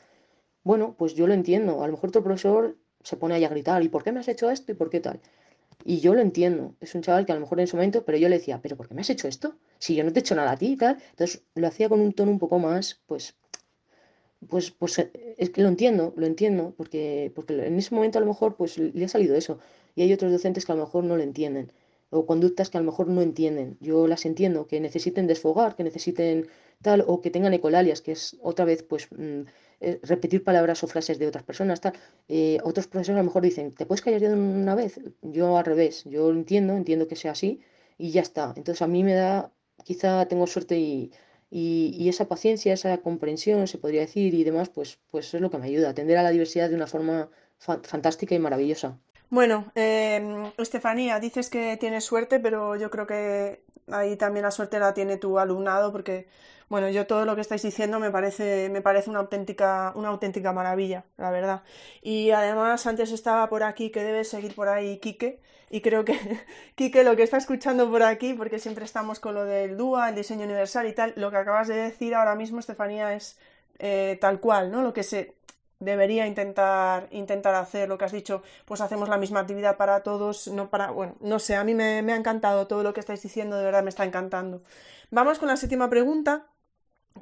[0.65, 1.82] Bueno, pues yo lo entiendo.
[1.82, 4.28] A lo mejor otro profesor se pone ahí a gritar, ¿y por qué me has
[4.28, 4.73] hecho esto?
[4.73, 5.20] ¿Y por qué tal?
[5.85, 6.74] Y yo lo entiendo.
[6.81, 8.77] Es un chaval que a lo mejor en ese momento, pero yo le decía, ¿pero
[8.77, 9.57] por qué me has hecho esto?
[9.78, 10.98] Si yo no te he hecho nada a ti y tal.
[11.11, 13.36] Entonces lo hacía con un tono un poco más, pues,
[14.49, 18.21] pues, pues eh, es que lo entiendo, lo entiendo, porque, porque en ese momento a
[18.21, 19.59] lo mejor pues le ha salido eso.
[19.95, 21.73] Y hay otros docentes que a lo mejor no lo entienden.
[22.11, 23.77] O conductas que a lo mejor no entienden.
[23.81, 26.49] Yo las entiendo, que necesiten desfogar, que necesiten
[26.83, 29.43] tal, o que tengan ecolalias, que es otra vez, pues, mm,
[29.81, 31.95] eh, repetir palabras o frases de otras personas, tal.
[32.29, 35.01] Eh, otros profesores a lo mejor dicen, ¿te puedes callar de una vez?
[35.23, 37.61] Yo al revés, yo entiendo, entiendo que sea así
[37.99, 38.53] y ya está.
[38.57, 39.53] Entonces a mí me da,
[39.85, 41.12] quizá tengo suerte y
[41.51, 45.59] y, esa paciencia, esa comprensión, se podría decir, y demás, pues, pues es lo que
[45.59, 47.29] me ayuda atender a la diversidad de una forma
[47.59, 48.99] fantástica y maravillosa.
[49.31, 54.79] Bueno, eh, Estefanía, dices que tienes suerte, pero yo creo que ahí también la suerte
[54.79, 56.29] la tiene tu alumnado, porque
[56.71, 60.53] bueno, yo todo lo que estáis diciendo me parece, me parece una auténtica, una auténtica
[60.53, 61.62] maravilla, la verdad.
[62.01, 66.17] Y además, antes estaba por aquí, que debe seguir por ahí Quique, y creo que
[66.77, 70.15] Quique lo que está escuchando por aquí, porque siempre estamos con lo del DUA, el
[70.15, 73.37] diseño universal y tal, lo que acabas de decir ahora mismo, Estefanía, es
[73.81, 74.83] eh, tal cual, ¿no?
[74.83, 75.35] Lo que se
[75.81, 80.48] debería intentar, intentar hacer, lo que has dicho, pues hacemos la misma actividad para todos,
[80.48, 83.23] no para, bueno, no sé, a mí me, me ha encantado todo lo que estáis
[83.23, 84.62] diciendo, de verdad me está encantando.
[85.11, 86.47] Vamos con la séptima pregunta,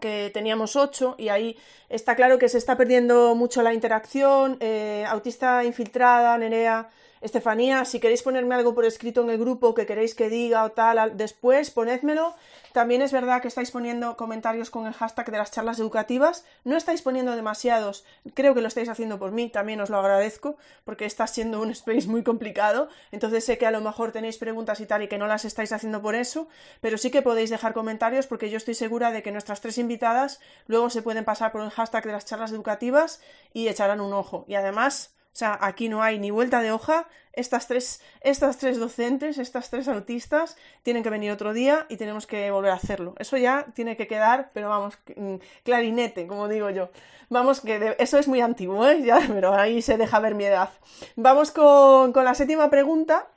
[0.01, 1.57] que teníamos ocho y ahí
[1.89, 6.91] está claro que se está perdiendo mucho la interacción, eh, autista infiltrada, Nerea,
[7.21, 10.71] Estefanía, si queréis ponerme algo por escrito en el grupo que queréis que diga o
[10.71, 12.35] tal, después ponedmelo.
[12.73, 16.45] También es verdad que estáis poniendo comentarios con el hashtag de las charlas educativas.
[16.65, 18.05] No estáis poniendo demasiados,
[18.35, 21.71] creo que lo estáis haciendo por mí, también os lo agradezco, porque está siendo un
[21.71, 22.89] space muy complicado.
[23.11, 25.73] Entonces sé que a lo mejor tenéis preguntas y tal y que no las estáis
[25.73, 26.49] haciendo por eso,
[26.81, 30.41] pero sí que podéis dejar comentarios porque yo estoy segura de que nuestras tres invitadas
[30.67, 33.21] luego se pueden pasar por el hashtag de las charlas educativas
[33.53, 34.45] y echarán un ojo.
[34.47, 37.07] Y además, o sea, aquí no hay ni vuelta de hoja.
[37.33, 42.27] Estas tres, estas tres docentes, estas tres autistas, tienen que venir otro día y tenemos
[42.27, 43.15] que volver a hacerlo.
[43.21, 46.91] Eso ya tiene que quedar, pero vamos, mm, clarinete, como digo yo.
[47.29, 49.01] Vamos, que eso es muy antiguo, ¿eh?
[49.05, 50.71] Ya, pero ahí se deja ver mi edad.
[51.15, 53.29] Vamos con, con la séptima pregunta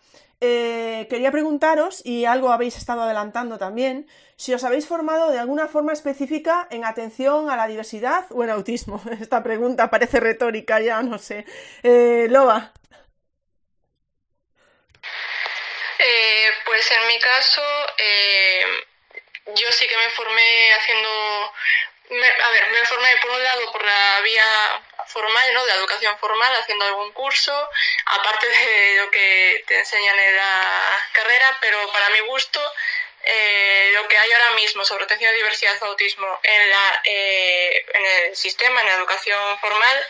[0.42, 5.68] eh, quería preguntaros, y algo habéis estado adelantando también, si os habéis formado de alguna
[5.68, 9.02] forma específica en atención a la diversidad o en autismo.
[9.22, 11.46] Esta pregunta parece retórica, ya no sé.
[11.84, 12.74] Eh, Loba.
[16.00, 17.62] Eh, pues en mi caso,
[19.46, 21.10] yo sí que me formé haciendo
[22.12, 24.82] a ver, me formé por un lado por la vía
[25.12, 25.66] formal, ¿no?
[25.66, 27.70] De educación formal, haciendo algún curso,
[28.06, 32.60] aparte de lo que te enseñan en la carrera, pero para mi gusto,
[33.24, 37.86] eh, lo que hay ahora mismo sobre atención a diversidad y autismo en, la, eh,
[37.94, 40.08] en el sistema, en la educación formal,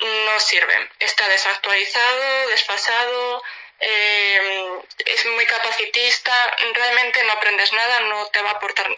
[0.00, 0.90] no sirve.
[0.98, 3.42] Está desactualizado, desfasado,
[3.78, 8.88] eh, es muy capacitista, realmente no aprendes nada, no te va a aportar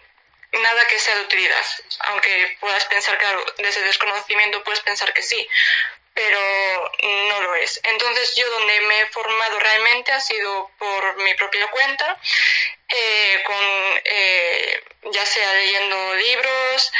[0.62, 1.64] nada que sea de utilidad,
[2.00, 5.48] aunque puedas pensar, claro, desde desconocimiento puedes pensar que sí,
[6.14, 7.80] pero no lo es.
[7.82, 12.18] Entonces yo donde me he formado realmente ha sido por mi propia cuenta,
[12.88, 16.92] eh, con, eh, ya sea leyendo libros,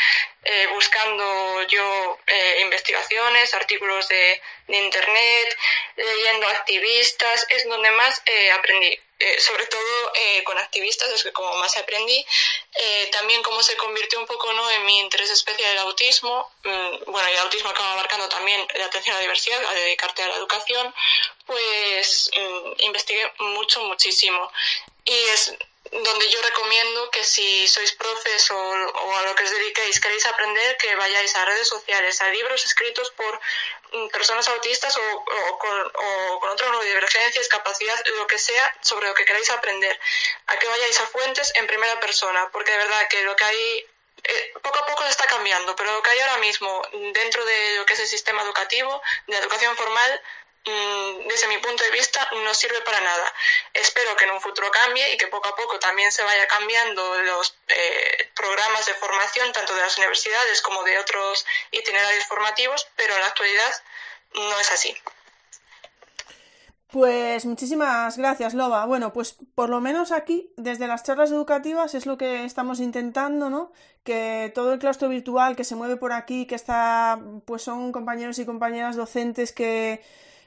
[0.42, 2.18] eh, buscando yo
[2.58, 5.58] investigaciones, artículos de, de, internet,
[5.96, 8.22] leyendo activistas, es donde más
[8.52, 8.98] aprendí.
[9.20, 12.26] Eh, sobre todo eh, con activistas, es que como más aprendí,
[12.74, 14.68] eh, también cómo se convirtió un poco ¿no?
[14.72, 18.86] en mi interés especial el autismo, mm, bueno, y el autismo acaba abarcando también la
[18.86, 20.92] atención a la diversidad, a dedicarte a la educación,
[21.46, 24.50] pues mm, investigué mucho, muchísimo.
[25.04, 25.54] Y es
[26.02, 30.26] donde yo recomiendo que si sois profes o, o, a lo que os dediquéis, queréis
[30.26, 33.40] aprender, que vayáis a redes sociales, a libros escritos por
[33.92, 35.90] mm, personas autistas o, o con,
[36.40, 39.98] con otro neurodivergencia, discapacidad, lo que sea, sobre lo que queráis aprender.
[40.46, 43.86] A que vayáis a fuentes en primera persona, porque de verdad que lo que hay
[44.24, 47.76] eh, poco a poco se está cambiando, pero lo que hay ahora mismo dentro de
[47.76, 50.22] lo que es el sistema educativo, de educación formal,
[50.64, 53.32] desde mi punto de vista, no sirve para nada.
[53.72, 57.22] Espero que en un futuro cambie y que poco a poco también se vaya cambiando
[57.22, 63.14] los eh, programas de formación, tanto de las universidades como de otros itinerarios formativos, pero
[63.14, 63.72] en la actualidad
[64.34, 64.96] no es así.
[66.94, 68.86] Pues muchísimas gracias, Loba.
[68.86, 73.50] Bueno, pues por lo menos aquí, desde las charlas educativas, es lo que estamos intentando,
[73.50, 73.72] ¿no?
[74.04, 78.38] Que todo el claustro virtual que se mueve por aquí, que está, pues son compañeros
[78.38, 80.04] y compañeras docentes que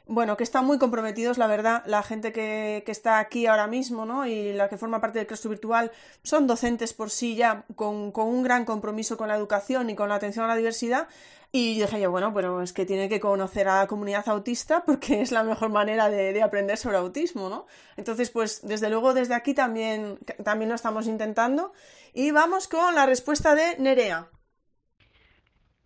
[0.08, 4.06] bueno, que están muy comprometidos, la verdad, la gente que, que, está aquí ahora mismo,
[4.06, 4.26] ¿no?
[4.26, 5.92] Y la que forma parte del claustro virtual
[6.24, 10.10] son docentes por sí ya, con, con, un gran compromiso con la educación y con
[10.10, 11.08] la atención a la diversidad.
[11.52, 15.22] Y dije yo, bueno, pero es que tiene que conocer a la comunidad autista porque
[15.22, 17.68] es la mejor manera de, de aprender sobre autismo, ¿no?
[17.96, 21.74] Entonces, pues, desde luego, desde aquí también, también lo estamos intentando.
[22.14, 24.30] Y vamos con la respuesta de Nerea.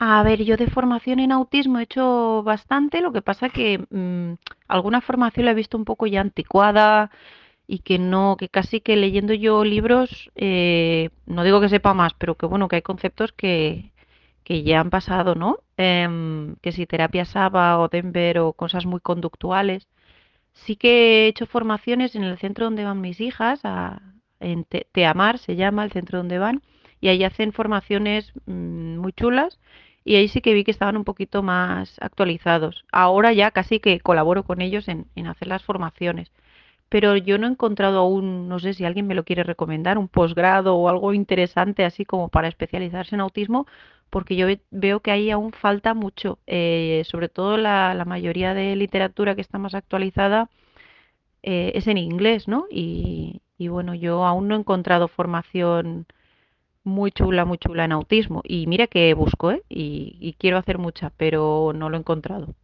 [0.03, 4.33] A ver, yo de formación en autismo he hecho bastante, lo que pasa que mmm,
[4.67, 7.11] alguna formación la he visto un poco ya anticuada
[7.67, 12.13] y que no, que casi que leyendo yo libros, eh, no digo que sepa más,
[12.15, 13.91] pero que bueno, que hay conceptos que,
[14.43, 15.59] que ya han pasado, ¿no?
[15.77, 19.87] Eh, que si terapia SABA o Denver o cosas muy conductuales.
[20.53, 24.01] Sí que he hecho formaciones en el centro donde van mis hijas, a,
[24.39, 26.61] en Teamar se llama el centro donde van,
[27.01, 29.59] y ahí hacen formaciones mmm, muy chulas
[30.03, 32.85] y ahí sí que vi que estaban un poquito más actualizados.
[32.91, 36.31] Ahora ya casi que colaboro con ellos en, en, hacer las formaciones.
[36.89, 40.07] Pero yo no he encontrado aún, no sé si alguien me lo quiere recomendar, un
[40.09, 43.67] posgrado o algo interesante así como para especializarse en autismo,
[44.09, 46.39] porque yo veo que ahí aún falta mucho.
[46.47, 50.49] Eh, sobre todo la, la, mayoría de literatura que está más actualizada
[51.43, 52.65] eh, es en inglés, ¿no?
[52.69, 56.07] Y, y bueno, yo aún no he encontrado formación
[56.83, 58.41] muy chula, muy chula en autismo.
[58.43, 59.63] Y mira que busco, ¿eh?
[59.69, 62.55] Y, quiero hacer mucha, pero no lo he encontrado.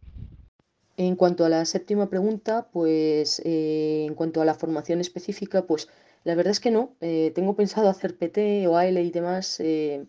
[0.96, 5.88] En cuanto a la séptima pregunta, pues eh, en cuanto a la formación específica, pues
[6.24, 6.96] la verdad es que no.
[7.00, 10.06] Eh, tengo pensado hacer PT o AL y demás, eh,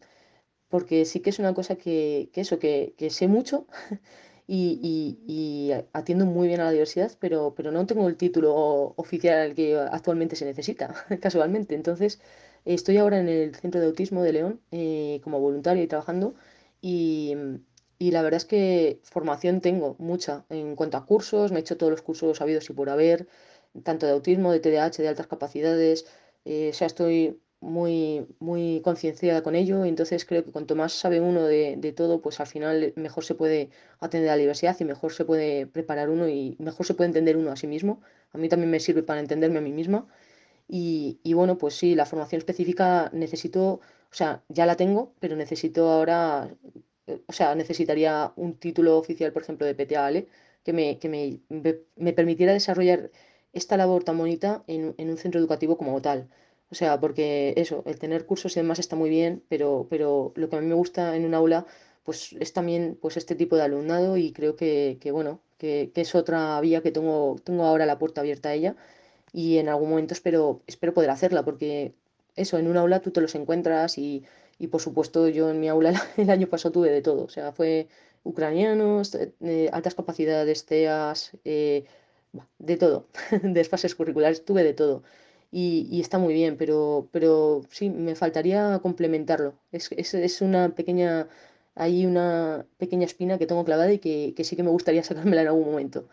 [0.69, 3.67] porque sí que es una cosa que, eso, que, sé mucho
[4.47, 8.93] y, y, y, atiendo muy bien a la diversidad, pero, pero no tengo el título
[8.97, 11.75] oficial que actualmente se necesita, casualmente.
[11.75, 12.19] Entonces,
[12.65, 16.35] Estoy ahora en el Centro de Autismo de León eh, como voluntaria y trabajando
[16.81, 17.35] y,
[17.99, 21.91] la verdad es que formación tengo mucha en cuanto a cursos, me he hecho todos
[21.91, 23.27] los cursos habidos y por haber,
[23.83, 26.05] tanto de autismo, de TDAH, de altas capacidades,
[26.45, 31.75] eh, estoy muy, muy concienciada con ello, entonces creo que cuanto más sabe uno de,
[31.77, 33.69] de, todo, pues al final mejor se puede
[33.99, 37.35] atender a la diversidad y mejor se puede preparar uno y mejor se puede entender
[37.37, 38.01] uno a sí mismo.
[38.31, 40.07] A mí también me sirve para entenderme a mí misma
[40.69, 43.81] y, y, bueno, pues sí, la formación específica necesito, o
[44.11, 46.55] sea, ya la tengo, pero necesito ahora,
[47.07, 50.27] eh, o sea, necesitaría un título oficial, por ejemplo, de PTAL,
[50.63, 51.39] que me, que me,
[51.95, 53.09] me permitiera desarrollar
[53.53, 56.29] esta labor tan bonita en, en, un centro educativo como tal.
[56.71, 60.49] O sea, porque eso, el tener cursos y demás está muy bien, pero, pero lo
[60.49, 61.65] que a mí me gusta en un aula,
[62.03, 66.01] pues es también pues este tipo de alumnado y creo que, que bueno, que, que,
[66.01, 68.75] es otra vía que tengo, tengo ahora la puerta abierta a ella
[69.33, 71.93] y en algún momento espero, espero poder hacerla, porque
[72.35, 74.23] eso, en un aula tú te los encuentras y,
[74.57, 77.51] y por supuesto yo en mi aula el año pasado tuve de todo, o sea,
[77.51, 77.87] fue
[78.23, 81.85] ucranianos, eh, altas capacidades, TEAS, eh,
[82.59, 83.07] de todo,
[83.43, 85.03] desfases curriculares, tuve de todo.
[85.51, 89.55] Y, y, está muy bien, pero, pero sí, me faltaría complementarlo.
[89.71, 91.27] Es, es, es, una pequeña,
[91.73, 95.41] hay una pequeña espina que tengo clavada y que, que sí que me gustaría sacármela
[95.41, 96.07] en algún momento.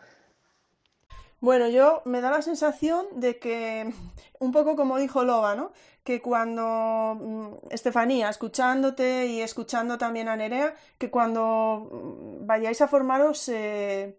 [1.40, 3.92] Bueno, yo me da la sensación de que,
[4.38, 5.72] un poco como dijo Loba, ¿no?
[6.04, 12.88] Que cuando mm, Estefanía, escuchándote y escuchando también a Nerea, que cuando mm, vayáis a
[12.88, 14.16] formaros, eh,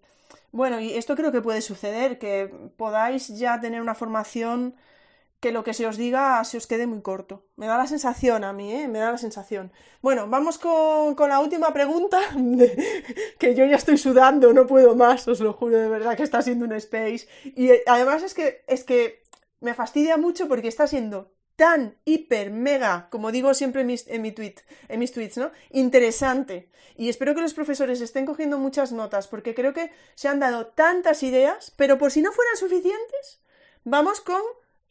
[0.51, 4.75] bueno, y esto creo que puede suceder, que podáis ya tener una formación
[5.39, 7.45] que lo que se os diga se os quede muy corto.
[7.55, 8.87] Me da la sensación a mí, ¿eh?
[8.87, 9.71] Me da la sensación.
[10.01, 12.19] Bueno, vamos con, la última pregunta,
[13.39, 16.41] que yo ya estoy sudando, no puedo más, os lo juro de verdad que está
[16.41, 17.27] siendo un space.
[17.43, 19.23] Y eh, además es que, es que
[19.59, 24.21] me fastidia mucho porque está siendo tan hiper mega, como digo siempre en mis, en
[24.21, 24.55] mi tweet,
[24.89, 25.51] en mis tweets, ¿no?
[25.71, 26.69] Interesante.
[26.95, 30.67] Y espero que los profesores estén cogiendo muchas notas, porque creo que se han dado
[30.67, 33.41] tantas ideas, pero por si no fueran suficientes,
[33.83, 34.41] vamos con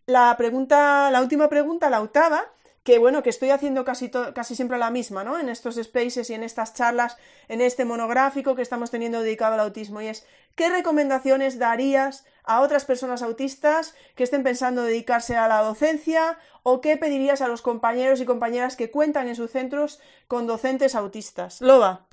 [0.07, 2.45] la pregunta, la última pregunta, la octava,
[2.85, 5.39] que bueno, que estoy haciendo casi, casi siempre la misma, ¿no?
[5.39, 7.16] En estos spaces y en estas charlas,
[7.49, 10.24] en este monográfico que estamos teniendo dedicado al autismo, y es,
[10.55, 16.81] ¿qué recomendaciones darías a otras personas autistas que estén pensando dedicarse a la docencia o
[16.81, 21.61] qué pedirías a los compañeros y compañeras que cuentan en sus centros con docentes autistas?
[21.61, 22.07] Loba.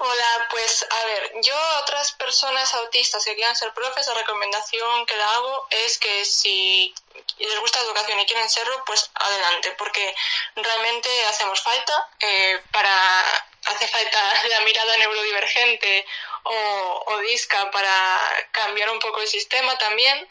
[0.00, 5.06] Hola, pues a ver, yo a otras personas autistas que quieran ser profes, la recomendación
[5.06, 6.94] que le hago es que si
[7.38, 10.14] les gusta la educación y quieren serlo, pues adelante, porque
[10.54, 13.20] realmente hacemos falta eh, para
[13.66, 16.06] hace falta la mirada neurodivergente
[16.44, 20.28] o, o disca para cambiar un poco el sistema también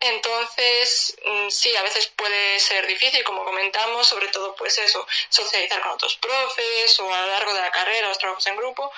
[0.00, 5.82] entonces, mm, sí, a veces puede ser difícil, como comentamos, sobre todo pues eso, socializar
[5.82, 8.90] con otros profes o a lo largo de la carrera, los trabajos en grupo,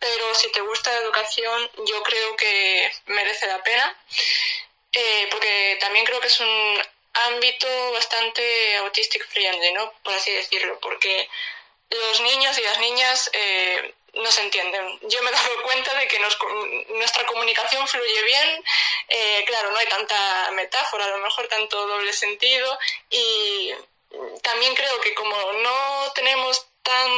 [0.00, 3.96] pero si te gusta la educación, yo creo que merece la pena,
[4.92, 6.82] eh, porque también creo que es un
[7.28, 9.92] ámbito bastante autistic friendly, ¿no?
[10.02, 11.28] Por así decirlo, porque
[11.90, 14.98] los niños y las niñas eh, no se entienden.
[15.02, 18.64] Yo me he dado cuenta de que nuestra comunicación fluye bien,
[19.08, 22.78] eh, claro, no hay tanta metáfora, a lo mejor tanto doble sentido
[23.10, 23.72] y
[24.42, 27.10] también creo que como no tenemos tan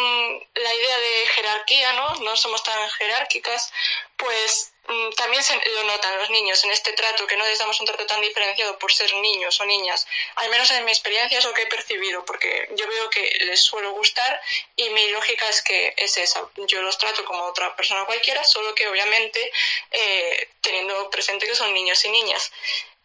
[0.55, 2.15] la idea de jerarquía, ¿no?
[2.17, 3.73] No somos tan jerárquicas,
[4.17, 4.73] pues
[5.17, 8.07] también se lo notan los niños en este trato, que no les damos un trato
[8.07, 10.07] tan diferenciado por ser niños o niñas.
[10.37, 13.61] Al menos en mi experiencia es lo que he percibido, porque yo veo que les
[13.61, 14.41] suelo gustar
[14.77, 16.49] y mi lógica es que es esa.
[16.57, 19.53] Yo los trato como otra persona cualquiera, solo que obviamente
[19.91, 22.51] eh, teniendo presente que son niños y niñas.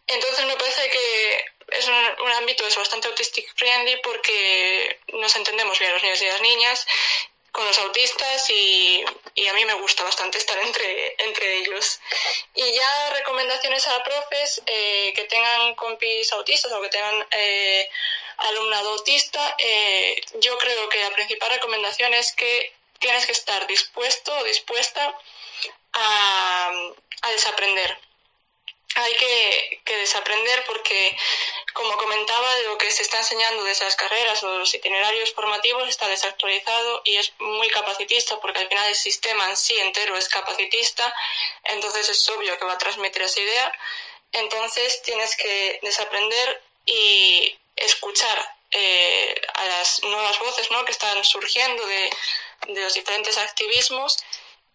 [0.06, 5.92] Entonces me parece que es un, ámbito es bastante autistic friendly porque nos entendemos bien
[5.92, 6.86] los niños y las niñas
[7.56, 9.02] con los autistas y,
[9.48, 11.98] a mí me gusta bastante estar entre, entre ellos.
[12.54, 17.88] Y ya recomendaciones a profes eh, que tengan compis autistas o que tengan eh,
[18.48, 24.36] alumnado autista, eh, yo creo que la principal recomendación es que tienes que estar dispuesto
[24.36, 25.18] o dispuesta
[25.94, 26.70] a,
[27.22, 27.98] a desaprender
[28.96, 31.16] hay que, desaprender porque,
[31.76, 36.08] como comentaba, lo que se está enseñando desde las carreras o los itinerarios formativos está
[36.08, 41.14] desactualizado y es muy capacitista porque al final el sistema en sí entero es capacitista,
[41.64, 43.72] entonces es obvio que va a transmitir esa idea.
[44.32, 50.82] Entonces tienes que desaprender y escuchar eh, a las nuevas voces ¿no?
[50.86, 52.10] que están surgiendo de,
[52.68, 54.16] de los diferentes activismos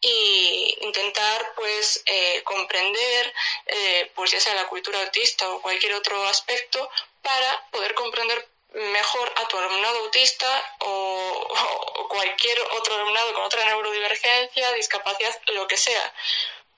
[0.02, 3.34] y intentar pues eh, comprender
[3.68, 6.90] eh, pues ya sea la cultura autista o cualquier otro aspecto
[7.22, 14.72] para poder comprender mejor a tu alumnado autista o, cualquier otro alumnado con otra neurodivergencia,
[14.74, 16.14] discapacidad, lo que sea.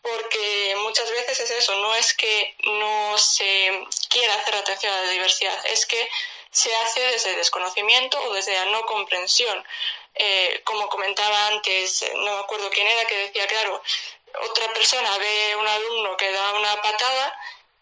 [0.02, 5.10] Porque muchas veces es eso, no es que no se quiera hacer atención a la
[5.10, 6.10] diversidad, es que
[6.52, 9.66] se hace desde desconocimiento o desde la no comprensión.
[10.16, 13.82] Eh, como comentaba antes, no me acuerdo quién era, que decía, claro,
[14.42, 17.38] otra persona ve un alumno que da una patada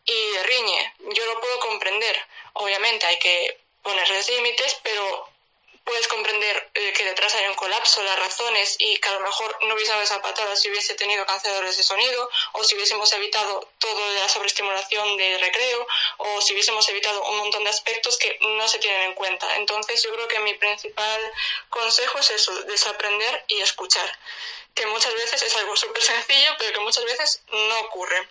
[0.05, 0.93] y riñe.
[1.13, 2.25] Yo lo puedo comprender.
[2.53, 5.30] Obviamente hay que ponerles límites, pero
[5.83, 9.57] puedes comprender eh, que detrás hay un colapso, las razones y que a lo mejor
[9.63, 13.69] no hubiese dado esa patada si hubiese tenido canceladores de sonido o si hubiésemos evitado
[13.79, 15.87] todo de la sobreestimulación de recreo
[16.17, 19.55] o si hubiésemos evitado un montón de aspectos que no se tienen en cuenta.
[19.57, 21.21] Entonces yo creo que mi principal
[21.69, 24.19] consejo es eso, desaprender y escuchar,
[24.75, 28.27] que muchas veces es algo súper sencillo pero que muchas veces no ocurre.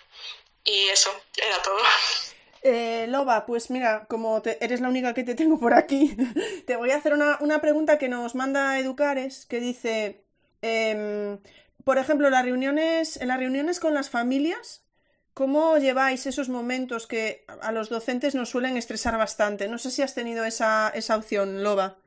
[0.63, 1.81] Y eso era todo.
[2.63, 6.15] Eh, Loba, pues mira, como eres la única que te tengo por aquí,
[6.67, 10.23] te voy a hacer una, pregunta que nos manda Educares, que dice,
[10.61, 11.39] em,
[11.83, 14.85] por ejemplo, las reuniones, en las reuniones con las familias,
[15.33, 19.67] ¿cómo lleváis esos momentos que a los docentes nos suelen estresar bastante?
[19.67, 22.00] No sé si has tenido esa, esa opción, Loba.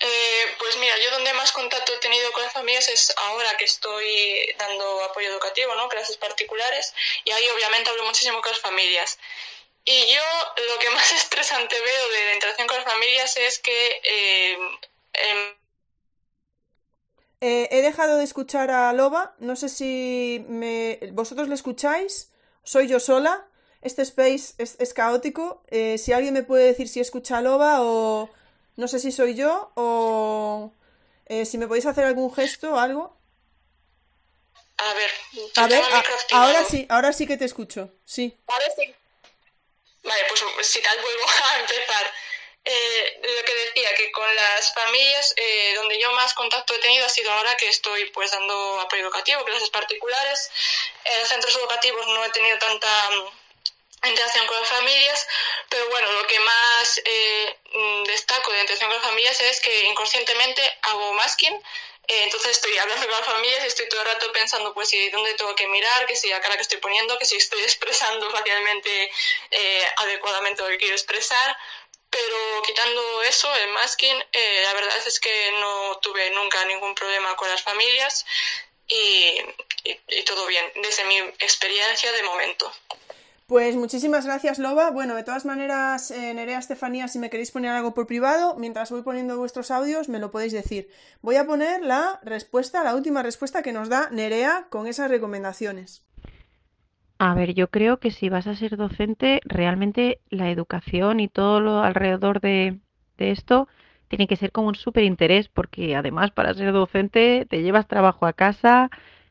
[0.00, 3.64] Eh, pues mira, yo donde más contacto he tenido con las familias es ahora que
[3.64, 5.88] estoy dando apoyo educativo, ¿no?
[5.88, 6.94] Clases particulares,
[7.24, 9.18] y ahí obviamente hablo muchísimo con las familias.
[9.84, 10.22] Y yo
[10.68, 14.58] lo que más estresante veo de la interacción con las familias es que eh,
[15.14, 15.58] em,
[17.40, 19.34] eh, he dejado de escuchar a Loba.
[19.38, 20.44] No sé si
[21.12, 22.30] vosotros le escucháis.
[22.62, 23.46] Soy yo sola.
[23.80, 25.62] Este space es, caótico.
[25.70, 28.28] Eh, si alguien me puede decir si escucha a Loba o
[28.78, 30.72] no sé si soy yo o
[31.26, 33.18] eh, si me podéis hacer algún gesto o algo.
[34.76, 35.10] A ver,
[35.56, 35.82] a ver
[36.30, 37.90] ahora sí, ahora sí que te escucho.
[38.04, 38.38] Sí.
[38.46, 38.94] Ahora sí.
[40.04, 42.14] Vale, pues si tal vuelvo a empezar.
[42.64, 47.06] Eh, lo que decía, que con las familias eh, donde yo más contacto he tenido
[47.06, 50.50] ha sido ahora que estoy pues dando apoyo educativo, clases particulares.
[51.04, 53.10] En los centros educativos no he tenido tanta
[54.04, 55.26] interacción con las familias,
[55.68, 59.84] pero bueno, lo que más eh, mm, destaco de interacción con las familias es que
[59.86, 61.54] inconscientemente hago masking,
[62.06, 65.10] eh, entonces estoy hablando con las familias y estoy todo el rato pensando pues si
[65.10, 68.30] dónde tengo que mirar, que si la cara que estoy poniendo, que si estoy expresando
[68.30, 69.10] facialmente
[69.96, 71.56] adecuadamente lo que quiero expresar,
[72.10, 77.36] pero quitando eso, el masking, eh, la verdad es que no tuve nunca ningún problema
[77.36, 78.24] con las familias
[78.86, 79.42] y,
[80.24, 82.72] todo bien, desde mi experiencia de momento.
[83.48, 84.90] Pues muchísimas gracias, Loba.
[84.90, 88.90] Bueno, de todas maneras, eh, Nerea Estefanía, si me queréis poner algo por privado, mientras
[88.90, 90.90] voy poniendo vuestros audios, me lo podéis decir.
[91.22, 96.04] Voy a poner la respuesta, la última respuesta que nos da Nerea con esas recomendaciones.
[97.18, 101.60] A ver, yo creo que si vas a ser docente, realmente la educación y todo
[101.60, 102.80] lo alrededor de,
[103.16, 103.66] esto
[104.08, 108.26] tiene que ser como un súper interés, porque además para ser docente te llevas trabajo
[108.26, 108.90] a casa,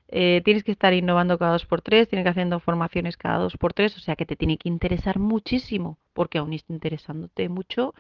[0.09, 3.57] eh, tienes que estar innovando cada dos por tres, tienes que haciendo formaciones cada dos
[3.57, 7.93] por tres, o sea que te tiene que interesar muchísimo, porque aún interesándote mucho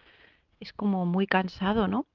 [0.59, 2.05] es como muy cansado, ¿no?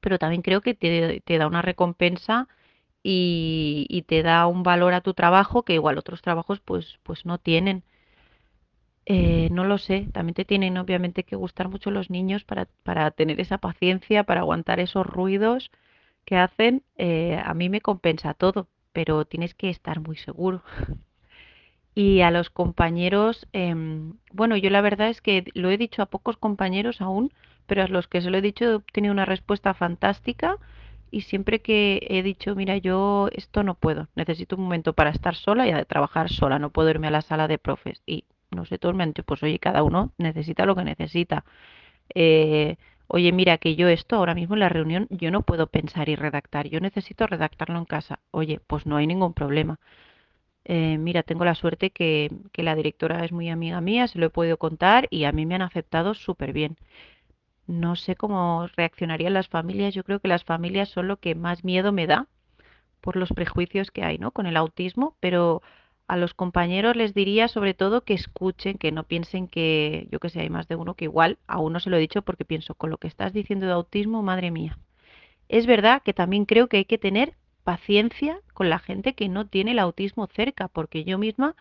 [0.00, 2.48] Pero también creo que te, da una recompensa
[3.02, 7.38] y, te da un valor a tu trabajo que igual otros trabajos pues, pues no
[7.38, 7.84] tienen.
[9.06, 13.10] Eh, no lo sé, también te tienen obviamente que gustar mucho los niños para, para
[13.10, 15.70] tener esa paciencia, para aguantar esos ruidos
[16.24, 16.84] que hacen.
[16.96, 20.62] Eh, a mí me compensa todo, pero tienes que estar muy seguro.
[21.94, 26.06] Y a los compañeros, em, bueno, yo la verdad es que lo he dicho a
[26.06, 27.32] pocos compañeros aún,
[27.66, 30.56] pero a los que se lo he dicho he obtenido una respuesta fantástica
[31.10, 35.34] y siempre que he dicho, mira, yo esto no puedo, necesito un momento para estar
[35.34, 38.02] sola y a trabajar sola, no puedo irme a la sala de profes.
[38.06, 41.44] Y no sé, todos me han dicho, pues oye, cada uno necesita lo que necesita.
[42.14, 42.76] Eh,
[43.10, 46.16] oye, mira, que yo esto ahora mismo en la reunión, yo no puedo pensar y
[46.16, 48.20] redactar, yo necesito redactarlo en casa.
[48.30, 49.78] Oye, pues no hay ningún problema.
[50.64, 54.26] Eh, mira, tengo la suerte que, que la directora es muy amiga mía, se lo
[54.26, 56.76] he podido contar y a mí me han aceptado súper bien.
[57.66, 59.94] No sé cómo reaccionarían las familias.
[59.94, 62.28] Yo creo que las familias son lo que más miedo me da
[63.00, 64.32] por los prejuicios que hay, ¿no?
[64.32, 65.62] Con el autismo, pero
[66.10, 70.28] a los compañeros les diría sobre todo que escuchen, que no piensen que, yo que
[70.28, 72.74] sé, hay más de uno que igual, a uno se lo he dicho porque pienso,
[72.74, 74.76] con lo que estás diciendo de autismo, madre mía.
[75.48, 79.46] Es verdad que también creo que hay que tener paciencia con la gente que no
[79.46, 81.54] tiene el autismo cerca, porque yo misma,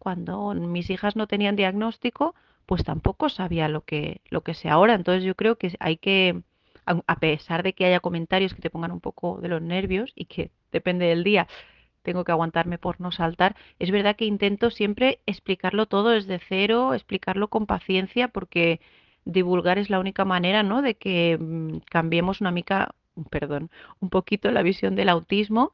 [0.00, 2.34] cuando mis hijas no tenían diagnóstico,
[2.66, 4.94] pues tampoco sabía lo que, lo que sé ahora.
[4.94, 6.42] Entonces yo creo que hay que,
[6.86, 10.24] a pesar de que haya comentarios que te pongan un poco de los nervios y
[10.24, 11.46] que depende del día,
[12.02, 16.94] tengo que aguantarme por no saltar, es verdad que intento siempre explicarlo todo desde cero,
[16.94, 18.80] explicarlo con paciencia, porque
[19.24, 20.82] divulgar es la única manera, ¿no?
[20.82, 22.94] De que mm, cambiemos una mica,
[23.30, 23.70] perdón,
[24.00, 25.72] un poquito la visión del autismo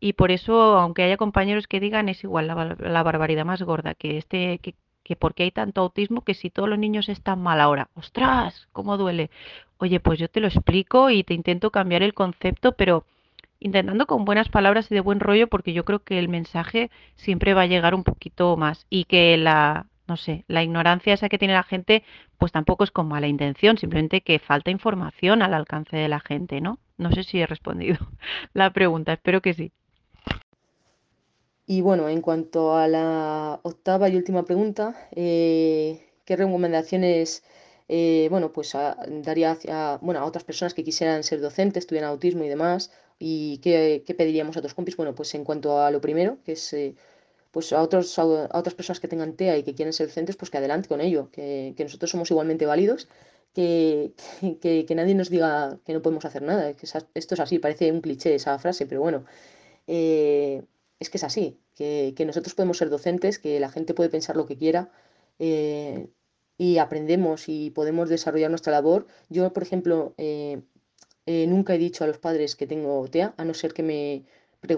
[0.00, 3.94] y por eso, aunque haya compañeros que digan, es igual la, la barbaridad más gorda,
[3.94, 4.74] que este, que
[5.04, 8.68] que por qué hay tanto autismo, que si todos los niños están mal ahora, ostras,
[8.72, 9.30] cómo duele.
[9.78, 13.04] Oye, pues yo te lo explico y te intento cambiar el concepto, pero
[13.60, 17.54] intentando con buenas palabras y de buen rollo, porque yo creo que el mensaje siempre
[17.54, 21.38] va a llegar un poquito más y que la, no sé, la ignorancia esa que
[21.38, 22.04] tiene la gente,
[22.38, 26.60] pues tampoco es con mala intención, simplemente que falta información al alcance de la gente,
[26.60, 26.78] ¿no?
[26.98, 27.98] No sé si he respondido
[28.54, 29.72] la pregunta, espero que sí.
[31.66, 37.42] Y bueno, en cuanto a la octava y última pregunta, eh, ¿qué recomendaciones
[37.88, 38.72] eh, bueno, pues
[39.08, 42.90] daría hacia, bueno, a otras personas que quisieran ser docentes, tuvieran autismo y demás?
[43.18, 44.96] ¿Y qué, pediríamos a otros compis?
[44.96, 46.94] Bueno, pues en cuanto a lo primero, que es eh,
[47.50, 50.50] pues a, otros, a, otras personas que tengan TEA y que quieren ser docentes, pues
[50.50, 53.08] que adelante con ello, que, nosotros somos igualmente válidos,
[53.54, 54.12] que,
[54.60, 56.74] que, nadie nos diga que no podemos hacer nada.
[56.74, 59.24] Que esto es así, parece un cliché esa frase, pero bueno
[61.04, 64.46] es que es así, que, nosotros podemos ser docentes, que la gente puede pensar lo
[64.46, 64.90] que quiera
[65.38, 66.08] eh,
[66.56, 69.06] y aprendemos y podemos desarrollar nuestra labor.
[69.28, 70.62] Yo, por ejemplo, eh,
[71.26, 74.24] eh, nunca he dicho a los padres que tengo TEA, a no ser que me,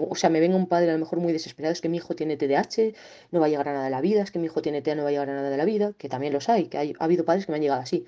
[0.09, 2.15] o sea, me venga un padre a lo mejor muy desesperado, es que mi hijo
[2.15, 2.93] tiene TDAH,
[3.31, 4.95] no va a llegar a nada de la vida, es que mi hijo tiene TEA,
[4.95, 7.03] no va a llegar a nada de la vida, que también los hay, que ha
[7.03, 8.05] habido padres que me han llegado así.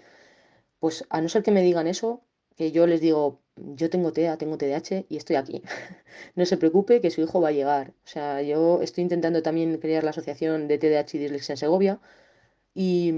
[0.79, 2.23] Pues a no ser que me digan eso,
[2.55, 5.63] que yo les digo, yo tengo TEA, tengo TDAH y estoy aquí.
[6.35, 7.93] no se preocupe que su hijo va a llegar.
[8.05, 11.99] O sea, yo estoy intentando también crear la asociación de TDAH y dislexia en Segovia
[12.73, 13.13] y,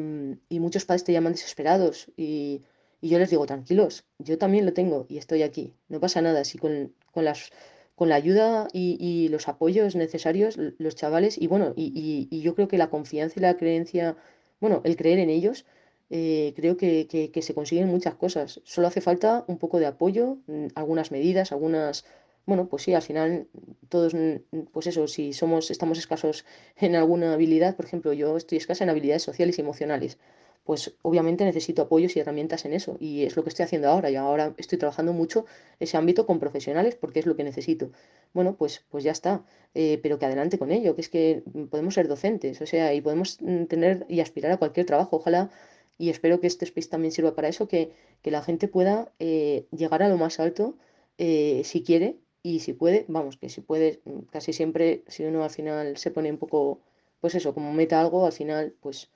[0.50, 2.64] y muchos padres te llaman desesperados y,
[3.02, 5.74] y, yo les digo, tranquilos, yo también lo tengo y estoy aquí.
[5.90, 7.52] No pasa nada si con, con las
[7.96, 12.56] con la ayuda y, y, los apoyos necesarios, los chavales, y bueno, y, y, yo
[12.56, 14.18] creo que la confianza y la creencia,
[14.60, 15.66] bueno, el creer en ellos,
[16.10, 18.60] eh, creo que, que, se consiguen muchas cosas.
[18.64, 22.04] Solo hace falta un poco de apoyo, mm, algunas medidas, algunas,
[22.48, 23.48] bueno, pues sí, al final
[23.90, 26.46] todos, mm, pues eso, si somos, estamos escasos
[26.78, 30.18] en alguna habilidad, por ejemplo, yo estoy escasa en habilidades sociales y emocionales
[30.64, 32.98] pues obviamente necesito apoyos y herramientas en eso.
[33.00, 34.10] Y es lo que estoy haciendo ahora.
[34.10, 35.46] Y ahora estoy trabajando mucho
[35.80, 37.92] ese ámbito con profesionales porque es lo que necesito.
[38.34, 39.44] Bueno, pues, pues ya está.
[39.74, 43.02] Eh, pero que adelante con ello, que es que podemos ser docentes, o sea, y
[43.02, 45.18] podemos mm, tener y aspirar a cualquier trabajo.
[45.18, 45.50] Ojalá,
[45.98, 47.92] y espero que este space también sirva para eso, que,
[48.24, 50.76] la gente pueda eh, llegar a lo más alto
[51.18, 55.44] eh, si quiere y si puede, vamos, que si puede, mm, casi siempre, si uno
[55.44, 56.80] al final se pone un poco,
[57.20, 59.10] pues eso, como meta algo, al final, pues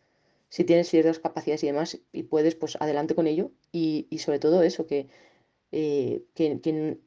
[0.55, 3.51] si tienes ciertas capacidades y demás y puedes, pues adelante con ello.
[3.73, 5.09] Y, sobre todo eso, que,
[5.73, 6.97] eh, que,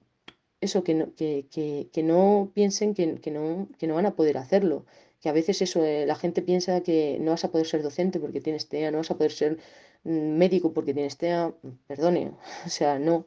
[0.60, 1.46] eso, que no, que,
[1.90, 4.84] que, no piensen que, no, que no van a poder hacerlo.
[5.22, 8.20] Que a veces eso, eh, la gente piensa que no vas a poder ser docente
[8.20, 9.56] porque tienes TEA, no vas a poder ser
[10.04, 11.54] mm, médico porque tienes TEA,
[11.86, 12.32] perdone,
[12.66, 13.26] o sea, no,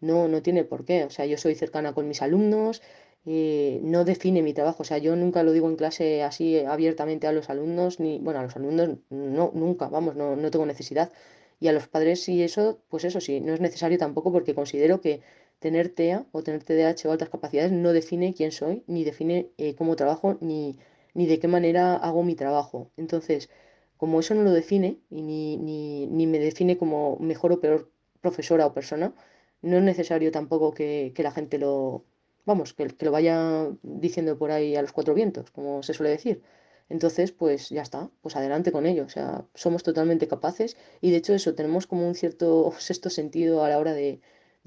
[0.00, 1.04] no, no tiene por qué.
[1.04, 2.82] O sea, yo soy cercana con mis alumnos,
[3.26, 4.82] eh, no define mi trabajo.
[4.82, 8.40] O sea, yo nunca lo digo en clase así abiertamente a los alumnos, ni, bueno,
[8.40, 11.12] a los alumnos no, nunca, vamos, no, no tengo necesidad.
[11.60, 15.00] Y a los padres y eso, pues eso sí, no es necesario tampoco porque considero
[15.00, 15.22] que
[15.58, 19.74] tener TEA o tener TDAH o altas capacidades no define quién soy, ni define eh,
[19.74, 20.78] cómo trabajo, ni,
[21.14, 22.90] ni de qué manera hago mi trabajo.
[22.96, 23.48] Entonces,
[23.96, 27.90] como eso no lo define y ni, ni, ni me define como mejor o peor
[28.20, 29.14] profesora o persona,
[29.62, 32.04] no es necesario tampoco que, que la gente lo,
[32.46, 36.10] vamos, que, que, lo vaya diciendo por ahí a los cuatro vientos, como se suele
[36.10, 36.42] decir.
[36.88, 39.04] Entonces, pues ya está, pues adelante con ello.
[39.04, 43.64] O sea, somos totalmente capaces y de hecho eso, tenemos como un cierto sexto sentido
[43.64, 44.20] a la hora de,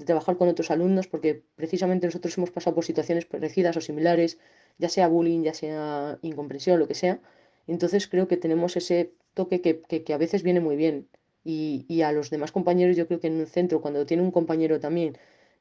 [0.06, 4.38] trabajar con otros alumnos porque precisamente nosotros hemos pasado por situaciones parecidas o similares,
[4.78, 7.20] ya sea bullying, ya sea incomprensión, lo que sea.
[7.66, 11.08] Entonces creo que tenemos ese toque que, que, que a veces viene muy bien.
[11.44, 14.30] Y, y, a los demás compañeros, yo creo que en un centro, cuando tiene un
[14.30, 15.16] compañero también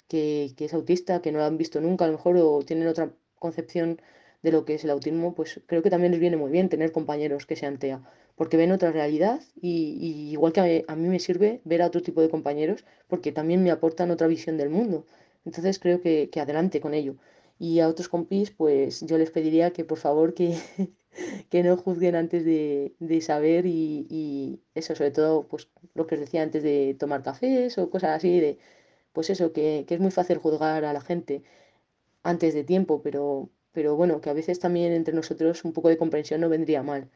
[0.10, 3.12] que, es autista, que no lo han visto nunca a lo mejor o tienen otra
[3.38, 4.02] concepción
[4.42, 6.92] de lo que es el autismo, pues creo que también les viene muy bien tener
[6.92, 8.02] compañeros que sean TEA,
[8.36, 12.22] porque ven otra realidad y, igual que a, mí me sirve ver a otro tipo
[12.22, 15.06] de compañeros, porque también me aportan otra visión del mundo.
[15.46, 17.16] Entonces creo que, adelante con ello.
[17.60, 20.58] Y a otros compis, pues yo les pediría que por favor que,
[21.50, 26.22] que no juzguen antes de, saber y, y, eso, sobre todo, pues lo que os
[26.22, 28.58] decía antes de tomar cafés o cosas así, de
[29.14, 31.44] pues eso, que, es muy fácil juzgar a la gente
[32.24, 35.98] antes de tiempo, pero, pero bueno, que a veces también entre nosotros un poco de
[35.98, 37.10] comprensión no vendría mal.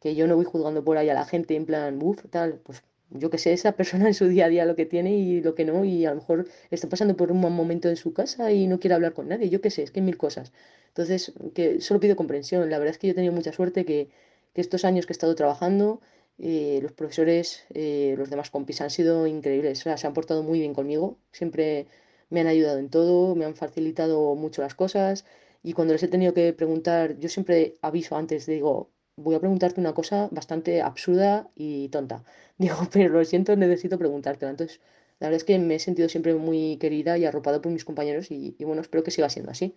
[0.00, 2.82] Que yo no voy juzgando por ahí a la gente en plan, uff, tal, pues
[3.10, 5.54] yo que sé, esa persona en su día a día lo que tiene y lo
[5.54, 8.52] que no, y a lo mejor está pasando por un mal momento en su casa
[8.52, 10.52] y no quiere hablar con nadie, yo qué sé, es que hay mil cosas.
[10.88, 12.68] Entonces, que solo pido comprensión.
[12.70, 14.08] La verdad es que yo he tenido mucha suerte que,
[14.52, 16.00] que estos años que he estado trabajando,
[16.38, 20.58] eh, los profesores, eh, los demás compis han sido increíbles, o se han portado muy
[20.60, 21.86] bien conmigo, siempre
[22.30, 25.24] me han ayudado en todo, me han facilitado mucho las cosas
[25.62, 29.80] y cuando les he tenido que preguntar, yo siempre aviso antes, digo, voy a preguntarte
[29.80, 32.24] una cosa bastante absurda y tonta.
[32.58, 34.50] Digo, pero lo siento, necesito preguntártela.
[34.50, 34.80] Entonces,
[35.20, 38.30] la verdad es que me he sentido siempre muy querida y arropada por mis compañeros
[38.30, 39.74] y, y bueno, espero que siga siendo así.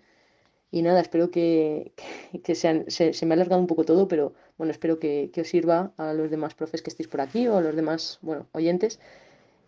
[0.71, 1.91] Y nada, espero que,
[2.43, 5.47] que, se, se, me ha alargado un poco todo, pero bueno, espero que, que, os
[5.49, 8.99] sirva a los demás profes que estéis por aquí o a los demás, bueno, oyentes.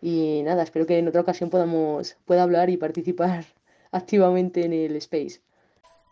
[0.01, 3.45] Y nada, espero que en otra ocasión podamos, pueda hablar y participar
[3.91, 5.41] activamente en el space.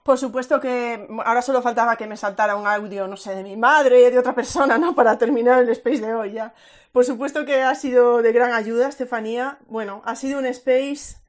[0.03, 3.55] Por supuesto que ahora solo faltaba que me saltara un audio, no sé, de mi
[3.55, 4.95] madre, de otra persona, ¿no?
[4.95, 6.53] Para terminar el space de hoy ya.
[6.91, 9.59] Por supuesto que ha sido de gran ayuda, Estefanía.
[9.67, 11.20] Bueno, ha sido un space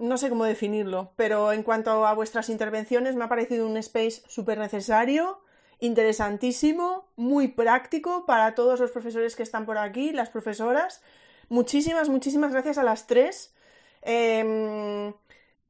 [0.00, 4.22] no sé cómo definirlo, pero en cuanto a vuestras intervenciones me ha parecido un space
[4.26, 5.42] súper necesario,
[5.78, 11.02] interesantísimo, muy práctico para todos los profesores que están por aquí, las profesoras.
[11.50, 13.54] Muchísimas, muchísimas gracias a las tres.
[14.02, 15.12] Em,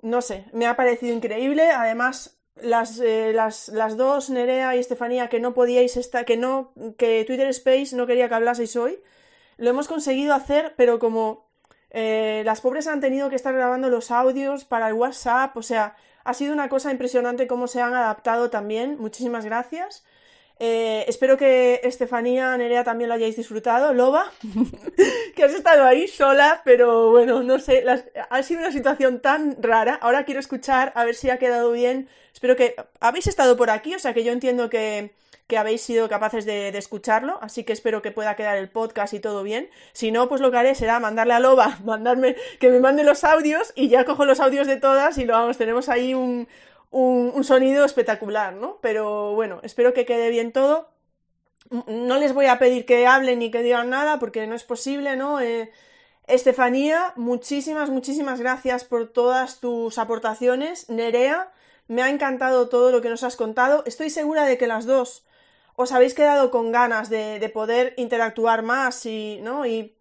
[0.02, 1.70] no sé, me ha parecido increíble.
[1.70, 6.73] Además, las, eh, las, las, dos, Nerea y Estefanía, que no podíais estar, que no,
[6.98, 9.01] que Twitter Space no quería que hablaseis hoy,
[9.57, 11.49] lo hemos conseguido hacer, pero como
[11.90, 15.96] Eh, las pobres han tenido que estar grabando los audios para el WhatsApp, o sea,
[16.24, 18.96] ha sido una cosa impresionante cómo se han adaptado también.
[18.98, 20.04] Muchísimas gracias.
[20.62, 23.94] Eh, espero que Estefanía, Nerea también lo hayáis disfrutado.
[23.94, 24.30] Loba,
[25.34, 27.82] que has estado ahí sola, pero bueno, no sé,
[28.28, 29.98] ha sido una situación tan rara.
[30.02, 32.08] Ahora quiero escuchar a ver si ha quedado bien.
[32.34, 35.14] Espero que habéis estado por aquí, o sea que yo entiendo que,
[35.51, 39.20] que habéis sido capaces de, escucharlo, así que espero que pueda quedar el podcast y
[39.20, 39.68] todo bien.
[39.93, 43.24] Si no, pues lo que haré será mandarle a Loba, mandarme, que me mande los
[43.24, 46.47] audios y ya cojo los audios de todas y lo vamos, tenemos ahí un,
[47.43, 48.78] sonido espectacular, ¿no?
[48.81, 50.89] Pero bueno, espero que quede bien todo.
[51.86, 55.16] No les voy a pedir que hablen ni que digan nada porque no es posible,
[55.16, 55.40] ¿no?
[55.40, 55.70] Eh,
[56.28, 60.89] Estefanía, muchísimas, muchísimas gracias por todas tus aportaciones.
[60.89, 61.52] Nerea,
[61.89, 63.82] me ha encantado todo lo que nos has contado.
[63.85, 65.24] Estoy segura de que las dos
[65.81, 69.65] os habéis quedado con ganas de, poder interactuar más y, ¿no?
[69.65, 69.94] Y,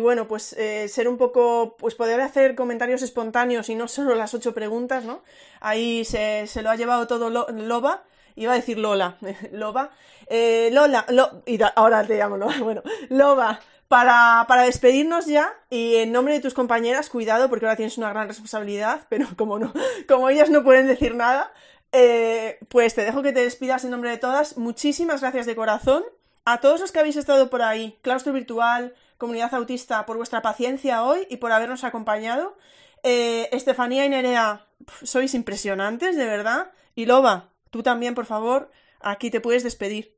[0.00, 4.32] bueno, pues eh, ser un poco, pues poder hacer comentarios espontáneos y no solo las
[4.32, 5.22] ocho preguntas, ¿no?
[5.60, 8.04] Ahí se, lo ha llevado todo Loba,
[8.36, 9.18] iba a decir Lola,
[9.52, 9.90] Loba,
[10.28, 11.04] eh, Lola,
[11.44, 16.40] y ahora te llamo Loba, bueno, Loba, para, para, despedirnos ya, y en nombre de
[16.40, 19.74] tus compañeras, cuidado porque ahora tienes una gran responsabilidad, pero como no,
[20.08, 21.52] como ellas no pueden decir nada,
[21.92, 24.56] eh, pues te dejo que te despidas en nombre de todas.
[24.56, 26.04] Muchísimas gracias de corazón.
[26.44, 31.02] A todos los que habéis estado por ahí, Claustro Virtual, Comunidad Autista, por vuestra paciencia
[31.02, 32.56] hoy y por habernos acompañado.
[33.02, 34.66] Eh, Estefanía y Nerea,
[35.02, 36.72] sois impresionantes, de verdad.
[36.94, 38.70] Y Loba, tú también, por favor,
[39.00, 40.16] aquí te puedes despedir.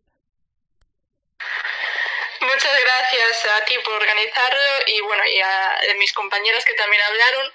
[2.41, 7.53] Muchas gracias a ti por organizarlo y bueno, y a mis compañeras que también hablaron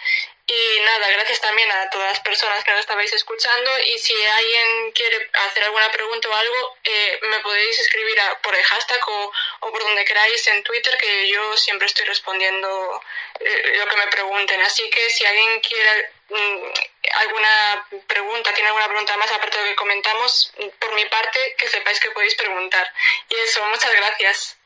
[0.47, 4.91] y nada, gracias también a todas las personas que nos estabais escuchando y si alguien
[4.91, 9.81] quiere hacer alguna pregunta o algo, eh, me podéis escribir por el hashtag o, por
[9.81, 13.01] donde queráis en Twitter, que yo siempre estoy respondiendo
[13.39, 14.61] eh, lo que me pregunten.
[14.61, 16.71] Así que si alguien quiere mm,
[17.15, 21.67] alguna pregunta, tiene alguna pregunta más aparte de lo que comentamos, por mi parte, que
[21.67, 22.87] sepáis que podéis preguntar.
[23.29, 24.57] Y eso, muchas gracias.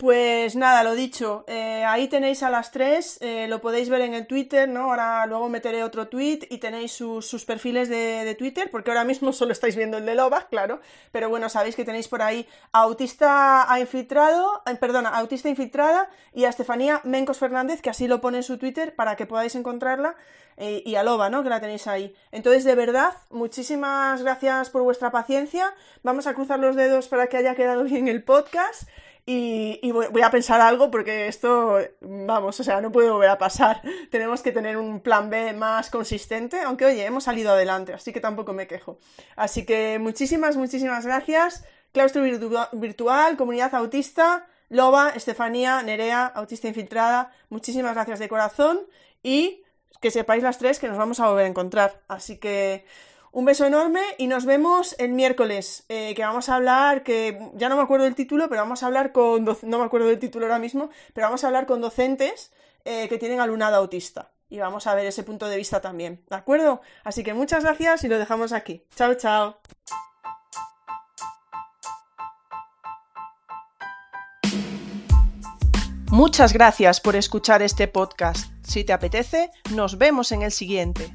[0.00, 4.14] Pues nada, lo dicho, eh, ahí tenéis a las tres, eh, lo podéis ver en
[4.14, 4.84] el Twitter, ¿no?
[4.84, 9.52] Ahora luego meteré otro tweet y tenéis sus, perfiles de, Twitter, porque ahora mismo solo
[9.52, 10.80] estáis viendo el de Loba, claro,
[11.12, 16.08] pero bueno, sabéis que tenéis por ahí a Autista a Infiltrado, eh, perdona, Autista Infiltrada
[16.32, 19.54] y a Estefanía Mencos Fernández, que así lo pone en su Twitter para que podáis
[19.54, 20.16] encontrarla,
[20.56, 21.42] y a Loba, ¿no?
[21.42, 22.14] Que la tenéis ahí.
[22.32, 25.72] Entonces, de verdad, muchísimas gracias por vuestra paciencia,
[26.02, 28.82] vamos a cruzar los dedos para que haya quedado bien el podcast.
[29.32, 33.80] Y, voy a pensar algo porque esto, vamos, o sea, no puede volver a pasar.
[34.10, 38.18] Tenemos que tener un plan B más consistente, aunque oye, hemos salido adelante, así que
[38.18, 38.98] tampoco me quejo.
[39.36, 41.62] Así que muchísimas, muchísimas gracias.
[41.92, 42.22] Claustro
[42.72, 48.80] Virtual, Comunidad Autista, Loba, Estefanía, Nerea, Autista Infiltrada, muchísimas gracias de corazón
[49.22, 49.62] y
[50.00, 52.00] que sepáis las tres que nos vamos a volver a encontrar.
[52.08, 52.84] Así que
[53.32, 57.68] un beso enorme y nos vemos el miércoles, eh, que vamos a hablar, que ya
[57.68, 60.46] no me acuerdo del título, pero vamos a hablar con, no me acuerdo del título
[60.46, 62.52] ahora mismo, pero vamos a hablar con docentes
[62.84, 64.32] eh, que tienen alumnado autista.
[64.48, 66.80] Y vamos a ver ese punto de vista también, ¿de acuerdo?
[67.04, 68.84] Así que muchas gracias y lo dejamos aquí.
[68.96, 69.60] Chao, chao.
[76.10, 78.52] Muchas gracias por escuchar este podcast.
[78.64, 81.14] Si te apetece, nos vemos en el siguiente.